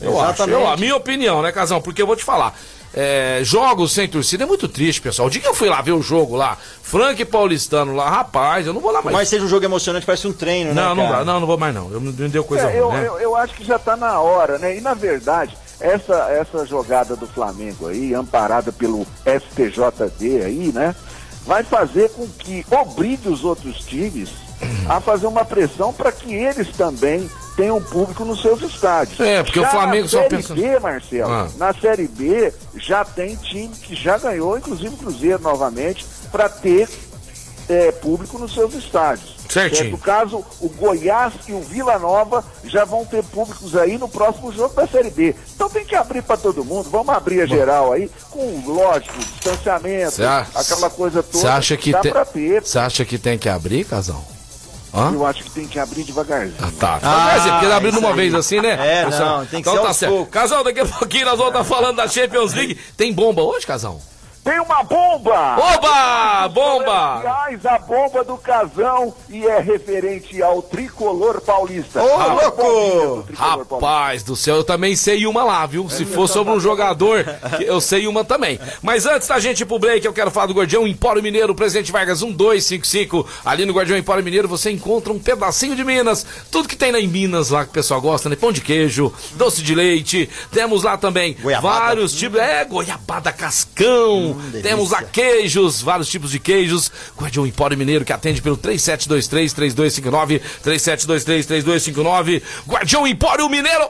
Eu 0.00 0.20
acho, 0.20 0.28
exatamente. 0.34 0.60
eu, 0.60 0.68
a 0.68 0.76
minha 0.76 0.96
opinião, 0.96 1.42
né, 1.42 1.50
Casão? 1.52 1.80
Porque 1.80 2.00
eu 2.02 2.06
vou 2.06 2.16
te 2.16 2.24
falar. 2.24 2.56
É, 2.96 3.40
jogos 3.42 3.92
sem 3.92 4.08
torcida 4.08 4.44
é 4.44 4.46
muito 4.46 4.68
triste, 4.68 5.00
pessoal. 5.00 5.26
O 5.26 5.30
dia 5.30 5.40
que 5.40 5.48
eu 5.48 5.54
fui 5.54 5.68
lá 5.68 5.82
ver 5.82 5.92
o 5.92 6.00
jogo 6.00 6.36
lá, 6.36 6.56
Frank 6.82 7.20
e 7.20 7.24
Paulistano 7.24 7.94
lá, 7.94 8.08
rapaz, 8.08 8.66
eu 8.66 8.72
não 8.72 8.80
vou 8.80 8.92
lá 8.92 9.02
mais. 9.02 9.16
mais 9.16 9.28
seja 9.28 9.44
um 9.44 9.48
jogo 9.48 9.64
emocionante, 9.64 10.06
parece 10.06 10.28
um 10.28 10.32
treino, 10.32 10.72
né? 10.72 10.80
não, 10.80 10.94
não, 10.94 11.08
cara? 11.08 11.24
não, 11.24 11.40
não 11.40 11.46
vou 11.46 11.58
mais 11.58 11.74
não. 11.74 11.90
Eu, 11.90 12.00
não 12.00 12.12
me 12.12 12.28
deu 12.28 12.44
coisa 12.44 12.70
É, 12.70 12.78
eu, 12.78 12.88
ruim, 12.88 13.00
né? 13.00 13.06
eu, 13.08 13.18
eu 13.18 13.36
acho 13.36 13.54
que 13.54 13.64
já 13.64 13.76
está 13.76 13.96
na 13.96 14.20
hora, 14.20 14.58
né? 14.58 14.76
E 14.76 14.80
na 14.80 14.94
verdade, 14.94 15.56
essa, 15.80 16.14
essa 16.30 16.64
jogada 16.64 17.16
do 17.16 17.26
Flamengo 17.26 17.88
aí, 17.88 18.14
amparada 18.14 18.70
pelo 18.70 19.06
STJD 19.26 20.42
aí, 20.44 20.72
né? 20.72 20.94
Vai 21.44 21.62
fazer 21.62 22.10
com 22.10 22.26
que 22.28 22.64
obrigue 22.70 23.28
os 23.28 23.44
outros 23.44 23.78
times 23.80 24.30
a 24.88 25.00
fazer 25.00 25.26
uma 25.26 25.44
pressão 25.44 25.92
para 25.92 26.10
que 26.10 26.32
eles 26.32 26.68
também 26.68 27.28
tenham 27.56 27.80
público 27.82 28.24
nos 28.24 28.42
seus 28.42 28.60
estádios. 28.62 29.18
É, 29.20 29.42
porque 29.42 29.60
o 29.60 29.62
Já 29.62 29.70
Flamengo 29.70 30.04
na 30.04 30.08
só 30.10 30.18
série 30.22 30.36
pensa- 30.36 30.54
B, 30.54 30.78
Marcelo, 30.80 31.32
Ah. 31.32 31.48
na 31.56 31.72
Série 31.74 32.08
B 32.08 32.52
já 32.76 33.04
tem 33.04 33.36
time 33.36 33.68
que 33.74 33.94
já 33.94 34.18
ganhou, 34.18 34.56
inclusive 34.58 34.94
o 34.94 34.98
Cruzeiro 34.98 35.42
novamente, 35.42 36.04
para 36.32 36.48
ter 36.48 36.88
é, 37.66 37.90
público 37.92 38.38
nos 38.38 38.52
seus 38.52 38.74
estádios. 38.74 39.36
Certinho. 39.48 39.76
Certo? 39.78 39.90
No 39.92 39.98
caso, 39.98 40.44
o 40.60 40.68
Goiás 40.68 41.32
e 41.48 41.52
o 41.52 41.60
Vila 41.62 41.98
Nova 41.98 42.44
já 42.64 42.84
vão 42.84 43.06
ter 43.06 43.22
públicos 43.24 43.74
aí 43.74 43.96
no 43.96 44.06
próximo 44.06 44.52
jogo 44.52 44.74
da 44.74 44.86
Série 44.86 45.08
B. 45.10 45.34
Então 45.54 45.70
tem 45.70 45.82
que 45.82 45.94
abrir 45.94 46.20
para 46.22 46.36
todo 46.36 46.62
mundo. 46.62 46.90
Vamos 46.90 47.08
abrir 47.14 47.40
a 47.40 47.46
geral 47.46 47.90
aí, 47.92 48.10
com, 48.30 48.62
lógico, 48.66 49.16
distanciamento, 49.18 50.22
a- 50.22 50.46
aquela 50.54 50.90
coisa 50.90 51.22
toda. 51.22 51.38
Você 51.38 51.46
acha 51.46 51.76
que 51.78 51.92
tem. 51.92 52.12
Você 52.62 52.78
acha 52.78 53.02
que 53.04 53.16
tem 53.18 53.38
que 53.38 53.48
abrir, 53.48 53.84
Casão? 53.84 54.22
Hã? 54.94 55.10
Eu 55.12 55.26
acho 55.26 55.42
que 55.42 55.50
tem 55.50 55.66
que 55.66 55.78
abrir 55.78 56.04
devagarzinho. 56.04 56.54
Tá, 56.78 57.00
Ah, 57.02 57.30
Mas 57.32 57.46
é 57.46 57.50
porque 57.50 57.64
ele 57.64 57.72
abriu 57.74 57.90
de 57.90 57.96
isso 57.96 58.06
uma 58.06 58.10
aí. 58.14 58.16
vez 58.16 58.34
assim, 58.34 58.60
né? 58.60 59.00
É, 59.00 59.04
pessoal? 59.06 59.38
não, 59.38 59.46
tem 59.46 59.62
que 59.62 59.68
então 59.68 59.82
ser 59.82 59.86
tá 59.88 59.92
certo. 59.94 60.12
poucos. 60.12 60.32
Casal, 60.32 60.62
daqui 60.64 60.80
a 60.80 60.86
pouquinho 60.86 61.24
nós 61.26 61.36
vamos 61.36 61.52
estar 61.52 61.64
falando 61.64 61.96
da 61.96 62.06
Champions 62.06 62.54
League. 62.54 62.78
Tem 62.96 63.12
bomba 63.12 63.42
hoje, 63.42 63.66
Casal? 63.66 64.00
Tem 64.44 64.60
uma 64.60 64.82
bomba! 64.82 65.56
Oba! 65.58 66.48
Bomba! 66.48 67.18
Aliás, 67.20 67.64
a 67.64 67.78
bomba 67.78 68.22
do 68.22 68.36
casão 68.36 69.14
e 69.30 69.46
é 69.46 69.58
referente 69.58 70.42
ao 70.42 70.60
tricolor 70.60 71.40
paulista. 71.40 72.02
Ô, 72.02 72.06
louco! 72.34 73.16
do 73.16 73.22
tricolor 73.22 73.64
paulista. 73.64 73.74
Rapaz 73.74 74.22
do 74.22 74.36
céu, 74.36 74.56
eu 74.56 74.64
também 74.64 74.94
sei 74.94 75.26
uma 75.26 75.42
lá, 75.42 75.64
viu? 75.64 75.88
Se 75.88 76.04
for 76.04 76.28
sobre 76.28 76.52
um 76.52 76.60
jogador, 76.60 77.24
eu 77.64 77.80
sei 77.80 78.06
uma 78.06 78.22
também. 78.22 78.60
Mas 78.82 79.06
antes 79.06 79.26
da 79.28 79.40
gente 79.40 79.62
ir 79.62 79.64
pro 79.64 79.78
break, 79.78 80.04
eu 80.04 80.12
quero 80.12 80.30
falar 80.30 80.46
do 80.46 80.52
Guardião 80.54 80.86
Empório 80.86 81.22
Mineiro, 81.22 81.54
Presidente 81.54 81.90
Vargas 81.90 82.20
1255. 82.22 83.26
Ali 83.46 83.64
no 83.64 83.72
Guardião 83.72 83.96
Empório 83.96 84.22
Mineiro 84.22 84.46
você 84.46 84.70
encontra 84.70 85.10
um 85.10 85.18
pedacinho 85.18 85.74
de 85.74 85.82
Minas. 85.82 86.26
Tudo 86.50 86.68
que 86.68 86.76
tem 86.76 86.92
lá 86.92 87.00
em 87.00 87.08
Minas, 87.08 87.48
lá 87.48 87.64
que 87.64 87.70
o 87.70 87.74
pessoal 87.74 88.00
gosta, 88.00 88.28
né? 88.28 88.36
Pão 88.36 88.52
de 88.52 88.60
queijo, 88.60 89.10
doce 89.36 89.62
de 89.62 89.74
leite. 89.74 90.28
Temos 90.52 90.82
lá 90.82 90.98
também 90.98 91.34
Goiabada. 91.40 91.78
vários 91.78 92.12
tipos. 92.12 92.38
É, 92.38 92.62
goiabada 92.66 93.32
cascão. 93.32 94.33
Delícia. 94.42 94.62
Temos 94.62 94.90
lá 94.90 95.02
queijos, 95.02 95.82
vários 95.82 96.08
tipos 96.08 96.30
de 96.30 96.38
queijos. 96.38 96.90
Guardião 97.18 97.46
Empório 97.46 97.76
Mineiro 97.76 98.04
que 98.04 98.12
atende 98.12 98.42
pelo 98.42 98.56
3723-3259. 98.56 100.40
3723-3259. 100.64 102.42
Guardião 102.66 103.06
Empório 103.06 103.48
Mineiro. 103.48 103.88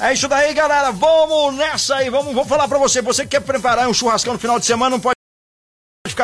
É 0.00 0.12
isso 0.12 0.26
daí, 0.28 0.52
galera. 0.52 0.90
Vamos 0.90 1.54
nessa 1.54 1.96
aí. 1.96 2.10
Vamos, 2.10 2.34
vou 2.34 2.44
falar 2.44 2.66
pra 2.68 2.78
você. 2.78 3.00
Você 3.00 3.22
que 3.22 3.30
quer 3.30 3.40
preparar 3.40 3.88
um 3.88 3.94
churrascão 3.94 4.32
no 4.34 4.38
final 4.38 4.58
de 4.58 4.66
semana, 4.66 4.90
não 4.90 5.00
pode 5.00 5.13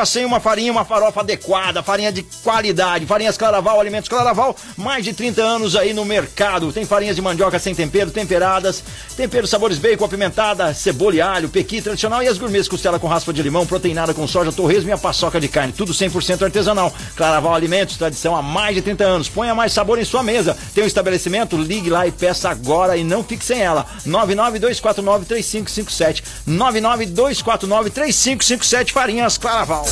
ficar 0.01 0.05
sem 0.05 0.25
uma 0.25 0.39
farinha, 0.39 0.71
uma 0.71 0.85
farofa 0.85 1.19
adequada, 1.19 1.83
farinha 1.83 2.11
de 2.11 2.23
qualidade. 2.43 3.05
Farinhas 3.05 3.37
Claraval, 3.37 3.79
alimentos 3.79 4.09
Claraval, 4.09 4.55
mais 4.75 5.03
de 5.03 5.13
30 5.13 5.41
anos 5.41 5.75
aí 5.75 5.93
no 5.93 6.05
mercado. 6.05 6.71
Tem 6.71 6.85
farinhas 6.85 7.15
de 7.15 7.21
mandioca 7.21 7.59
sem 7.59 7.75
tempero, 7.75 8.09
temperadas, 8.09 8.83
temperos 9.15 9.49
sabores 9.49 9.77
bacon, 9.77 10.05
apimentada, 10.05 10.73
cebola 10.73 11.15
e 11.15 11.21
alho, 11.21 11.49
pequi 11.49 11.81
tradicional 11.81 12.23
e 12.23 12.27
as 12.27 12.37
gourmets 12.37 12.67
costela 12.67 12.99
com 12.99 13.07
raspa 13.07 13.33
de 13.33 13.41
limão, 13.41 13.65
proteinada 13.65 14.13
com 14.13 14.27
soja, 14.27 14.51
torresmo 14.51 14.89
e 14.89 14.93
a 14.93 14.97
paçoca 14.97 15.39
de 15.39 15.47
carne. 15.47 15.73
Tudo 15.73 15.93
100% 15.93 16.43
artesanal. 16.43 16.93
Claraval 17.15 17.53
Alimentos, 17.53 17.97
tradição 17.97 18.35
há 18.35 18.41
mais 18.41 18.75
de 18.75 18.81
30 18.81 19.03
anos. 19.03 19.29
Ponha 19.29 19.53
mais 19.53 19.73
sabor 19.73 19.99
em 19.99 20.05
sua 20.05 20.23
mesa. 20.23 20.57
Tem 20.73 20.83
um 20.83 20.87
estabelecimento? 20.87 21.57
Ligue 21.57 21.89
lá 21.89 22.07
e 22.07 22.11
peça 22.11 22.49
agora 22.49 22.97
e 22.97 23.03
não 23.03 23.23
fique 23.23 23.45
sem 23.45 23.61
ela. 23.61 23.85
992493557. 24.07 26.23
992493557 26.47 28.91
Farinhas 28.91 29.37
Claraval. 29.37 29.85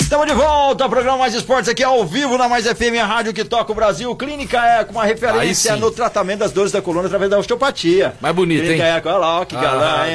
Estamos 0.00 0.26
de 0.26 0.34
volta 0.34 0.84
ao 0.84 0.90
programa 0.90 1.16
Mais 1.16 1.32
Esportes 1.32 1.70
aqui 1.70 1.82
ao 1.82 2.04
vivo 2.04 2.36
na 2.36 2.46
Mais 2.46 2.66
FM, 2.66 3.00
a 3.00 3.06
rádio 3.06 3.32
que 3.32 3.44
toca 3.44 3.72
o 3.72 3.74
Brasil. 3.74 4.14
Clínica 4.14 4.58
Eco, 4.62 4.92
uma 4.92 5.04
referência 5.06 5.74
no 5.76 5.90
tratamento 5.90 6.40
das 6.40 6.52
dores 6.52 6.70
da 6.70 6.82
coluna 6.82 7.06
através 7.06 7.30
da 7.30 7.38
osteopatia. 7.38 8.14
Mais 8.20 8.34
bonito, 8.34 8.60
Clínica 8.62 8.84
hein? 8.86 8.96
Eco, 8.96 9.08
olha 9.08 9.16
lá, 9.16 9.40
ó, 9.40 9.44
que 9.46 9.56
Ah, 9.56 9.60
galã, 9.62 10.06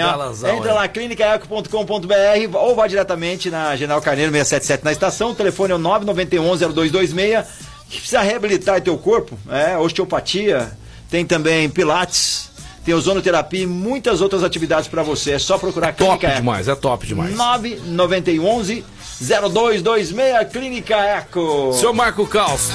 Entra 0.55 0.69
é. 0.69 0.73
lá, 0.73 0.87
clínicaeco.com.br 0.87 2.57
ou 2.57 2.75
vá 2.75 2.85
diretamente 2.85 3.49
na 3.49 3.75
General 3.75 3.99
Carneiro 3.99 4.31
677 4.31 4.85
na 4.85 4.91
estação. 4.91 5.31
O 5.31 5.35
telefone 5.35 5.71
é 5.73 5.75
o 5.75 5.79
991-0226. 5.79 7.43
Precisa 7.89 8.21
reabilitar 8.21 8.79
teu 8.81 8.97
corpo, 8.99 9.35
é, 9.49 9.75
osteopatia, 9.77 10.69
tem 11.09 11.25
também 11.25 11.67
pilates, 11.69 12.46
tem 12.88 12.95
ozonoterapia 12.95 13.63
e 13.63 13.67
muitas 13.67 14.21
outras 14.21 14.45
atividades 14.45 14.88
para 14.88 15.03
você. 15.03 15.33
É 15.33 15.39
só 15.39 15.57
procurar 15.57 15.93
Top 15.93 16.05
Clínica 16.05 16.27
Eco. 16.27 16.38
demais, 16.38 16.67
é 16.69 16.75
top 16.75 17.05
demais. 17.05 17.35
991 17.35 18.83
0226 19.19 20.47
Clínica 20.53 20.95
Eco. 20.95 21.73
Seu 21.73 21.93
Marco 21.93 22.25
Caos, 22.25 22.71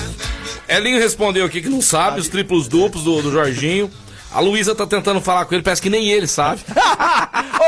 Elinho 0.68 0.98
respondeu 0.98 1.46
aqui 1.46 1.62
que 1.62 1.68
não 1.70 1.80
sabe 1.80 2.20
os 2.20 2.28
triplos 2.28 2.68
duplos 2.68 3.04
do, 3.04 3.22
do 3.22 3.32
Jorginho. 3.32 3.90
A 4.34 4.40
Luísa 4.40 4.74
tá 4.74 4.86
tentando 4.86 5.20
falar 5.20 5.44
com 5.44 5.54
ele, 5.54 5.62
parece 5.62 5.82
que 5.82 5.90
nem 5.90 6.08
ele 6.08 6.26
sabe. 6.26 6.62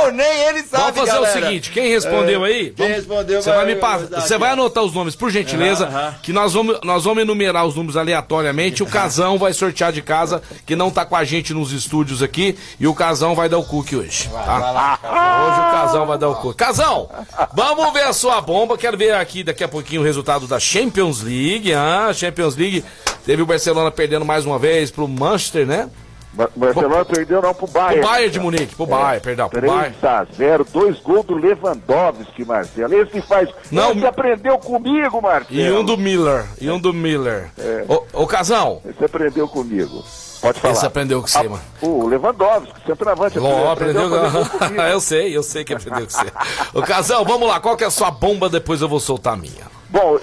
Ou 0.02 0.10
nem 0.12 0.26
ele 0.48 0.62
sabe, 0.64 0.82
Vamos 0.92 0.98
fazer 1.00 1.12
galera. 1.12 1.30
o 1.30 1.42
seguinte, 1.46 1.70
quem 1.70 1.88
respondeu 1.88 2.44
É, 2.44 2.48
aí? 2.48 2.64
Quem 2.70 2.86
vamos- 2.88 2.96
respondeu 2.96 3.42
Você 3.42 3.52
vai 3.52 3.66
me 3.66 3.76
passar, 3.76 4.20
você 4.20 4.38
vai 4.38 4.50
anotar 4.50 4.82
os 4.82 4.92
nomes, 4.92 5.14
por 5.14 5.30
gentileza, 5.30 5.86
Aham. 5.86 6.14
que 6.22 6.32
nós 6.32 6.52
vamos, 6.54 6.80
nós 6.82 7.04
vamos 7.04 7.22
enumerar 7.22 7.64
os 7.64 7.74
números 7.76 7.96
aleatoriamente. 7.96 8.82
O 8.82 8.86
Casão 8.86 9.38
vai 9.38 9.52
sortear 9.52 9.92
de 9.92 10.02
casa, 10.02 10.42
que 10.66 10.74
não 10.74 10.90
tá 10.90 11.04
com 11.04 11.14
a 11.14 11.22
gente 11.24 11.52
nos 11.54 11.70
estúdios 11.70 12.22
aqui, 12.22 12.56
e 12.80 12.86
o 12.86 12.94
Casão 12.94 13.34
vai 13.34 13.48
dar 13.48 13.58
o 13.58 13.64
cookie 13.64 13.96
hoje. 13.96 14.28
tá? 14.28 14.98
Hoje 15.02 15.60
o 15.60 15.70
Casão 15.70 16.06
vai 16.06 16.18
dar 16.18 16.28
o 16.28 16.34
cookie. 16.36 16.56
Casão, 16.58 17.08
vamos 17.54 17.92
ver 17.92 18.02
a 18.04 18.12
sua 18.12 18.40
bomba. 18.40 18.76
Quero 18.76 18.96
ver 18.98 19.14
aqui 19.14 19.44
daqui 19.44 19.62
a 19.62 19.68
pouquinho 19.68 20.00
o 20.00 20.04
resultado 20.04 20.46
da 20.46 20.58
Champions 20.58 21.22
League. 21.22 21.72
Ah, 21.72 22.10
Champions 22.12 22.56
League. 22.56 22.84
Teve 23.24 23.42
o 23.42 23.46
Barcelona 23.46 23.90
perdendo 23.90 24.24
mais 24.24 24.44
uma 24.44 24.58
vez 24.58 24.90
pro 24.90 25.06
Manchester, 25.08 25.66
né? 25.66 25.88
Ba- 26.34 26.50
Barcelona 26.56 27.04
perdeu 27.04 27.40
não 27.40 27.54
pro 27.54 27.66
Bayern. 27.66 28.00
Pro 28.00 28.10
Bayern 28.10 28.30
de 28.32 28.40
Munique, 28.40 28.74
pro 28.74 28.86
Bayern, 28.86 29.20
perdão, 29.20 29.48
pro 29.48 29.60
3 29.60 29.72
Bayern. 29.72 29.94
a 30.02 30.24
0, 30.36 30.66
dois 30.72 30.98
gols 31.00 31.24
do 31.26 31.34
Lewandowski, 31.34 32.44
Marcelo. 32.44 32.94
Esse 32.94 33.20
faz. 33.22 33.48
Não, 33.70 33.92
Esse 33.92 34.06
aprendeu 34.06 34.58
comigo, 34.58 35.22
Marcelo. 35.22 35.60
E 35.60 35.70
um 35.70 35.84
do 35.84 35.96
Miller, 35.96 36.44
e 36.60 36.70
um 36.70 36.78
do 36.78 36.92
Miller. 36.92 37.50
Ô, 37.88 38.22
ô 38.22 38.26
Casão, 38.26 38.80
Esse 38.84 39.04
aprendeu 39.04 39.46
comigo. 39.48 40.02
Pode 40.40 40.60
falar. 40.60 40.74
esse 40.74 40.84
aprendeu 40.84 41.22
com 41.22 41.26
você, 41.26 41.38
Ah, 41.38 41.44
mano. 41.44 41.62
O 41.80 42.06
Lewandowski, 42.06 42.72
centroavante. 42.86 43.38
Ó, 43.38 43.70
aprendeu 43.72 44.04
a 44.06 44.10
fazer 44.10 44.30
gol 44.30 44.46
comigo. 44.58 44.82
Eu 44.82 45.00
sei, 45.00 45.34
eu 45.36 45.42
sei 45.42 45.64
que 45.64 45.72
aprendeu 45.72 46.06
com 46.06 46.10
você. 46.12 46.26
Ô 46.74 46.82
Casão, 46.82 47.24
vamos 47.24 47.48
lá, 47.48 47.60
qual 47.60 47.76
que 47.78 47.84
é 47.84 47.86
a 47.86 47.90
sua 47.90 48.10
bomba? 48.10 48.48
Depois 48.50 48.82
eu 48.82 48.88
vou 48.88 49.00
soltar 49.00 49.32
a 49.32 49.36
minha. 49.36 49.72
Bom, 49.94 50.16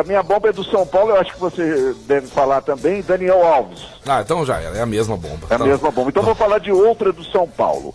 a 0.00 0.02
minha 0.04 0.22
bomba 0.22 0.48
é 0.48 0.52
do 0.52 0.64
São 0.64 0.86
Paulo, 0.86 1.10
eu 1.10 1.20
acho 1.20 1.34
que 1.34 1.38
você 1.38 1.94
deve 2.06 2.26
falar 2.28 2.62
também, 2.62 3.02
Daniel 3.02 3.46
Alves. 3.46 3.86
Ah, 4.06 4.22
então 4.22 4.42
já 4.46 4.58
era, 4.58 4.78
é 4.78 4.80
a 4.80 4.86
mesma 4.86 5.18
bomba. 5.18 5.46
É 5.50 5.54
a 5.54 5.58
Tá. 5.58 5.64
mesma 5.66 5.90
bomba. 5.90 6.08
Então 6.08 6.22
vou 6.22 6.34
falar 6.34 6.58
de 6.58 6.72
outra 6.72 7.12
do 7.12 7.22
São 7.24 7.46
Paulo. 7.46 7.94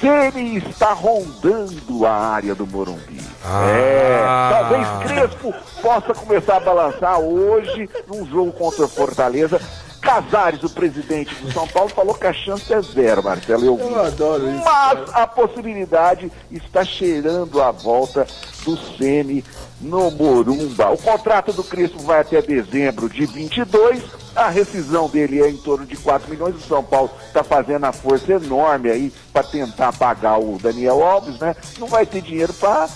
Ceni 0.00 0.58
está 0.58 0.92
rondando 0.92 2.06
a 2.06 2.12
área 2.12 2.54
do 2.54 2.64
Morumbi. 2.64 3.20
Ah. 3.44 3.66
É, 3.68 4.50
talvez 4.52 4.88
Crespo 5.02 5.52
possa 5.82 6.14
começar 6.14 6.58
a 6.58 6.60
balançar 6.60 7.18
hoje 7.18 7.90
num 8.06 8.24
jogo 8.24 8.52
contra 8.52 8.86
Fortaleza. 8.86 9.60
Casares, 10.08 10.64
o 10.64 10.70
presidente 10.70 11.34
do 11.34 11.52
São 11.52 11.68
Paulo, 11.68 11.90
falou 11.90 12.14
que 12.14 12.26
a 12.26 12.32
chance 12.32 12.72
é 12.72 12.80
zero, 12.80 13.22
Marcelo. 13.22 13.62
Eu, 13.62 13.78
Eu 13.78 14.00
adoro 14.00 14.50
isso. 14.50 14.64
Mas 14.64 15.14
a 15.14 15.26
possibilidade 15.26 16.32
está 16.50 16.82
cheirando 16.82 17.60
a 17.60 17.70
volta 17.70 18.26
do 18.64 18.74
Ceni 18.96 19.44
no 19.78 20.10
Morumba. 20.10 20.88
O 20.92 20.96
contrato 20.96 21.52
do 21.52 21.62
Crespo 21.62 21.98
vai 21.98 22.20
até 22.20 22.40
dezembro 22.40 23.06
de 23.06 23.26
22. 23.26 24.02
A 24.34 24.48
rescisão 24.48 25.10
dele 25.10 25.42
é 25.42 25.50
em 25.50 25.58
torno 25.58 25.84
de 25.84 25.98
4 25.98 26.30
milhões. 26.30 26.56
O 26.56 26.66
São 26.66 26.82
Paulo 26.82 27.10
está 27.26 27.44
fazendo 27.44 27.84
a 27.84 27.92
força 27.92 28.32
enorme 28.32 28.90
aí 28.90 29.12
para 29.30 29.42
tentar 29.42 29.92
pagar 29.92 30.38
o 30.38 30.58
Daniel 30.58 31.04
Alves, 31.04 31.38
né? 31.38 31.54
Não 31.78 31.86
vai 31.86 32.06
ter 32.06 32.22
dinheiro 32.22 32.54
para 32.54 32.88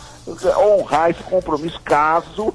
honrar 0.56 1.10
esse 1.10 1.22
compromisso 1.24 1.78
caso 1.84 2.54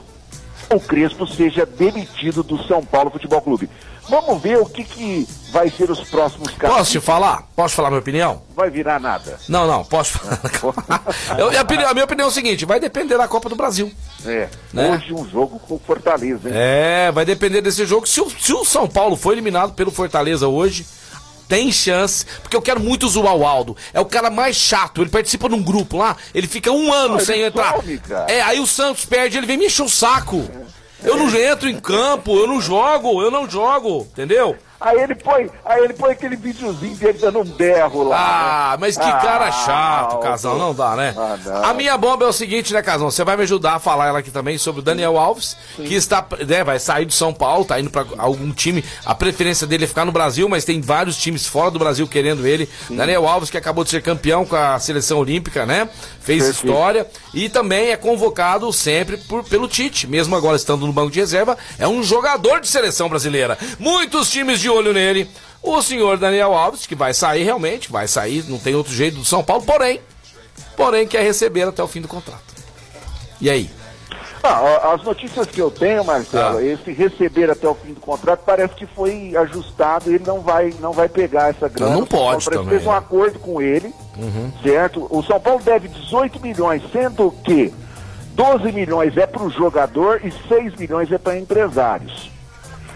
o 0.73 0.79
Crespo 0.79 1.25
seja 1.27 1.65
demitido 1.65 2.43
do 2.43 2.61
São 2.63 2.83
Paulo 2.83 3.09
Futebol 3.09 3.41
Clube. 3.41 3.69
Vamos 4.09 4.41
ver 4.41 4.57
o 4.57 4.65
que, 4.65 4.85
que 4.85 5.27
vai 5.51 5.69
ser 5.69 5.91
os 5.91 5.99
próximos 6.09 6.51
casos. 6.53 6.77
Posso 6.77 6.91
te 6.91 6.99
falar? 7.01 7.43
Posso 7.53 7.75
falar 7.75 7.89
minha 7.89 7.99
opinião? 7.99 8.41
Vai 8.55 8.69
virar 8.69 9.01
nada. 9.01 9.37
Não, 9.49 9.67
não, 9.67 9.83
posso 9.83 10.17
falar. 10.17 10.39
Eu- 11.37 11.57
a, 11.57 11.61
opinião- 11.61 11.89
a 11.89 11.93
minha 11.93 12.05
opinião 12.05 12.27
é 12.27 12.29
o 12.29 12.33
seguinte: 12.33 12.63
vai 12.63 12.79
depender 12.79 13.17
da 13.17 13.27
Copa 13.27 13.49
do 13.49 13.55
Brasil. 13.57 13.91
É, 14.25 14.47
Né? 14.71 14.91
hoje 14.95 15.13
um 15.13 15.27
jogo 15.29 15.59
com 15.59 15.75
o 15.75 15.79
Fortaleza, 15.85 16.47
hein? 16.47 16.55
É, 16.55 17.11
vai 17.11 17.25
depender 17.25 17.59
desse 17.61 17.85
jogo. 17.85 18.07
Se 18.07 18.21
o, 18.21 18.29
se 18.29 18.53
o 18.53 18.63
São 18.63 18.87
Paulo 18.87 19.17
for 19.17 19.33
eliminado 19.33 19.73
pelo 19.73 19.91
Fortaleza 19.91 20.47
hoje, 20.47 20.85
tem 21.47 21.71
chance. 21.71 22.25
Porque 22.41 22.55
eu 22.55 22.61
quero 22.61 22.79
muito 22.79 23.07
zoar 23.07 23.35
o 23.35 23.45
Aldo. 23.45 23.75
É 23.93 23.99
o 23.99 24.05
cara 24.05 24.29
mais 24.29 24.55
chato. 24.55 25.01
Ele 25.01 25.09
participa 25.09 25.49
num 25.49 25.61
grupo 25.61 25.97
lá, 25.97 26.15
ele 26.33 26.47
fica 26.47 26.71
um 26.71 26.93
ano 26.93 27.19
sem 27.19 27.41
entrar. 27.41 27.75
some. 27.75 27.99
É, 28.27 28.41
aí 28.41 28.59
o 28.59 28.67
Santos 28.67 29.05
perde, 29.05 29.37
ele 29.37 29.47
vem 29.47 29.57
me 29.57 29.65
encher 29.65 29.83
o 29.83 29.89
saco. 29.89 30.49
Eu 31.03 31.15
não 31.15 31.29
entro 31.35 31.69
em 31.69 31.79
campo, 31.79 32.37
eu 32.37 32.47
não 32.47 32.59
jogo, 32.59 33.21
eu 33.21 33.29
não 33.29 33.49
jogo, 33.49 34.07
entendeu? 34.11 34.57
Aí 34.79 34.99
ele 34.99 35.15
põe, 35.15 35.49
aí 35.65 35.83
ele 35.83 35.93
põe 35.93 36.11
aquele 36.11 36.35
videozinho 36.35 36.95
dele 36.95 37.17
dando 37.19 37.39
um 37.39 37.43
berro 37.45 38.03
lá. 38.03 38.17
Ah, 38.17 38.71
né? 38.73 38.77
mas 38.79 38.95
que 38.95 39.03
cara 39.03 39.47
Ah, 39.47 39.51
chato, 39.51 40.17
Casal, 40.19 40.57
não 40.57 40.73
dá, 40.73 40.95
né? 40.95 41.13
Ah, 41.17 41.37
não. 41.43 41.65
A 41.65 41.73
minha 41.73 41.97
bomba 41.97 42.25
é 42.25 42.27
o 42.27 42.33
seguinte, 42.33 42.73
né, 42.73 42.81
Casal? 42.81 43.09
Você 43.09 43.23
vai 43.23 43.35
me 43.35 43.43
ajudar 43.43 43.75
a 43.75 43.79
falar 43.79 44.07
ela 44.07 44.19
aqui 44.19 44.29
também 44.29 44.57
sobre 44.57 44.81
o 44.81 44.83
Daniel 44.83 45.17
Alves, 45.17 45.57
que 45.77 45.95
está, 45.95 46.23
né, 46.47 46.63
vai 46.63 46.77
sair 46.79 47.05
de 47.05 47.13
São 47.13 47.33
Paulo, 47.33 47.65
tá 47.65 47.79
indo 47.79 47.89
pra 47.89 48.05
algum 48.19 48.51
time. 48.51 48.83
A 49.05 49.15
preferência 49.15 49.65
dele 49.65 49.85
é 49.85 49.87
ficar 49.87 50.05
no 50.05 50.11
Brasil, 50.11 50.47
mas 50.47 50.63
tem 50.63 50.79
vários 50.79 51.17
times 51.17 51.47
fora 51.47 51.71
do 51.71 51.79
Brasil 51.79 52.07
querendo 52.07 52.45
ele. 52.45 52.69
Daniel 52.89 53.27
Alves, 53.27 53.49
que 53.49 53.57
acabou 53.57 53.83
de 53.83 53.89
ser 53.89 54.01
campeão 54.03 54.45
com 54.45 54.55
a 54.55 54.77
seleção 54.79 55.17
olímpica, 55.17 55.65
né? 55.65 55.89
Fez 56.21 56.43
Perfeito. 56.43 56.67
história 56.67 57.07
e 57.33 57.49
também 57.49 57.89
é 57.91 57.97
convocado 57.97 58.71
sempre 58.71 59.17
por- 59.17 59.43
pelo 59.43 59.67
Tite, 59.67 60.05
mesmo 60.05 60.35
agora 60.35 60.55
estando 60.57 60.85
no 60.85 60.93
banco 60.93 61.09
de 61.11 61.19
reserva, 61.19 61.57
é 61.79 61.87
um 61.87 62.03
jogador 62.03 62.59
de 62.59 62.67
seleção 62.67 63.09
brasileira. 63.09 63.57
Muitos 63.79 64.29
times 64.29 64.59
de 64.59 64.66
olho 64.69 64.93
nele. 64.93 65.29
O 65.61 65.81
senhor 65.81 66.17
Daniel 66.17 66.53
Alves, 66.53 66.85
que 66.85 66.95
vai 66.95 67.13
sair 67.13 67.43
realmente, 67.43 67.91
vai 67.91 68.07
sair, 68.07 68.43
não 68.47 68.57
tem 68.59 68.75
outro 68.75 68.93
jeito 68.93 69.17
do 69.17 69.25
São 69.25 69.43
Paulo, 69.43 69.63
porém, 69.63 69.99
porém 70.75 71.07
quer 71.07 71.23
receber 71.23 71.63
até 71.63 71.81
o 71.83 71.87
fim 71.87 71.99
do 72.01 72.07
contrato. 72.07 72.41
E 73.41 73.49
aí? 73.49 73.69
Não, 74.43 74.93
as 74.93 75.03
notícias 75.03 75.47
que 75.47 75.59
eu 75.59 75.69
tenho, 75.69 76.05
Marcelo, 76.05 76.59
Ah. 76.59 76.63
esse 76.63 76.91
receber 76.93 77.49
até 77.49 77.67
o 77.67 77.75
fim 77.75 77.93
do 77.93 77.99
contrato 77.99 78.43
parece 78.45 78.75
que 78.75 78.85
foi 78.85 79.35
ajustado 79.35 80.09
ele 80.09 80.23
não 80.25 80.39
vai, 80.41 80.73
não 80.79 80.93
vai 80.93 81.09
pegar 81.09 81.49
essa 81.49 81.67
grana. 81.67 81.91
Não 81.95 82.03
O 82.03 82.07
São 82.07 82.07
Paulo 82.07 82.31
pode 82.33 82.45
que 82.45 82.51
também, 82.51 82.69
fez 82.69 82.87
um 82.87 82.91
né? 82.91 82.97
acordo 82.97 83.39
com 83.39 83.61
ele, 83.61 83.91
Uhum. 84.17 84.51
certo? 84.63 85.05
O 85.09 85.21
São 85.23 85.39
Paulo 85.39 85.61
deve 85.63 85.87
18 85.89 86.39
milhões, 86.39 86.81
sendo 86.93 87.31
que 87.43 87.73
12 88.35 88.71
milhões 88.71 89.17
é 89.17 89.25
para 89.25 89.43
o 89.43 89.49
jogador 89.49 90.21
e 90.23 90.31
6 90.47 90.75
milhões 90.75 91.11
é 91.11 91.17
para 91.17 91.37
empresários. 91.37 92.29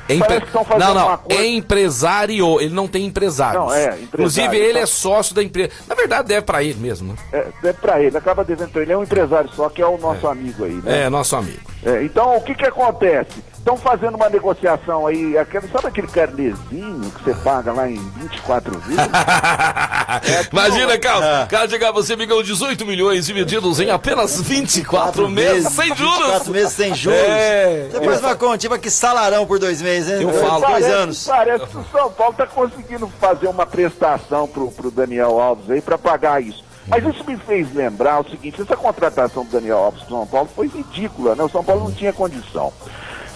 É 0.10 0.16
empre- 0.16 0.42
Não, 0.78 0.94
não, 0.94 1.18
coisa- 1.18 1.42
é 1.42 1.48
empresário, 1.48 2.60
ele 2.60 2.74
não 2.74 2.88
tem 2.88 3.06
empresários. 3.06 3.64
Não, 3.64 3.74
é, 3.74 3.84
empresário, 3.86 4.04
Inclusive, 4.14 4.58
ele 4.58 4.70
então. 4.72 4.82
é 4.82 4.86
sócio 4.86 5.34
da 5.36 5.44
empresa. 5.44 5.72
Na 5.88 5.96
verdade, 5.96 6.28
deve 6.28 6.42
pra 6.46 6.64
ele 6.64 6.80
mesmo, 6.80 7.14
né? 7.14 7.20
É, 7.32 7.70
é 7.70 7.74
para 7.74 8.02
ele, 8.02 8.18
acaba 8.18 8.44
devendo 8.44 8.70
pra 8.72 8.82
ele. 8.82 8.92
É 8.92 8.98
um 8.98 9.04
empresário 9.04 9.50
só, 9.56 9.70
que 9.70 9.82
é 9.82 9.86
o 9.88 9.98
nosso 9.98 10.28
amigo 10.28 10.66
aí, 10.66 10.74
né? 10.84 11.04
É, 11.04 11.10
nosso 11.10 11.36
amigo. 11.36 11.71
É, 11.84 12.04
então, 12.04 12.36
o 12.38 12.42
que 12.42 12.54
que 12.54 12.66
acontece? 12.66 13.44
Estão 13.58 13.78
fazendo 13.78 14.16
uma 14.16 14.28
negociação 14.30 15.06
aí, 15.06 15.38
aquele, 15.38 15.68
sabe 15.68 15.88
aquele 15.88 16.08
carnezinho 16.08 17.12
que 17.12 17.24
você 17.24 17.34
paga 17.44 17.72
lá 17.72 17.88
em 17.90 17.96
24 18.18 18.80
vezes? 18.80 18.98
Imagina, 20.52 20.98
Carlos, 20.98 21.26
É. 21.26 21.44
o 21.44 21.48
cara 21.48 21.70
chegar 21.70 21.92
você 21.92 22.16
ganhou 22.16 22.42
18 22.44 22.86
milhões 22.86 23.26
divididos 23.26 23.80
em 23.80 23.90
apenas 23.90 24.42
24 24.42 25.30
meses, 25.30 25.72
sem 25.74 25.96
juros. 25.96 26.18
24 26.18 26.52
meses 26.52 26.74
sem 26.74 26.94
juros. 26.96 27.20
É. 27.20 27.88
Você 27.92 28.02
faz 28.06 28.20
uma 28.22 28.36
conta, 28.36 28.58
tipo 28.58 28.78
que 28.80 28.90
salarão 28.90 29.46
por 29.46 29.60
dois 29.60 29.82
meses, 29.82 30.10
hein? 30.12 30.22
Eu 30.24 30.34
falo. 30.34 30.62
Dois 30.62 30.72
Parece- 30.74 30.92
anos. 30.92 31.28
Parece 31.28 31.66
que 31.68 31.78
o 31.78 31.86
São 31.92 32.12
Paulo 32.12 32.32
está 32.32 32.48
conseguindo 32.48 33.08
fazer 33.20 33.48
uma 33.48 33.66
prestação 33.66 34.48
pro, 34.48 34.72
pro 34.72 34.90
Daniel 34.92 35.40
Alves 35.40 35.70
aí 35.70 35.82
para 35.82 35.98
pagar 35.98 36.42
isso. 36.42 36.64
Mas 36.92 37.06
isso 37.06 37.24
me 37.26 37.38
fez 37.38 37.74
lembrar 37.74 38.20
o 38.20 38.30
seguinte, 38.30 38.62
essa 38.62 38.76
contratação 38.76 39.46
do 39.46 39.52
Daniel 39.52 39.78
Alves 39.78 40.04
pro 40.04 40.10
São 40.10 40.28
Paulo 40.28 40.50
foi 40.54 40.68
ridícula, 40.68 41.36
né? 41.36 41.44
O 41.46 41.48
São 41.48 41.64
Paulo 41.64 41.86
não 41.86 41.92
tinha 41.94 42.12
condição. 42.12 42.74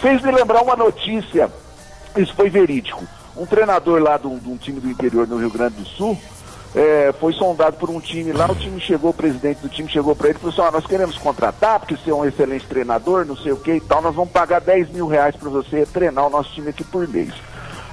Fez 0.02 0.22
me 0.22 0.30
lembrar 0.30 0.62
uma 0.62 0.76
notícia, 0.76 1.50
isso 2.18 2.36
foi 2.36 2.50
verídico. 2.50 3.02
Um 3.38 3.46
treinador 3.46 4.02
lá 4.02 4.18
de 4.18 4.28
um, 4.28 4.38
de 4.38 4.50
um 4.50 4.58
time 4.58 4.82
do 4.82 4.90
interior 4.90 5.26
no 5.26 5.38
Rio 5.38 5.50
Grande 5.50 5.76
do 5.76 5.86
Sul 5.86 6.18
é, 6.76 7.14
foi 7.18 7.32
sondado 7.32 7.78
por 7.78 7.90
um 7.90 8.02
time 8.02 8.34
lá, 8.34 8.52
o 8.52 8.56
time 8.56 8.78
chegou, 8.82 9.12
o 9.12 9.14
presidente 9.14 9.62
do 9.62 9.70
time 9.70 9.90
chegou 9.90 10.14
para 10.14 10.28
ele 10.28 10.38
e 10.38 10.42
falou 10.42 10.54
assim, 10.54 10.62
ó, 10.62 10.72
nós 10.72 10.86
queremos 10.86 11.18
contratar, 11.18 11.80
porque 11.80 11.96
você 11.96 12.12
é 12.12 12.14
um 12.14 12.26
excelente 12.26 12.68
treinador, 12.68 13.26
não 13.26 13.38
sei 13.38 13.54
o 13.54 13.58
que 13.58 13.72
e 13.72 13.80
tal, 13.80 14.02
nós 14.02 14.14
vamos 14.14 14.32
pagar 14.32 14.60
10 14.60 14.90
mil 14.90 15.08
reais 15.08 15.34
para 15.34 15.50
você 15.50 15.86
treinar 15.86 16.28
o 16.28 16.30
nosso 16.30 16.52
time 16.52 16.72
aqui 16.72 16.84
por 16.84 17.08
mês. 17.08 17.34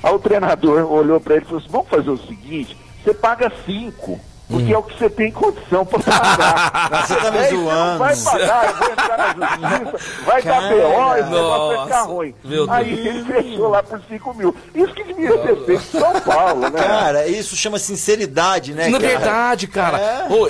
Aí 0.03 0.13
o 0.13 0.19
treinador 0.19 0.83
olhou 0.91 1.21
para 1.21 1.37
ele 1.37 1.45
e 1.45 1.47
falou 1.47 1.61
assim, 1.61 1.71
vamos 1.71 1.89
fazer 1.89 2.11
o 2.11 2.19
seguinte, 2.19 2.77
você 3.05 3.15
paga 3.15 3.53
5. 3.65 4.32
Porque 4.49 4.73
é 4.73 4.77
o 4.77 4.83
que 4.83 4.99
você 4.99 5.09
tem 5.09 5.31
condição 5.33 5.85
para 5.87 5.99
pagar. 6.01 6.91
Você 7.07 7.17
tá 7.17 7.31
me 7.31 7.49
zoando. 7.49 7.91
Não 7.93 7.99
vai 7.99 8.17
pagar, 8.17 8.67
eu 8.67 8.75
vou 8.77 8.93
entrar 8.93 9.37
na 9.37 9.49
justiça, 9.57 10.25
vai 10.27 10.43
dar 10.43 10.61
B.O., 10.69 11.17
esse 11.17 11.31
negócio 11.31 11.77
vai 11.77 11.87
ficar 11.87 12.03
ruim. 12.03 12.35
meu 12.45 12.71
Aí 12.71 12.97
Deus. 12.97 13.07
ele 13.09 13.25
fechou 13.25 13.69
lá 13.71 13.83
por 13.83 14.01
5 14.09 14.35
mil. 14.35 14.55
Isso 14.75 14.93
que 14.93 15.05
devia 15.05 15.39
ter 15.39 15.57
feito 15.65 15.73
em 15.73 15.99
São 16.01 16.21
Paulo, 16.21 16.69
né? 16.69 16.83
Cara, 16.83 17.27
isso 17.29 17.57
chama 17.57 17.79
sinceridade, 17.79 18.75
né, 18.75 18.89
Na 18.89 18.99
cara? 19.01 19.09
verdade, 19.11 19.67
cara, 19.67 19.99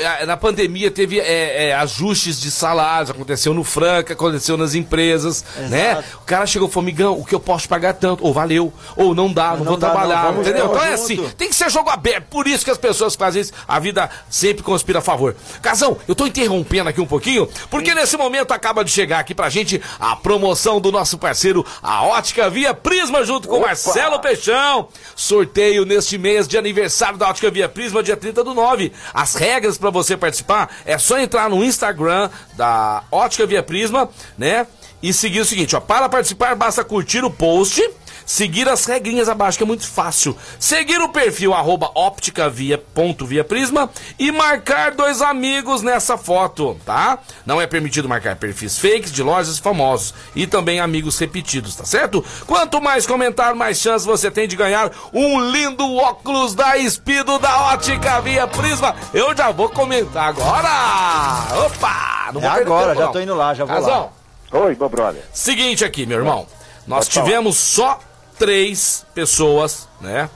É. 0.00 0.26
Na 0.26 0.36
pandemia 0.36 0.90
teve 0.90 1.20
é, 1.20 1.68
é, 1.68 1.74
ajustes 1.74 2.40
de 2.40 2.50
salários, 2.50 3.10
aconteceu 3.10 3.54
no 3.54 3.62
Franca, 3.62 4.14
aconteceu 4.14 4.56
nas 4.56 4.74
empresas, 4.74 5.44
né? 5.70 6.02
O 6.16 6.24
cara 6.24 6.44
chegou 6.46 6.68
e 6.68 6.72
falou, 6.72 6.84
migão, 6.86 7.18
o 7.18 7.24
que 7.24 7.34
eu 7.34 7.40
posso 7.40 7.68
pagar 7.68 7.90
é 7.90 7.92
tanto, 7.92 8.24
ou 8.24 8.32
valeu, 8.32 8.72
ou 8.96 9.14
não 9.14 9.32
dá, 9.32 9.50
não, 9.50 9.58
não 9.58 9.64
vou 9.64 9.76
dá, 9.76 9.90
trabalhar, 9.90 10.32
não, 10.32 10.40
entendeu? 10.40 10.62
junto. 10.66 10.74
Então 10.76 10.84
é 10.88 10.92
assim, 10.94 11.28
tem 11.36 11.48
que 11.48 11.54
ser 11.54 11.70
jogo 11.70 11.88
aberto, 11.90 12.24
por 12.30 12.46
isso 12.48 12.64
que 12.64 12.70
as 12.70 12.78
pessoas 12.78 13.14
fazem 13.14 13.42
isso, 13.42 13.52
a 13.68 13.78
vida 13.82 14.08
sempre 14.30 14.62
conspira 14.62 15.00
a 15.00 15.02
favor. 15.02 15.36
Casão, 15.60 15.98
eu 16.08 16.14
tô 16.14 16.26
interrompendo 16.26 16.88
aqui 16.88 17.00
um 17.00 17.06
pouquinho, 17.06 17.46
porque 17.70 17.94
nesse 17.94 18.16
momento 18.16 18.52
acaba 18.52 18.82
de 18.82 18.90
chegar 18.90 19.18
aqui 19.18 19.34
pra 19.34 19.50
gente 19.50 19.82
a 20.00 20.16
promoção 20.16 20.80
do 20.80 20.90
nosso 20.90 21.18
parceiro, 21.18 21.66
a 21.82 22.02
Ótica 22.04 22.48
Via 22.48 22.72
Prisma, 22.72 23.24
junto 23.24 23.48
com 23.48 23.58
o 23.58 23.60
Marcelo 23.60 24.18
Peixão. 24.20 24.88
Sorteio 25.14 25.84
neste 25.84 26.16
mês 26.16 26.48
de 26.48 26.56
aniversário 26.56 27.18
da 27.18 27.28
Ótica 27.28 27.50
Via 27.50 27.68
Prisma, 27.68 28.02
dia 28.02 28.16
30 28.16 28.42
do 28.42 28.54
9. 28.54 28.92
As 29.12 29.34
regras 29.34 29.76
pra 29.76 29.90
você 29.90 30.16
participar 30.16 30.70
é 30.86 30.96
só 30.96 31.18
entrar 31.18 31.50
no 31.50 31.62
Instagram 31.62 32.30
da 32.54 33.02
Ótica 33.10 33.46
Via 33.46 33.62
Prisma, 33.62 34.08
né? 34.38 34.66
E 35.02 35.12
seguir 35.12 35.40
o 35.40 35.44
seguinte, 35.44 35.74
ó, 35.74 35.80
para 35.80 36.08
participar 36.08 36.54
basta 36.54 36.84
curtir 36.84 37.24
o 37.24 37.30
post, 37.30 37.82
seguir 38.26 38.68
as 38.68 38.84
regrinhas 38.84 39.28
abaixo, 39.28 39.58
que 39.58 39.64
é 39.64 39.66
muito 39.66 39.86
fácil. 39.86 40.36
Seguir 40.58 41.00
o 41.00 41.08
perfil 41.08 41.54
arroba 41.54 41.90
ópticavia.viaprisma 41.94 43.90
e 44.18 44.30
marcar 44.32 44.92
dois 44.92 45.20
amigos 45.22 45.82
nessa 45.82 46.16
foto, 46.16 46.76
tá? 46.84 47.18
Não 47.44 47.60
é 47.60 47.66
permitido 47.66 48.08
marcar 48.08 48.36
perfis 48.36 48.78
fakes 48.78 49.12
de 49.12 49.22
lojas 49.22 49.58
famosos 49.58 50.14
e 50.34 50.46
também 50.46 50.80
amigos 50.80 51.18
repetidos, 51.18 51.76
tá 51.76 51.84
certo? 51.84 52.24
Quanto 52.46 52.80
mais 52.80 53.06
comentar, 53.06 53.54
mais 53.54 53.78
chance 53.78 54.06
você 54.06 54.30
tem 54.30 54.48
de 54.48 54.56
ganhar 54.56 54.90
um 55.12 55.40
lindo 55.40 55.96
óculos 55.96 56.54
da 56.54 56.76
Espido 56.76 57.38
da 57.38 57.72
Ótica 57.72 58.20
Via 58.20 58.46
Prisma. 58.46 58.94
Eu 59.12 59.36
já 59.36 59.50
vou 59.50 59.68
comentar 59.68 60.28
agora! 60.28 61.66
Opa! 61.66 62.12
É 62.28 62.32
perder 62.32 62.46
agora, 62.46 62.86
tempo, 62.88 62.98
já 62.98 63.06
não. 63.06 63.12
tô 63.12 63.20
indo 63.20 63.34
lá, 63.34 63.54
já 63.54 63.64
vou 63.64 63.74
Casão, 63.74 64.10
lá. 64.52 64.60
Oi, 64.60 64.76
meu 64.78 64.88
brother. 64.88 65.22
Seguinte 65.32 65.84
aqui, 65.84 66.06
meu 66.06 66.18
irmão. 66.18 66.46
Nós 66.86 67.06
tivemos 67.08 67.56
só 67.56 67.98
três 68.42 69.06
pessoas, 69.14 69.88
né? 70.00 70.28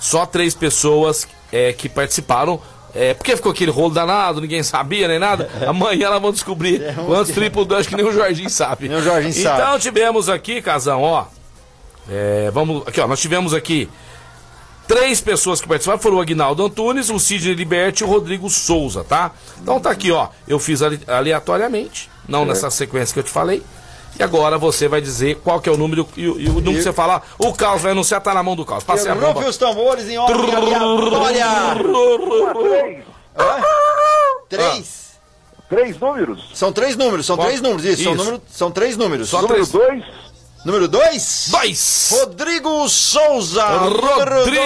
Só 0.00 0.26
três 0.26 0.54
pessoas 0.56 1.26
é, 1.52 1.72
que 1.72 1.88
participaram. 1.88 2.60
É, 2.92 3.14
porque 3.14 3.36
ficou 3.36 3.52
aquele 3.52 3.70
rolo 3.70 3.94
danado, 3.94 4.40
ninguém 4.40 4.60
sabia 4.64 5.06
nem 5.06 5.20
nada. 5.20 5.48
Amanhã 5.66 6.06
elas 6.06 6.20
vão 6.20 6.32
descobrir 6.32 6.82
quantos 7.06 7.32
triplo 7.32 7.64
dunk 7.64 7.86
que 7.88 7.94
nem 7.96 8.04
o 8.04 8.12
Jorginho 8.12 8.50
sabe. 8.50 8.88
Nem 8.88 8.98
o 8.98 9.02
Jorginho 9.02 9.30
então 9.36 9.56
sabe. 9.56 9.82
tivemos 9.82 10.28
aqui, 10.28 10.60
Casão, 10.60 11.02
ó. 11.02 11.26
É, 12.10 12.50
vamos. 12.52 12.82
Aqui, 12.88 13.00
ó. 13.00 13.06
Nós 13.06 13.20
tivemos 13.20 13.54
aqui 13.54 13.88
três 14.88 15.20
pessoas 15.20 15.60
que 15.60 15.68
participaram. 15.68 16.00
Foram 16.00 16.16
o 16.16 16.20
Aguinaldo 16.20 16.64
Antunes, 16.66 17.08
o 17.08 17.20
Sidney 17.20 17.54
Liberti 17.54 18.00
e 18.00 18.04
o 18.04 18.08
Rodrigo 18.08 18.50
Souza, 18.50 19.04
tá? 19.04 19.30
Então 19.62 19.78
tá 19.78 19.90
aqui, 19.90 20.10
ó. 20.10 20.28
Eu 20.46 20.58
fiz 20.58 20.82
ale- 20.82 21.00
aleatoriamente, 21.06 22.10
não 22.28 22.44
nessa 22.44 22.68
sequência 22.68 23.12
que 23.14 23.20
eu 23.20 23.24
te 23.24 23.30
falei. 23.30 23.62
E 24.18 24.22
agora 24.22 24.56
você 24.58 24.86
vai 24.86 25.00
dizer 25.00 25.36
qual 25.42 25.60
que 25.60 25.68
é 25.68 25.72
o 25.72 25.76
número 25.76 26.06
e, 26.16 26.28
o- 26.28 26.40
e 26.40 26.46
o 26.48 26.52
número 26.54 26.76
que 26.76 26.82
você 26.82 26.92
falar. 26.92 27.22
O 27.38 27.52
Caos 27.52 27.82
vai 27.82 27.92
anunciar, 27.92 28.20
tá 28.20 28.32
na 28.32 28.42
mão 28.42 28.54
do 28.54 28.64
Caos. 28.64 28.84
Passei 28.84 29.10
a 29.10 29.14
bomba. 29.14 29.46
Os 29.48 29.56
tambores 29.56 30.08
em 30.08 30.16
ordem 30.18 30.54
aleatória. 30.54 31.44
Três. 32.54 33.04
Três. 34.48 35.04
Três 35.68 35.98
números. 35.98 36.50
São 36.54 36.72
três 36.72 36.94
números, 36.96 37.26
são 37.26 37.36
três 37.36 37.60
números, 37.60 37.84
isso, 37.84 38.04
São, 38.04 38.14
número- 38.14 38.42
são 38.48 38.70
três 38.70 38.96
números. 38.96 39.28
Só 39.30 39.42
número 39.42 39.66
três. 39.66 39.70
Dois. 39.72 40.04
Número 40.64 40.88
dois? 40.88 41.48
Dois! 41.50 42.08
Rodrigo 42.10 42.88
Souza. 42.88 43.62
Rodrigo. 43.66 44.62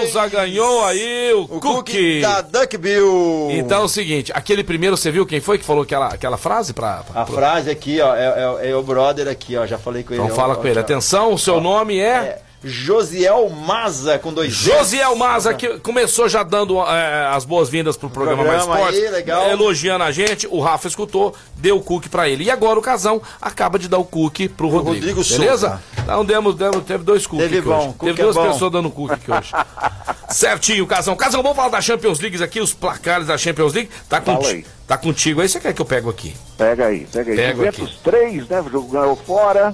Souza 0.00 0.28
ganhou 0.28 0.84
aí 0.84 1.32
o, 1.32 1.42
O 1.44 1.48
cookie. 1.48 1.60
cookie 1.62 2.20
da 2.20 2.40
Duck 2.42 2.76
Bill. 2.76 3.48
Então 3.52 3.82
é 3.82 3.84
o 3.84 3.88
seguinte, 3.88 4.30
aquele 4.34 4.62
primeiro, 4.62 4.96
você 4.98 5.10
viu 5.10 5.24
quem 5.24 5.40
foi 5.40 5.56
que 5.56 5.64
falou 5.64 5.82
aquela, 5.84 6.08
aquela 6.08 6.36
frase 6.36 6.74
pra... 6.74 6.98
pra- 7.04 7.22
A 7.22 7.26
frase 7.26 7.70
aqui, 7.70 8.00
ó, 8.02 8.14
é, 8.14 8.58
é- 8.66 8.70
é 8.70 8.76
o 8.76 8.82
brother 8.82 9.26
aqui, 9.28 9.56
ó, 9.56 9.64
já 9.66 9.78
falei 9.78 10.02
com 10.02 10.12
ele. 10.12 10.22
Então 10.22 10.34
ó, 10.34 10.36
fala 10.38 10.52
ó, 10.52 10.56
com 10.56 10.66
ele. 10.68 10.78
ó. 10.78 10.82
Atenção, 10.82 11.32
o 11.32 11.38
seu 11.38 11.58
nome 11.58 11.98
é... 11.98 12.04
É 12.04 12.38
Josiel 12.64 13.50
Maza, 13.50 14.18
com 14.18 14.32
dois. 14.32 14.52
Josiel 14.52 15.14
Maza, 15.16 15.52
que 15.52 15.78
começou 15.80 16.28
já 16.28 16.42
dando 16.42 16.80
é, 16.80 17.26
as 17.26 17.44
boas-vindas 17.44 17.96
pro 17.96 18.08
programa, 18.08 18.42
Programa 18.42 18.66
Mais 18.66 18.80
Esportes, 18.80 19.04
aí, 19.04 19.10
legal. 19.10 19.50
elogiando 19.50 20.04
a 20.04 20.10
gente, 20.10 20.46
o 20.50 20.60
Rafa 20.60 20.88
escutou, 20.88 21.34
deu 21.56 21.76
o 21.76 21.82
cookie 21.82 22.08
pra 22.08 22.28
ele. 22.28 22.44
E 22.44 22.50
agora 22.50 22.78
o 22.78 22.82
Casão 22.82 23.20
acaba 23.40 23.78
de 23.78 23.86
dar 23.86 23.98
o 23.98 24.04
cookie 24.04 24.48
pro 24.48 24.68
Rodrigo, 24.68 24.94
Rodrigo 24.94 25.22
beleza? 25.22 25.68
Souza. 25.68 25.82
Então 26.02 26.24
demos, 26.24 26.54
demos, 26.54 26.82
teve 26.84 27.04
dois 27.04 27.26
cookies 27.26 27.50
Teve 27.50 27.58
aqui 27.58 27.68
bom, 27.68 27.92
cookie 27.92 28.06
Teve 28.06 28.20
é 28.20 28.24
duas 28.24 28.36
bom. 28.36 28.50
pessoas 28.50 28.72
dando 28.72 28.90
cookie 28.90 29.14
aqui 29.14 29.30
hoje. 29.30 29.52
Certinho, 30.30 30.86
Casão. 30.86 31.14
Casão, 31.14 31.42
vamos 31.42 31.56
falar 31.56 31.68
da 31.68 31.80
Champions 31.80 32.18
League 32.18 32.42
aqui, 32.42 32.60
os 32.60 32.72
placares 32.72 33.26
da 33.26 33.36
Champions 33.36 33.74
League. 33.74 33.90
Tá, 34.08 34.22
aí. 34.46 34.64
tá 34.86 34.96
contigo 34.96 35.40
aí, 35.40 35.48
você 35.48 35.60
quer 35.60 35.72
que 35.74 35.82
eu 35.82 35.86
pego 35.86 36.08
aqui? 36.08 36.34
Pega 36.56 36.86
aí, 36.86 37.06
pega 37.12 37.30
aí. 37.30 37.36
Pego 37.36 37.58
Juventus 37.58 37.98
3, 38.02 38.48
né? 38.48 38.60
O 38.60 38.70
jogo 38.70 38.88
ganhou 38.88 39.16
fora. 39.16 39.72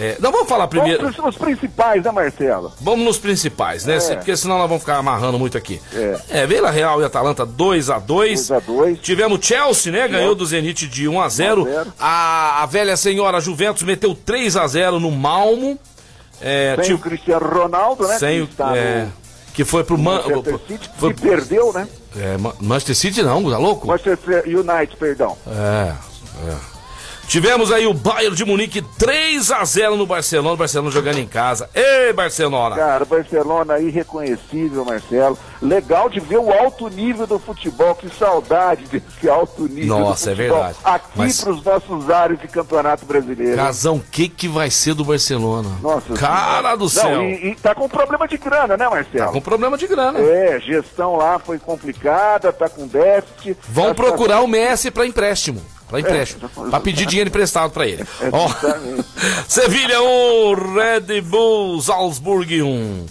É, 0.00 0.16
não, 0.20 0.30
vamos 0.30 0.48
falar 0.48 0.68
primeiro... 0.68 1.00
Vamos 1.02 1.16
pros- 1.16 1.34
os 1.34 1.36
principais, 1.40 2.04
né, 2.04 2.10
Marcelo? 2.12 2.72
Vamos 2.80 3.04
nos 3.04 3.18
principais, 3.18 3.84
né? 3.84 3.96
É. 3.96 4.14
Porque 4.16 4.36
senão 4.36 4.56
nós 4.58 4.68
vamos 4.68 4.82
ficar 4.82 4.96
amarrando 4.98 5.38
muito 5.38 5.58
aqui. 5.58 5.80
É. 6.30 6.46
Vila 6.46 6.70
Real 6.70 7.00
e 7.02 7.04
Atalanta 7.04 7.44
2x2. 7.44 8.06
2 8.06 8.50
a 8.52 8.58
2 8.60 8.98
Tivemos 9.00 9.44
Chelsea, 9.44 9.90
né? 9.92 10.06
Ganhou 10.06 10.34
do 10.36 10.46
Zenit 10.46 10.86
de 10.86 11.08
1 11.08 11.20
a 11.20 11.28
0 11.28 11.62
1 11.62 11.66
a 11.66 11.70
0. 11.82 11.92
a, 11.98 12.62
a 12.62 12.66
velha 12.66 12.96
senhora 12.96 13.40
Juventus 13.40 13.82
meteu 13.82 14.14
3 14.14 14.56
a 14.56 14.66
0 14.68 15.00
no 15.00 15.10
Malmo. 15.10 15.78
É, 16.40 16.74
Sem 16.76 16.84
tive- 16.84 16.94
o 16.94 16.98
Cristiano 17.00 17.46
Ronaldo, 17.48 18.06
né? 18.06 18.16
sem 18.20 18.36
que 18.36 18.42
o- 18.42 18.44
está 18.44 18.76
é, 18.76 19.02
no 19.06 19.12
que 19.52 19.64
foi 19.64 19.82
pro 19.82 19.98
Man, 19.98 20.22
Manchester 20.22 20.58
City, 20.68 20.90
foi- 20.96 21.12
que 21.14 21.20
perdeu, 21.22 21.72
né? 21.72 21.88
é, 22.16 22.36
Ma- 22.38 22.54
Manchester 22.60 22.94
City 22.94 23.22
não, 23.24 23.42
tá 23.50 23.58
louco? 23.58 23.88
Manchester 23.88 24.44
United, 24.46 24.96
perdão. 24.96 25.36
É, 25.48 25.92
é. 26.48 26.77
Tivemos 27.28 27.70
aí 27.70 27.86
o 27.86 27.92
Bayern 27.92 28.34
de 28.34 28.42
Munique 28.42 28.80
3 28.98 29.50
a 29.50 29.62
0 29.62 29.96
no 29.96 30.06
Barcelona, 30.06 30.56
Barcelona 30.56 30.90
jogando 30.90 31.18
em 31.18 31.26
casa. 31.26 31.68
Ei, 31.74 32.10
Barcelona! 32.14 32.74
Cara, 32.74 33.04
Barcelona 33.04 33.78
irreconhecível, 33.78 34.82
Marcelo. 34.82 35.38
Legal 35.60 36.08
de 36.08 36.20
ver 36.20 36.38
o 36.38 36.50
alto 36.50 36.88
nível 36.88 37.26
do 37.26 37.38
futebol, 37.38 37.94
que 37.94 38.08
saudade 38.16 38.84
desse 38.86 39.28
alto 39.28 39.68
nível 39.68 39.98
Nossa, 39.98 40.30
é 40.30 40.34
verdade. 40.34 40.78
Aqui 40.82 41.06
Mas- 41.16 41.40
pros 41.44 41.62
nossos 41.62 42.08
áreas 42.08 42.40
de 42.40 42.48
campeonato 42.48 43.04
brasileiro. 43.04 43.56
Casão, 43.56 43.96
o 43.96 44.00
que 44.10 44.26
que 44.26 44.48
vai 44.48 44.70
ser 44.70 44.94
do 44.94 45.04
Barcelona? 45.04 45.68
Nossa 45.82 46.14
Cara 46.14 46.74
do 46.76 46.84
Não, 46.84 46.88
céu! 46.88 47.22
e, 47.22 47.48
e 47.50 47.54
tá 47.56 47.74
com 47.74 47.86
problema 47.90 48.26
de 48.26 48.38
grana, 48.38 48.74
né, 48.74 48.88
Marcelo? 48.88 49.26
Tá 49.26 49.32
com 49.32 49.40
problema 49.42 49.76
de 49.76 49.86
grana. 49.86 50.18
É, 50.18 50.58
gestão 50.60 51.16
lá 51.16 51.38
foi 51.38 51.58
complicada, 51.58 52.50
tá 52.54 52.70
com 52.70 52.86
déficit. 52.86 53.54
Vão 53.68 53.88
Tá- 53.88 53.94
procurar 53.94 54.40
o 54.40 54.46
Messi 54.48 54.90
pra 54.90 55.04
empréstimo. 55.04 55.60
Pra 55.88 56.00
empréstimo. 56.00 56.48
pra 56.70 56.80
pedir 56.80 57.06
dinheiro 57.06 57.28
emprestado 57.28 57.70
pra 57.70 57.86
ele. 57.86 58.04
Ó, 58.32 58.48
Sevilha 59.48 60.02
1, 60.02 60.54
Red 60.74 61.20
Bull 61.22 61.80
Salzburg 61.80 62.62
1. 62.62 63.06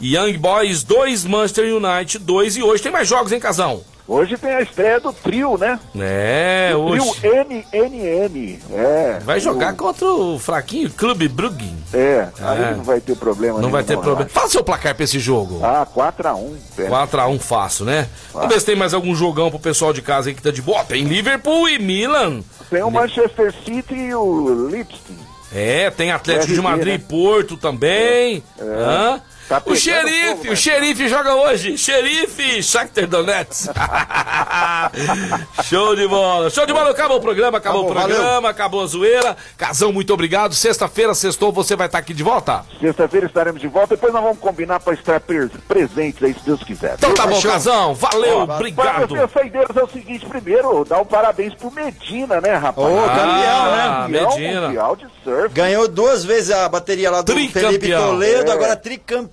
Young 0.00 0.36
Boys 0.38 0.82
2, 0.82 1.24
Manchester 1.26 1.64
United 1.76 2.18
2. 2.18 2.56
E 2.56 2.62
hoje 2.62 2.82
tem 2.82 2.90
mais 2.90 3.06
jogos, 3.06 3.30
hein, 3.32 3.38
Casão? 3.38 3.84
Hoje 4.06 4.36
tem 4.36 4.50
a 4.52 4.60
estreia 4.60 4.98
do 4.98 5.12
trio, 5.12 5.56
né? 5.56 5.78
É, 5.98 6.72
hoje. 6.76 7.08
trio 7.20 7.32
NNN. 7.46 8.58
É. 8.72 9.18
Vai 9.24 9.38
jogar 9.40 9.72
O- 9.72 9.76
contra 9.76 10.06
o 10.06 10.38
fraquinho 10.38 10.90
Clube 10.90 11.28
Brugge. 11.28 11.72
É, 11.94 12.28
aí 12.40 12.62
É. 12.64 12.74
não 12.74 12.82
vai 12.82 13.00
ter 13.00 13.16
problema 13.16 13.60
Não 13.60 13.70
vai 13.70 13.82
ter 13.84 13.92
nenhum, 13.92 14.02
problema. 14.02 14.28
Fala 14.28 14.48
seu 14.48 14.64
placar 14.64 14.94
pra 14.94 15.04
esse 15.04 15.18
jogo. 15.20 15.60
Ah, 15.64 15.86
4x1. 15.86 16.56
4x1 16.88 17.38
fácil, 17.38 17.84
né? 17.84 18.08
Vamos 18.32 18.48
ver 18.52 18.60
se 18.60 18.66
tem 18.66 18.76
mais 18.76 18.92
algum 18.92 19.14
jogão 19.14 19.50
pro 19.50 19.58
pessoal 19.60 19.92
de 19.92 20.02
casa 20.02 20.28
aí 20.30 20.34
que 20.34 20.42
tá 20.42 20.50
de 20.50 20.60
boa. 20.62 20.84
Tem 20.84 21.04
Liverpool 21.04 21.68
e 21.68 21.78
Milan. 21.78 22.40
Tem 22.68 22.82
o 22.82 22.90
Manchester 22.90 23.54
City 23.64 23.94
e 23.94 24.14
o 24.14 24.68
Lipstein. 24.68 25.18
É, 25.54 25.90
tem 25.90 26.10
Atlético 26.10 26.46
de 26.54 26.58
RB, 26.60 26.62
Madrid 26.62 26.94
e 26.94 26.98
né? 26.98 27.04
Porto 27.08 27.56
também. 27.58 28.42
Hã? 28.58 29.20
Tá 29.48 29.62
o 29.66 29.74
xerife, 29.76 30.36
fogo, 30.36 30.52
o 30.52 30.56
xerife 30.56 31.08
joga 31.08 31.34
hoje. 31.34 31.76
Xerife 31.76 32.62
Shakhtar 32.62 33.06
Donetsk. 33.06 33.70
Show 35.64 35.94
de 35.96 36.06
bola. 36.08 36.50
Show 36.50 36.66
de 36.66 36.72
bola. 36.72 36.90
Acabou 36.90 37.18
o 37.18 37.20
programa, 37.20 37.58
acabou, 37.58 37.82
Acabou, 37.90 38.02
o 38.04 38.08
programa, 38.08 38.48
acabou 38.48 38.82
a 38.82 38.86
zoeira. 38.86 39.36
Casão, 39.56 39.92
muito 39.92 40.12
obrigado. 40.12 40.54
Sexta-feira, 40.54 41.14
sextou, 41.14 41.52
você 41.52 41.76
vai 41.76 41.86
estar 41.86 41.98
aqui 41.98 42.14
de 42.14 42.22
volta? 42.22 42.64
Sexta-feira 42.80 43.26
estaremos 43.26 43.60
de 43.60 43.68
volta. 43.68 43.94
Depois 43.94 44.12
nós 44.12 44.22
vamos 44.22 44.38
combinar 44.38 44.80
para 44.80 44.94
estar 44.94 45.20
pre- 45.20 45.48
presentes 45.68 46.22
aí, 46.22 46.34
se 46.34 46.40
Deus 46.44 46.62
quiser. 46.62 46.94
Então 46.94 47.12
tá 47.14 47.26
bom, 47.26 47.34
Fechou? 47.36 47.50
Casão. 47.50 47.94
Valeu, 47.94 48.38
Ó, 48.38 48.42
obrigado. 48.44 49.08
Para 49.08 49.24
os 49.26 49.32
saideiros 49.32 49.76
é 49.76 49.82
o 49.82 49.88
seguinte, 49.88 50.24
primeiro, 50.26 50.84
dar 50.84 51.00
um 51.00 51.04
parabéns 51.04 51.54
pro 51.54 51.70
Medina, 51.70 52.40
né, 52.40 52.54
rapaz? 52.54 52.86
Ô, 52.86 53.02
campeão, 53.02 53.70
né? 53.72 54.02
Campeão 54.06 54.30
Medina. 54.38 54.66
mundial 54.68 54.96
de 54.96 55.06
surf. 55.24 55.48
Ganhou 55.54 55.88
duas 55.88 56.24
vezes 56.24 56.50
a 56.50 56.68
bateria 56.68 57.10
lá 57.10 57.22
do. 57.22 57.32
Felipe 57.32 57.90
Toledo, 57.92 58.50
É. 58.50 58.54
agora 58.54 58.76
tricampeão. 58.76 59.31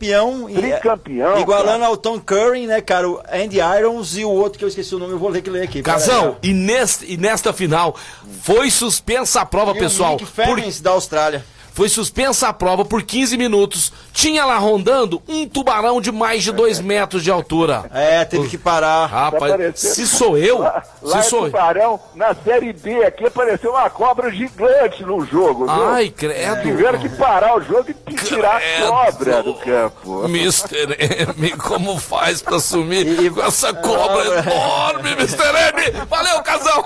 E- 0.49 0.53
Tricampeão, 0.53 1.39
Igualando 1.39 1.79
cara. 1.79 1.85
ao 1.87 1.97
Tom 1.97 2.19
Curry, 2.19 2.67
né, 2.67 2.81
cara? 2.81 3.09
O 3.09 3.21
Andy 3.31 3.57
Irons 3.59 4.17
e 4.17 4.23
o 4.23 4.29
outro 4.29 4.57
que 4.57 4.63
eu 4.65 4.69
esqueci 4.69 4.93
o 4.95 4.99
nome, 4.99 5.13
eu 5.13 5.19
vou 5.19 5.31
ter 5.31 5.41
que 5.41 5.49
ler 5.49 5.63
aqui. 5.63 5.81
Casão, 5.81 6.37
e, 6.41 6.53
neste, 6.53 7.11
e 7.11 7.17
nesta 7.17 7.51
final 7.51 7.95
foi 8.41 8.69
suspensa 8.71 9.41
a 9.41 9.45
prova, 9.45 9.71
E 9.71 9.77
o 9.77 9.79
pessoal. 9.79 10.11
Nick 10.13 10.25
Ferris 10.25 10.79
da 10.81 10.91
Austrália. 10.91 11.43
Foi 11.79 11.87
suspensa 11.87 12.49
a 12.49 12.51
prova 12.51 12.83
por 12.83 13.01
15 13.03 13.37
minutos. 13.37 13.93
Tinha 14.11 14.43
lá 14.43 14.57
rondando 14.57 15.21
um 15.29 15.47
tubarão 15.47 16.01
de 16.01 16.11
mais 16.11 16.43
de 16.43 16.51
2 16.51 16.81
metros 16.81 17.23
de 17.23 17.31
altura. 17.31 17.89
É, 17.93 18.25
teve 18.25 18.49
que 18.49 18.57
parar. 18.57 19.05
Rapaz, 19.05 19.79
se 19.79 20.05
sou 20.05 20.37
eu, 20.37 20.59
Lá, 20.59 20.83
lá 21.01 21.21
se 21.21 21.27
em 21.27 21.29
sou 21.29 21.45
eu. 21.45 21.45
Tubarão, 21.45 21.97
na 22.15 22.35
Série 22.35 22.73
B 22.73 23.05
aqui, 23.05 23.25
apareceu 23.27 23.71
uma 23.71 23.89
cobra 23.89 24.29
gigante 24.29 25.05
no 25.05 25.25
jogo, 25.25 25.67
viu? 25.67 25.87
Ai, 25.87 26.09
credo. 26.09 26.63
Tiveram 26.63 26.99
que 26.99 27.07
parar 27.07 27.55
o 27.55 27.61
jogo 27.61 27.85
e 28.09 28.13
tirar 28.13 28.57
a 28.57 29.11
cobra 29.11 29.41
do 29.41 29.53
campo. 29.53 30.25
Mr. 30.25 30.97
M, 31.37 31.51
como 31.51 31.97
faz 31.97 32.41
pra 32.41 32.59
sumir 32.59 33.33
com 33.33 33.41
essa 33.41 33.73
cobra 33.73 34.25
enorme, 34.39 35.11
Mr. 35.13 35.43
M? 35.77 36.05
Valeu, 36.09 36.43
casal! 36.43 36.85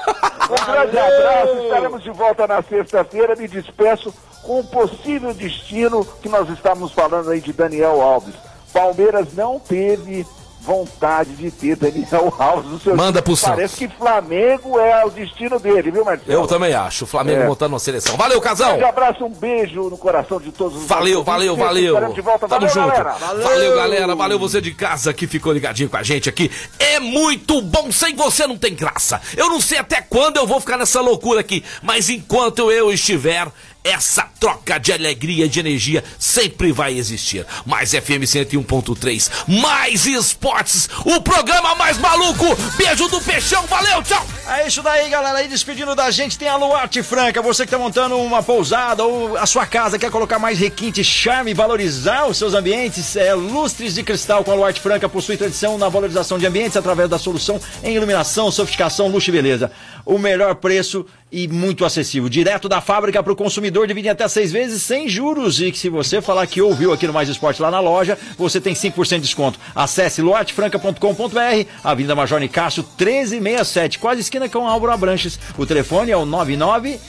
Um 0.52 0.72
grande 0.72 1.00
abraço, 1.00 1.64
estaremos 1.64 2.04
de 2.04 2.12
volta 2.12 2.46
na 2.46 2.62
sexta-feira. 2.62 3.36
Me 3.36 3.48
despeço 3.48 4.14
com 4.44 4.60
o 4.60 4.64
possível 4.88 5.34
destino 5.34 6.06
que 6.22 6.30
nós 6.30 6.50
estávamos 6.50 6.92
falando 6.92 7.30
aí 7.32 7.40
de 7.42 7.54
Daniel 7.54 8.02
Alves. 8.02 8.34
Palmeiras 8.74 9.28
não 9.34 9.60
teve 9.60 10.26
vontade 10.66 11.32
de 11.36 11.52
ter 11.52 11.76
Daniel 11.76 12.34
Alves 12.40 12.72
no 12.72 12.80
seu 12.80 12.96
Manda 12.96 13.22
pro 13.22 13.36
Parece 13.38 13.76
que 13.76 13.88
Flamengo 13.98 14.80
é 14.80 15.06
o 15.06 15.10
destino 15.10 15.60
dele, 15.60 15.92
viu, 15.92 16.06
Marcelo? 16.06 16.32
Eu 16.32 16.48
também 16.48 16.74
acho. 16.74 17.04
O 17.04 17.08
Flamengo 17.08 17.42
É. 17.42 17.48
montando 17.48 17.74
uma 17.74 17.80
seleção. 17.80 18.16
Valeu, 18.16 18.38
Um 18.38 18.42
casal! 18.42 18.70
grande 18.70 18.86
abraço, 18.86 19.26
um 19.26 19.30
beijo 19.30 19.90
no 19.90 19.98
coração 19.98 20.40
de 20.40 20.54
todos 20.54 20.78
os 20.82 20.88
Valeu, 20.88 21.22
valeu, 21.22 21.58
valeu. 21.58 21.96
Tamo 21.96 22.14
Valeu, 22.48 22.70
junto. 22.70 22.88
galera. 22.88 23.12
Valeu. 23.20 23.76
galera. 23.76 24.16
Valeu 24.16 24.40
você 24.40 24.62
de 24.62 24.74
casa 24.74 25.14
que 25.14 25.28
ficou 25.28 25.52
ligadinho 25.52 25.90
com 25.90 25.98
a 25.98 26.04
gente 26.04 26.30
aqui. 26.30 26.50
É 26.80 26.98
muito 26.98 27.62
bom. 27.62 27.92
Sem 27.92 28.16
você 28.16 28.48
não 28.48 28.58
tem 28.58 28.74
graça. 28.74 29.22
Eu 29.36 29.50
não 29.50 29.60
sei 29.60 29.80
até 29.80 30.02
quando 30.02 30.38
eu 30.38 30.48
vou 30.48 30.62
ficar 30.62 30.78
nessa 30.78 31.02
loucura 31.02 31.42
aqui, 31.42 31.62
mas 31.82 32.10
enquanto 32.10 32.72
eu 32.72 32.90
estiver, 32.90 33.48
essa 33.84 34.28
troca 34.40 34.80
de 34.80 34.94
alegria, 34.94 35.48
de 35.48 35.60
energia 35.60 36.04
sempre 36.18 36.72
vai 36.72 36.98
existir. 36.98 37.46
Mais 37.66 37.92
FM 37.92 38.24
101.3, 38.24 39.30
mais 39.48 40.06
esportes, 40.06 40.90
o 41.06 41.22
programa 41.22 41.76
mais 41.76 41.98
maluco. 41.98 42.46
Beijo 42.78 43.08
do 43.10 43.20
Peixão. 43.22 43.66
Valeu, 43.68 44.02
tchau. 44.04 44.26
É 44.48 44.68
isso 44.68 44.82
daí, 44.82 45.10
galera. 45.10 45.40
Aí 45.40 45.48
despedindo 45.48 45.96
da 45.96 46.12
gente 46.12 46.38
tem 46.38 46.48
a 46.48 46.56
Luarte 46.56 47.02
Franca. 47.02 47.42
Você 47.42 47.66
que 47.66 47.72
tá 47.72 47.78
montando 47.78 48.18
uma 48.18 48.44
pousada 48.44 49.04
ou 49.04 49.38
a 49.38 49.46
sua 49.46 49.66
casa, 49.66 50.00
quer 50.00 50.12
colocar 50.12 50.40
mais 50.40 50.60
requinte, 50.60 51.04
charme 51.04 51.52
e 51.52 51.54
valorizar 51.54 52.26
os 52.28 52.38
seus 52.38 52.54
ambientes, 52.54 53.16
é 53.16 53.34
lustres 53.34 53.96
de 53.96 54.04
cristal 54.04 54.44
com 54.44 54.52
a 54.52 54.56
Luarte 54.56 54.82
Franca 54.82 55.08
possui 55.10 55.38
tradição 55.38 55.78
na 55.78 55.90
valorização 55.90 56.38
de 56.38 56.46
ambientes 56.46 56.76
através 56.76 57.10
da 57.10 57.18
solução 57.18 57.60
em 57.84 57.96
iluminação, 57.96 58.52
sofisticação, 58.52 59.08
luxo 59.08 59.30
e 59.30 59.34
beleza. 59.34 59.72
O 60.06 60.18
melhor 60.18 60.56
preço 60.56 61.06
e 61.34 61.48
muito 61.48 61.84
acessível. 61.84 62.30
Direto 62.30 62.70
da 62.70 62.80
fábrica 62.80 63.24
para 63.24 63.34
o 63.34 63.36
consumidor, 63.36 63.88
divide 63.88 64.08
até 64.08 64.28
seis 64.28 64.52
vezes 64.52 64.84
sem 64.84 65.10
juros. 65.10 65.60
E 65.60 65.72
que 65.72 65.80
se 65.80 65.90
você 65.90 66.22
falar 66.22 66.46
que 66.46 66.62
ouviu 66.62 66.94
aqui 66.94 67.08
no 67.08 67.14
Mais 67.14 67.28
Esporte 67.28 67.60
lá 67.60 67.72
na 67.72 67.80
loja, 67.80 68.18
você 68.38 68.62
tem 68.62 68.76
5% 68.76 69.16
de 69.16 69.22
desconto. 69.22 69.60
Acesse 69.76 70.22
luartefranca.com.br, 70.22 71.68
Avenida 71.84 72.16
Major 72.16 72.40
Nicásio 72.40 72.84
1367, 72.84 73.98
quase 73.98 74.22
esquina 74.22 74.48
com 74.48 74.68
Álvaro 74.68 74.94
Abranches. 74.94 75.40
O 75.58 75.66
telefone 75.66 76.12
é 76.12 76.18
o 76.18 76.26
99 76.26 77.00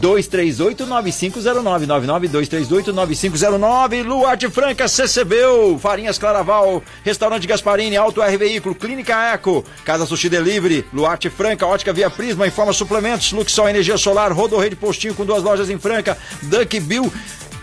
238-9509, 0.00 1.86
99-238-9509, 1.86 4.04
Luarte 4.04 4.50
Franca, 4.50 4.88
CCBU, 4.88 5.78
Farinhas 5.78 6.18
Claraval, 6.18 6.82
Restaurante 7.04 7.46
Gasparini, 7.46 7.96
Auto 7.96 8.20
R 8.22 8.36
Veículo, 8.36 8.74
Clínica 8.74 9.32
Eco, 9.32 9.64
Casa 9.84 10.04
Sushi 10.06 10.28
Delivery, 10.28 10.84
Luarte 10.92 11.30
Franca, 11.30 11.66
Ótica 11.66 11.92
Via 11.92 12.10
Prisma, 12.10 12.46
Informa 12.46 12.72
Suplementos, 12.72 13.32
Luxol 13.32 13.68
Energia 13.68 13.98
Solar, 13.98 14.32
Rodorreio 14.32 14.76
Postinho 14.76 15.14
com 15.14 15.24
duas 15.24 15.42
lojas 15.42 15.70
em 15.70 15.78
Franca, 15.78 16.16
Duck 16.42 16.78
Bill, 16.80 17.12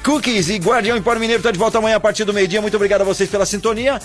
Cookies 0.03 0.49
e 0.49 0.57
Guardião 0.57 0.97
Empório 0.97 1.19
Mineiro 1.19 1.39
está 1.39 1.51
de 1.51 1.59
volta 1.59 1.77
amanhã 1.77 1.97
a 1.97 1.99
partir 1.99 2.23
do 2.23 2.33
meio-dia. 2.33 2.61
Muito 2.61 2.75
obrigado 2.75 3.01
a 3.01 3.03
vocês 3.03 3.29
pela 3.29 3.45
sintonia. 3.45 3.99